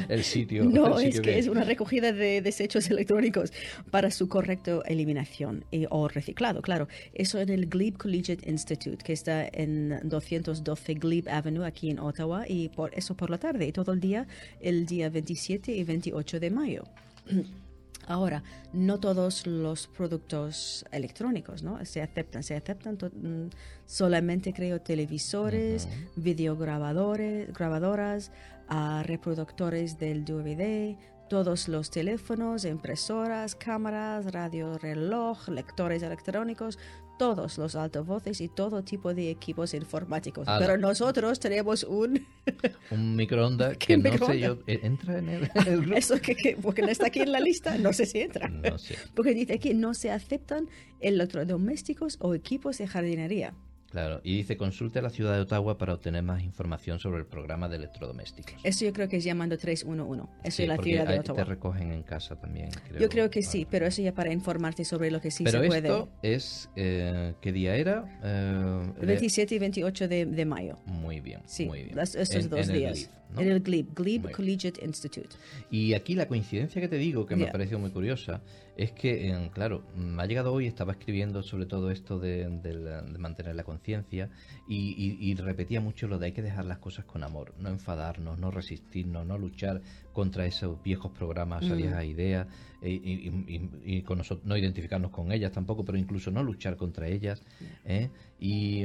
el 0.09 0.23
sitio. 0.23 0.65
No, 0.65 0.99
el 1.01 1.09
es 1.09 1.21
que 1.23 1.39
es 1.39 1.49
una 1.49 1.65
recogida 1.65 2.13
de 2.13 2.43
desechos 2.43 2.91
electrónicos 2.91 3.53
para 3.91 4.11
su 4.11 4.29
correcta 4.29 4.81
eliminación 4.87 5.65
y- 5.71 5.87
o 5.89 6.09
reciclado, 6.09 6.61
claro. 6.61 6.89
Eso 7.15 7.41
en 7.41 7.49
el 7.49 7.67
Glebe 7.67 7.97
Collegiate 7.97 8.49
Institute, 8.51 8.99
que 9.03 9.15
está 9.15 9.49
en 9.51 9.99
212 10.05 10.95
Glebe 10.95 11.31
Avenue, 11.31 11.65
aquí 11.65 11.89
en 11.91 11.99
Ottawa, 12.01 12.45
y 12.47 12.69
por 12.69 12.93
eso 12.95 13.17
por 13.17 13.31
la 13.31 13.39
tarde, 13.39 13.67
y 13.67 13.73
todo 13.73 13.93
el 13.93 14.01
día, 14.01 14.27
el 14.61 14.85
día 14.85 15.09
27 15.09 15.73
y 15.75 15.85
28 15.85 16.39
de 16.39 16.51
mayo. 16.51 16.85
Ahora, 18.07 18.43
no 18.73 19.01
todos 19.01 19.47
los 19.47 19.89
productos 19.89 20.85
electrónicos 20.93 21.63
¿no? 21.63 21.85
se 21.85 22.03
aceptan. 22.03 22.43
Se 22.43 22.55
aceptan 22.55 22.97
mm, 22.97 23.51
solamente, 23.85 24.53
creo, 24.53 24.81
televisores, 24.81 25.89
videograbadores, 26.15 27.53
grabadoras, 27.53 28.31
ah, 28.69 29.03
reproductores 29.05 29.99
del 29.99 30.25
DVD, 30.25 30.97
todos 31.29 31.67
los 31.69 31.91
teléfonos, 31.91 32.65
impresoras, 32.65 33.57
cámaras, 33.57 34.33
radio 34.33 34.79
reloj, 34.79 35.49
lectores 35.49 36.03
electrónicos, 36.03 36.79
todos 37.19 37.59
los 37.59 37.75
altavoces 37.77 38.41
y 38.41 38.49
todo 38.49 38.83
tipo 38.85 39.15
de 39.15 39.31
equipos 39.31 39.75
informáticos. 39.75 40.47
Ala. 40.49 40.59
Pero 40.59 40.79
nosotros 40.79 41.41
tenemos 41.41 41.85
un... 41.85 42.27
Un 42.91 43.17
microondas 43.17 43.77
¿Qué 43.79 43.87
que 43.87 43.97
no 43.97 44.03
sé 44.05 44.11
microondas? 44.11 44.39
yo. 44.39 44.59
eh, 44.67 44.81
¿Entra 44.83 45.19
en 45.19 45.29
el, 45.29 45.51
el 45.67 45.81
grupo? 45.83 45.97
Eso 45.97 46.21
que, 46.21 46.35
que- 46.37 46.57
porque 46.57 46.83
no 46.83 46.89
está 46.89 47.07
aquí 47.09 47.21
en 47.21 47.33
la 47.33 47.41
lista, 47.41 47.77
no 47.79 47.93
sé 47.93 48.07
si 48.07 48.21
entra. 48.21 48.49
No 48.49 48.79
sé. 48.79 48.97
Porque 49.15 49.35
dice 49.35 49.55
aquí 49.55 49.75
no 49.75 49.95
se 49.95 50.11
aceptan 50.11 50.69
electrodomésticos 51.01 52.17
o 52.21 52.35
equipos 52.35 52.79
de 52.79 52.87
jardinería. 52.87 53.55
Claro, 53.97 54.21
y 54.23 54.37
dice 54.37 54.59
consulte 54.59 54.99
a 54.99 55.03
la 55.03 55.09
ciudad 55.09 55.33
de 55.33 55.41
Ottawa 55.41 55.79
para 55.79 55.95
obtener 55.95 56.23
más 56.23 56.43
información 56.43 56.99
sobre 56.99 57.21
el 57.21 57.25
programa 57.25 57.67
de 57.67 57.77
electrodomésticos. 57.77 58.53
Eso 58.63 58.85
yo 58.85 58.93
creo 58.93 59.09
que 59.09 59.17
es 59.17 59.25
llamando 59.25 59.57
311. 59.57 60.25
Eso 60.45 60.55
Sí, 60.57 60.63
es 60.65 60.69
la 60.69 60.77
ciudad 60.77 61.07
de 61.09 61.19
Ottawa. 61.21 61.37
te 61.39 61.45
recogen 61.45 61.93
en 61.93 62.03
casa 62.03 62.37
también. 62.37 62.69
Creo. 62.89 63.01
Yo 63.01 63.09
creo 63.09 63.31
que 63.31 63.41
Vale. 63.41 63.51
sí, 63.51 63.67
pero 63.71 63.87
eso 63.87 64.03
ya 64.03 64.13
para 64.13 64.31
informarte 64.35 64.85
sobre 64.85 65.11
lo 65.11 65.23
que 65.23 65.31
sí 65.31 65.45
Pero 65.45 65.63
se 65.63 65.67
puede. 65.67 65.89
esto 65.89 66.09
es. 66.23 66.69
eh, 66.77 67.33
¿Qué 67.41 67.53
día 67.53 67.75
era? 67.75 68.05
Eh, 68.23 68.93
El 69.01 69.07
27 69.07 69.55
y 69.55 69.59
28 69.61 70.09
de, 70.09 70.27
de 70.27 70.45
mayo. 70.45 70.77
Muy 70.85 71.21
bien. 71.21 71.41
Sí, 71.47 71.65
muy 71.65 71.85
bien. 71.85 71.97
las- 71.97 72.15
estos 72.17 72.45
En- 72.45 72.51
dos 72.51 72.69
en 72.69 72.75
días. 72.75 73.11
¿No? 73.37 73.43
En 73.43 73.49
el 73.53 73.63
Muy 73.63 74.19
bien. 74.19 74.33
Collegiate 74.33 74.85
Institute. 74.85 75.29
Y 75.71 75.95
aquí 75.95 76.15
la 76.15 76.27
coincidencia 76.27 76.81
que 76.81 76.89
te 76.89 76.97
digo, 76.97 77.27
que 77.27 77.37
me 77.37 77.43
Ya. 77.45 77.49
ha 77.49 77.53
parecido 77.53 77.79
muy 77.79 77.91
curiosa, 77.91 78.41
es 78.77 78.93
que, 78.93 79.29
eh, 79.31 79.51
claro, 79.55 79.85
me 79.97 80.23
ha 80.23 80.27
llegado 80.27 80.53
hoy, 80.53 80.67
estaba 80.67 80.93
escribiendo 80.93 81.43
sobre 81.43 81.67
todo 81.67 81.91
esto 81.91 82.19
de, 82.19 82.49
de 82.63 82.75
la- 82.75 83.03
de 83.03 83.19
mantener 83.19 83.55
la 83.55 83.65
conciencia 83.65 84.29
y, 84.69 84.95
y- 84.97 85.31
y 85.31 85.35
repetía 85.35 85.81
mucho 85.81 86.09
lo 86.09 86.19
de 86.19 86.27
hay 86.27 86.33
que 86.33 86.43
dejar 86.43 86.65
las 86.65 86.79
cosas 86.79 87.05
con 87.05 87.23
amor, 87.23 87.55
no 87.59 87.69
enfadarnos, 87.69 88.39
no 88.39 88.51
resistirnos, 88.51 89.27
no 89.27 89.39
luchar 89.39 89.81
contra 90.13 90.47
esos 90.47 90.83
viejos 90.83 91.13
programas, 91.13 91.65
esas 91.65 91.77
Mm. 91.77 91.81
viejas 91.83 92.05
ideas 92.05 92.47
y, 92.83 92.89
y- 92.89 93.45
y- 93.49 93.71
y 93.97 94.03
con 94.03 94.19
nosotros, 94.19 94.47
no 94.47 94.57
identificarnos 94.57 95.11
con 95.11 95.33
ellas 95.33 95.53
tampoco, 95.53 95.85
pero 95.85 95.97
incluso 95.99 96.31
no 96.31 96.43
luchar 96.43 96.77
contra 96.77 97.07
ellas. 97.09 97.43
¿eh? 97.85 98.11
Y. 98.41 98.85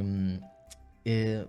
mm, 1.04 1.08
eh, 1.10 1.46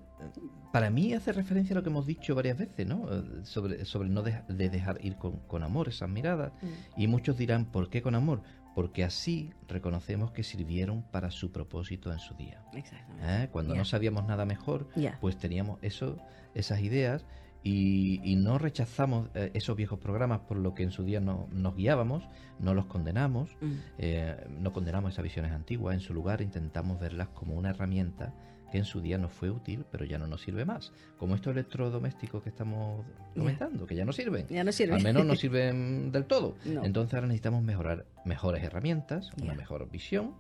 para 0.73 0.89
mí 0.91 1.13
hace 1.13 1.33
referencia 1.33 1.75
a 1.75 1.77
lo 1.77 1.83
que 1.83 1.91
hemos 1.91 2.07
dicho 2.07 2.35
varias 2.35 2.57
veces, 2.59 2.87
¿no? 2.87 3.07
Eh, 3.13 3.23
Sobre, 3.45 3.85
sobre 3.85 4.09
no 4.09 4.23
de 4.23 4.69
dejar 4.71 5.05
ir 5.05 5.17
con, 5.17 5.37
con 5.47 5.63
amor 5.63 5.89
esas 5.89 6.09
miradas. 6.09 6.53
Y 6.97 7.07
muchos 7.09 7.37
dirán, 7.37 7.67
¿por 7.67 7.91
qué 7.91 8.01
con 8.03 8.15
amor? 8.15 8.43
Porque 8.75 9.05
así 9.05 9.51
reconocemos 9.69 10.31
que 10.31 10.43
sirvieron 10.43 11.03
para 11.03 11.31
su 11.31 11.53
propósito 11.53 12.11
en 12.11 12.19
su 12.19 12.35
día. 12.35 12.63
Exactamente. 12.73 13.45
¿eh? 13.45 13.49
Cuando 13.53 13.75
no 13.75 13.85
sabíamos 13.85 14.25
nada 14.27 14.47
mejor, 14.47 14.89
Ya. 14.97 15.19
pues 15.21 15.37
teníamos 15.37 15.79
eso, 15.83 16.17
esas 16.55 16.81
ideas 16.81 17.27
y, 17.63 18.21
y 18.25 18.37
no 18.37 18.57
rechazamos 18.59 19.29
eh, 19.35 19.51
esos 19.53 19.77
viejos 19.77 19.99
programas 19.99 20.41
por 20.41 20.57
lo 20.57 20.75
que 20.75 20.83
en 20.85 20.91
su 20.91 21.05
día 21.05 21.21
no- 21.21 21.49
nos 21.53 21.77
guiábamos, 21.77 22.25
no 22.59 22.73
los 22.73 22.87
condenamos, 22.87 23.51
Mm. 23.61 23.73
eh, 23.99 24.47
no 24.59 24.73
condenamos 24.73 25.13
esas 25.13 25.23
visiones 25.23 25.53
antiguas, 25.53 25.95
en 25.95 26.01
su 26.01 26.15
lugar 26.15 26.41
intentamos 26.41 26.99
verlas 26.99 27.29
como 27.29 27.55
una 27.55 27.71
herramienta 27.71 28.33
que 28.73 28.79
en 28.79 28.87
su 28.87 29.03
día 29.03 29.19
nos 29.19 29.33
fue 29.33 29.51
útil, 29.51 29.85
pero 29.91 30.07
ya 30.07 30.17
no 30.17 30.27
nos 30.27 30.41
sirve 30.41 30.65
más. 30.65 30.93
Como 31.19 31.35
estos 31.35 31.53
electrodomésticos 31.53 32.43
que 32.43 32.49
estamos 32.49 33.05
comentando, 33.37 33.87
que 33.87 33.95
ya 33.95 34.07
no 34.07 34.13
sirven. 34.13 34.47
Ya 34.49 34.65
no 34.65 34.73
sirve. 34.73 34.95
Al 34.95 35.03
menos 35.03 35.27
no 35.27 35.37
sirven 35.37 36.11
del 36.11 36.25
todo. 36.25 36.57
No. 36.65 36.83
Entonces 36.83 37.13
ahora 37.13 37.27
necesitamos 37.27 37.63
mejorar 37.63 38.07
mejores 38.25 38.65
herramientas, 38.65 39.31
una 39.43 39.53
mejor 39.53 39.91
visión, 39.91 40.35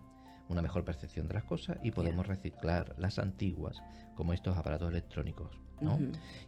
una 0.48 0.62
mejor 0.62 0.82
percepción 0.82 1.28
de 1.28 1.34
las 1.34 1.44
cosas 1.44 1.76
y 1.82 1.90
podemos 1.90 2.26
reciclar 2.26 2.94
las 2.98 3.18
antiguas 3.18 3.82
como 4.14 4.32
estos 4.32 4.56
aparatos 4.56 4.90
electrónicos, 4.90 5.50
¿no? 5.82 5.98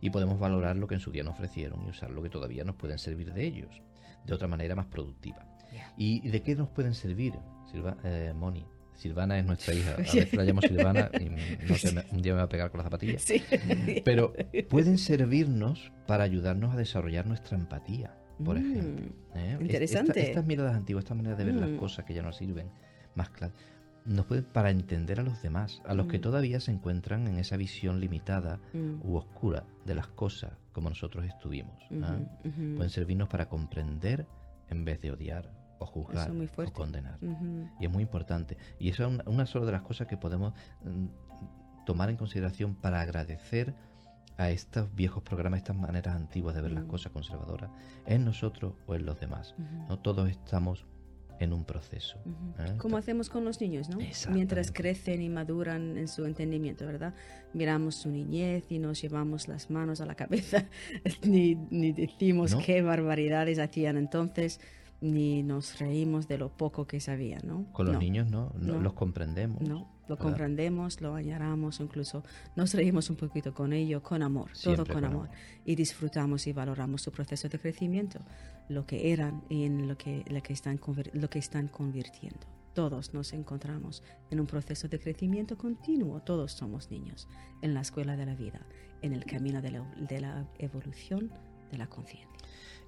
Y 0.00 0.08
podemos 0.08 0.38
valorar 0.38 0.76
lo 0.76 0.88
que 0.88 0.94
en 0.94 1.00
su 1.00 1.10
día 1.10 1.22
nos 1.22 1.34
ofrecieron 1.34 1.84
y 1.86 1.90
usar 1.90 2.10
lo 2.10 2.22
que 2.22 2.30
todavía 2.30 2.64
nos 2.64 2.76
pueden 2.76 2.98
servir 2.98 3.34
de 3.34 3.44
ellos, 3.44 3.82
de 4.24 4.32
otra 4.34 4.48
manera 4.48 4.74
más 4.74 4.86
productiva. 4.86 5.46
¿Y 5.98 6.26
de 6.30 6.42
qué 6.42 6.54
nos 6.54 6.70
pueden 6.70 6.94
servir, 6.94 7.34
Silva, 7.70 7.98
eh, 8.04 8.32
Moni? 8.34 8.64
Silvana 8.96 9.38
es 9.38 9.44
nuestra 9.44 9.74
hija. 9.74 9.92
A 9.92 9.96
veces 9.98 10.32
la 10.34 10.44
llamo 10.44 10.60
Silvana 10.62 11.10
y 11.20 11.24
no 11.68 11.74
sé, 11.76 11.94
un 12.12 12.22
día 12.22 12.32
me 12.32 12.38
va 12.38 12.44
a 12.44 12.48
pegar 12.48 12.70
con 12.70 12.78
las 12.78 12.84
zapatillas. 12.86 13.22
Sí. 13.22 13.42
Pero 14.04 14.32
pueden 14.68 14.98
servirnos 14.98 15.92
para 16.06 16.24
ayudarnos 16.24 16.74
a 16.74 16.76
desarrollar 16.76 17.26
nuestra 17.26 17.56
empatía, 17.58 18.14
por 18.42 18.58
Mm, 18.58 18.70
ejemplo. 18.72 19.14
¿eh? 19.34 19.54
Es- 19.56 19.60
interesante. 19.60 20.10
esta- 20.12 20.20
estas 20.30 20.46
miradas 20.46 20.74
antiguas, 20.74 21.04
esta 21.04 21.14
manera 21.14 21.34
de 21.36 21.44
ver 21.44 21.54
las 21.54 21.70
Mm. 21.70 21.76
cosas 21.76 22.04
que 22.04 22.14
ya 22.14 22.22
nos 22.22 22.36
sirven 22.36 22.68
más 23.14 23.30
claras, 23.30 23.56
nos 24.04 24.26
pueden 24.26 24.44
para 24.44 24.70
entender 24.70 25.18
a 25.20 25.22
los 25.22 25.40
demás, 25.42 25.80
a 25.86 25.94
los 25.94 26.06
que 26.08 26.18
Mm. 26.18 26.22
todavía 26.22 26.60
se 26.60 26.70
encuentran 26.70 27.26
en 27.26 27.38
esa 27.38 27.56
visión 27.56 28.00
limitada 28.00 28.60
Mm. 28.74 29.00
u 29.02 29.16
oscura 29.16 29.64
de 29.86 29.94
las 29.94 30.06
cosas 30.08 30.52
como 30.72 30.88
nosotros 30.90 31.24
estuvimos. 31.24 31.82
Ujú, 31.90 32.28
ujú. 32.48 32.74
Pueden 32.76 32.90
servirnos 32.90 33.28
para 33.28 33.48
comprender 33.48 34.26
en 34.70 34.84
vez 34.84 35.00
de 35.00 35.10
odiar 35.12 35.50
o 35.78 35.86
juzgar 35.86 36.32
muy 36.32 36.48
o 36.56 36.72
condenar. 36.72 37.18
Ujú. 37.22 37.68
Y 37.80 37.84
es 37.86 37.90
muy 37.90 38.02
importante. 38.02 38.56
Y 38.78 38.88
eso 38.90 39.04
es 39.06 39.08
una, 39.12 39.24
una 39.26 39.46
sola 39.46 39.66
de 39.66 39.72
las 39.72 39.82
cosas 39.82 40.06
que 40.06 40.16
podemos 40.16 40.52
mm, 40.84 41.84
tomar 41.86 42.10
en 42.10 42.16
consideración 42.16 42.74
para 42.74 43.00
agradecer 43.00 43.74
a 44.36 44.50
estos 44.50 44.92
viejos 44.94 45.22
programas, 45.22 45.58
estas 45.58 45.76
maneras 45.76 46.16
antiguas 46.16 46.54
de 46.56 46.62
ver 46.62 46.72
las 46.72 46.84
Mm. 46.84 46.88
cosas 46.88 47.12
conservadoras, 47.12 47.70
en 48.06 48.24
nosotros 48.24 48.74
o 48.86 48.94
en 48.94 49.06
los 49.06 49.18
demás. 49.20 49.54
Ujú. 49.58 49.88
¿no? 49.88 49.98
Todos 50.00 50.28
estamos 50.28 50.86
en 51.40 51.52
un 51.52 51.64
proceso. 51.64 52.18
Ujú. 52.24 52.62
¿eh? 52.62 52.76
Como 52.78 52.96
hacemos 52.96 53.28
con 53.28 53.44
los 53.44 53.60
niños, 53.60 53.88
¿no? 53.90 53.98
Mientras 54.30 54.70
crecen 54.72 55.20
y 55.20 55.28
maduran 55.28 55.98
en 55.98 56.06
su 56.08 56.24
entendimiento, 56.24 56.86
¿verdad? 56.86 57.12
Miramos 57.52 57.96
su 57.96 58.08
niñez 58.08 58.70
y 58.70 58.78
nos 58.78 59.00
llevamos 59.02 59.46
las 59.48 59.68
manos 59.70 60.00
a 60.00 60.06
la 60.06 60.14
cabeza, 60.14 60.64
ni, 61.26 61.56
ni 61.70 61.92
decimos 61.92 62.52
¿No? 62.52 62.60
qué 62.60 62.82
barbaridades 62.82 63.58
hacían 63.58 63.96
entonces, 63.96 64.60
ni 65.04 65.42
nos 65.42 65.78
reímos 65.78 66.26
de 66.28 66.38
lo 66.38 66.48
poco 66.48 66.86
que 66.86 66.98
sabían, 66.98 67.42
¿no? 67.44 67.66
Con 67.72 67.86
los 67.86 67.94
No, 67.94 68.00
niños 68.00 68.30
no, 68.30 68.52
no, 68.58 68.74
No. 68.74 68.80
los 68.80 68.94
comprendemos. 68.94 69.60
No, 69.60 69.68
lo 70.08 70.14
¿verdad? 70.16 70.18
comprendemos, 70.18 71.00
lo 71.02 71.14
añoramos, 71.14 71.78
incluso 71.80 72.24
nos 72.56 72.72
reímos 72.72 73.10
un 73.10 73.16
poquito 73.16 73.52
con 73.52 73.72
ello, 73.74 74.02
con 74.02 74.22
amor, 74.22 74.50
todo 74.62 74.84
con, 74.86 74.94
con 74.94 75.04
amor. 75.04 75.26
amor. 75.26 75.36
Y 75.66 75.74
disfrutamos 75.74 76.46
y 76.46 76.52
valoramos 76.54 77.02
su 77.02 77.12
proceso 77.12 77.48
de 77.50 77.58
crecimiento, 77.58 78.20
lo 78.68 78.86
que 78.86 79.12
eran 79.12 79.44
y 79.50 79.64
en 79.64 79.86
lo 79.88 79.96
que, 79.98 80.24
lo 80.28 80.42
que, 80.42 80.54
están, 80.54 80.80
lo 81.12 81.28
que 81.28 81.38
están 81.38 81.68
convirtiendo. 81.68 82.46
Todos 82.72 83.12
nos 83.14 83.32
encontramos 83.34 84.02
en 84.30 84.40
un 84.40 84.46
proceso 84.46 84.88
de 84.88 84.98
crecimiento 84.98 85.56
continuo, 85.58 86.22
todos 86.22 86.52
somos 86.52 86.90
niños, 86.90 87.28
en 87.62 87.74
la 87.74 87.82
escuela 87.82 88.16
de 88.16 88.26
la 88.26 88.34
vida, 88.34 88.66
en 89.02 89.12
el 89.12 89.24
camino 89.26 89.60
de 89.60 89.70
la, 89.70 89.94
de 89.96 90.20
la 90.20 90.48
evolución 90.58 91.30
de 91.70 91.78
la 91.78 91.86
conciencia. 91.88 92.28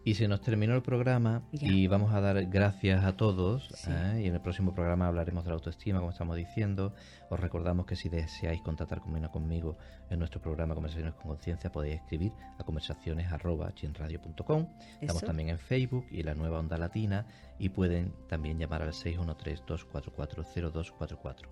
Y 0.07 0.15
se 0.15 0.29
nos 0.29 0.41
terminó 0.41 0.75
el 0.77 0.83
programa 0.83 1.43
Ya. 1.51 1.67
y 1.67 1.89
vamos 1.89 2.15
a 2.15 2.21
dar 2.21 2.47
gracias 2.47 3.05
a 3.05 3.17
todos. 3.17 3.67
Sí. 3.75 3.91
¿eh? 3.91 4.21
Y 4.23 4.29
en 4.29 4.35
el 4.35 4.41
próximo 4.41 4.73
programa 4.73 5.09
hablaremos 5.09 5.43
de 5.43 5.51
la 5.51 5.57
autoestima, 5.57 5.99
como 5.99 6.13
estamos 6.13 6.37
diciendo. 6.37 6.95
Os 7.29 7.41
recordamos 7.41 7.87
que 7.87 7.97
si 7.97 8.09
deseáis 8.09 8.63
contactar 8.63 9.01
conmigo, 9.01 9.33
conmigo 9.33 9.77
en 10.09 10.21
nuestro 10.21 10.41
programa 10.41 10.75
Conversaciones 10.75 11.15
con 11.15 11.25
Conciencia, 11.25 11.73
podéis 11.73 11.97
escribir 11.97 12.31
a 12.57 12.63
conversaciones.chinradio.com. 12.63 14.69
Estamos 15.01 15.25
también 15.25 15.49
en 15.49 15.59
Facebook 15.59 16.07
y 16.13 16.23
la 16.23 16.37
nueva 16.37 16.61
Onda 16.61 16.79
Latina 16.79 17.27
y 17.59 17.71
pueden 17.71 18.15
también 18.29 18.61
llamar 18.61 18.83
al 18.83 18.93
613-244-0244. 18.93 21.49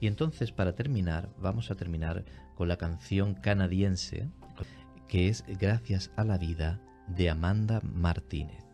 Y 0.00 0.08
entonces, 0.08 0.50
para 0.50 0.74
terminar, 0.74 1.28
vamos 1.38 1.70
a 1.70 1.76
terminar 1.76 2.24
con 2.56 2.66
la 2.66 2.78
canción 2.78 3.34
canadiense 3.34 4.28
que 5.06 5.28
es 5.28 5.44
Gracias 5.46 6.10
a 6.16 6.24
la 6.24 6.36
vida 6.36 6.80
de 7.14 7.30
Amanda 7.30 7.80
Martínez. 7.82 8.71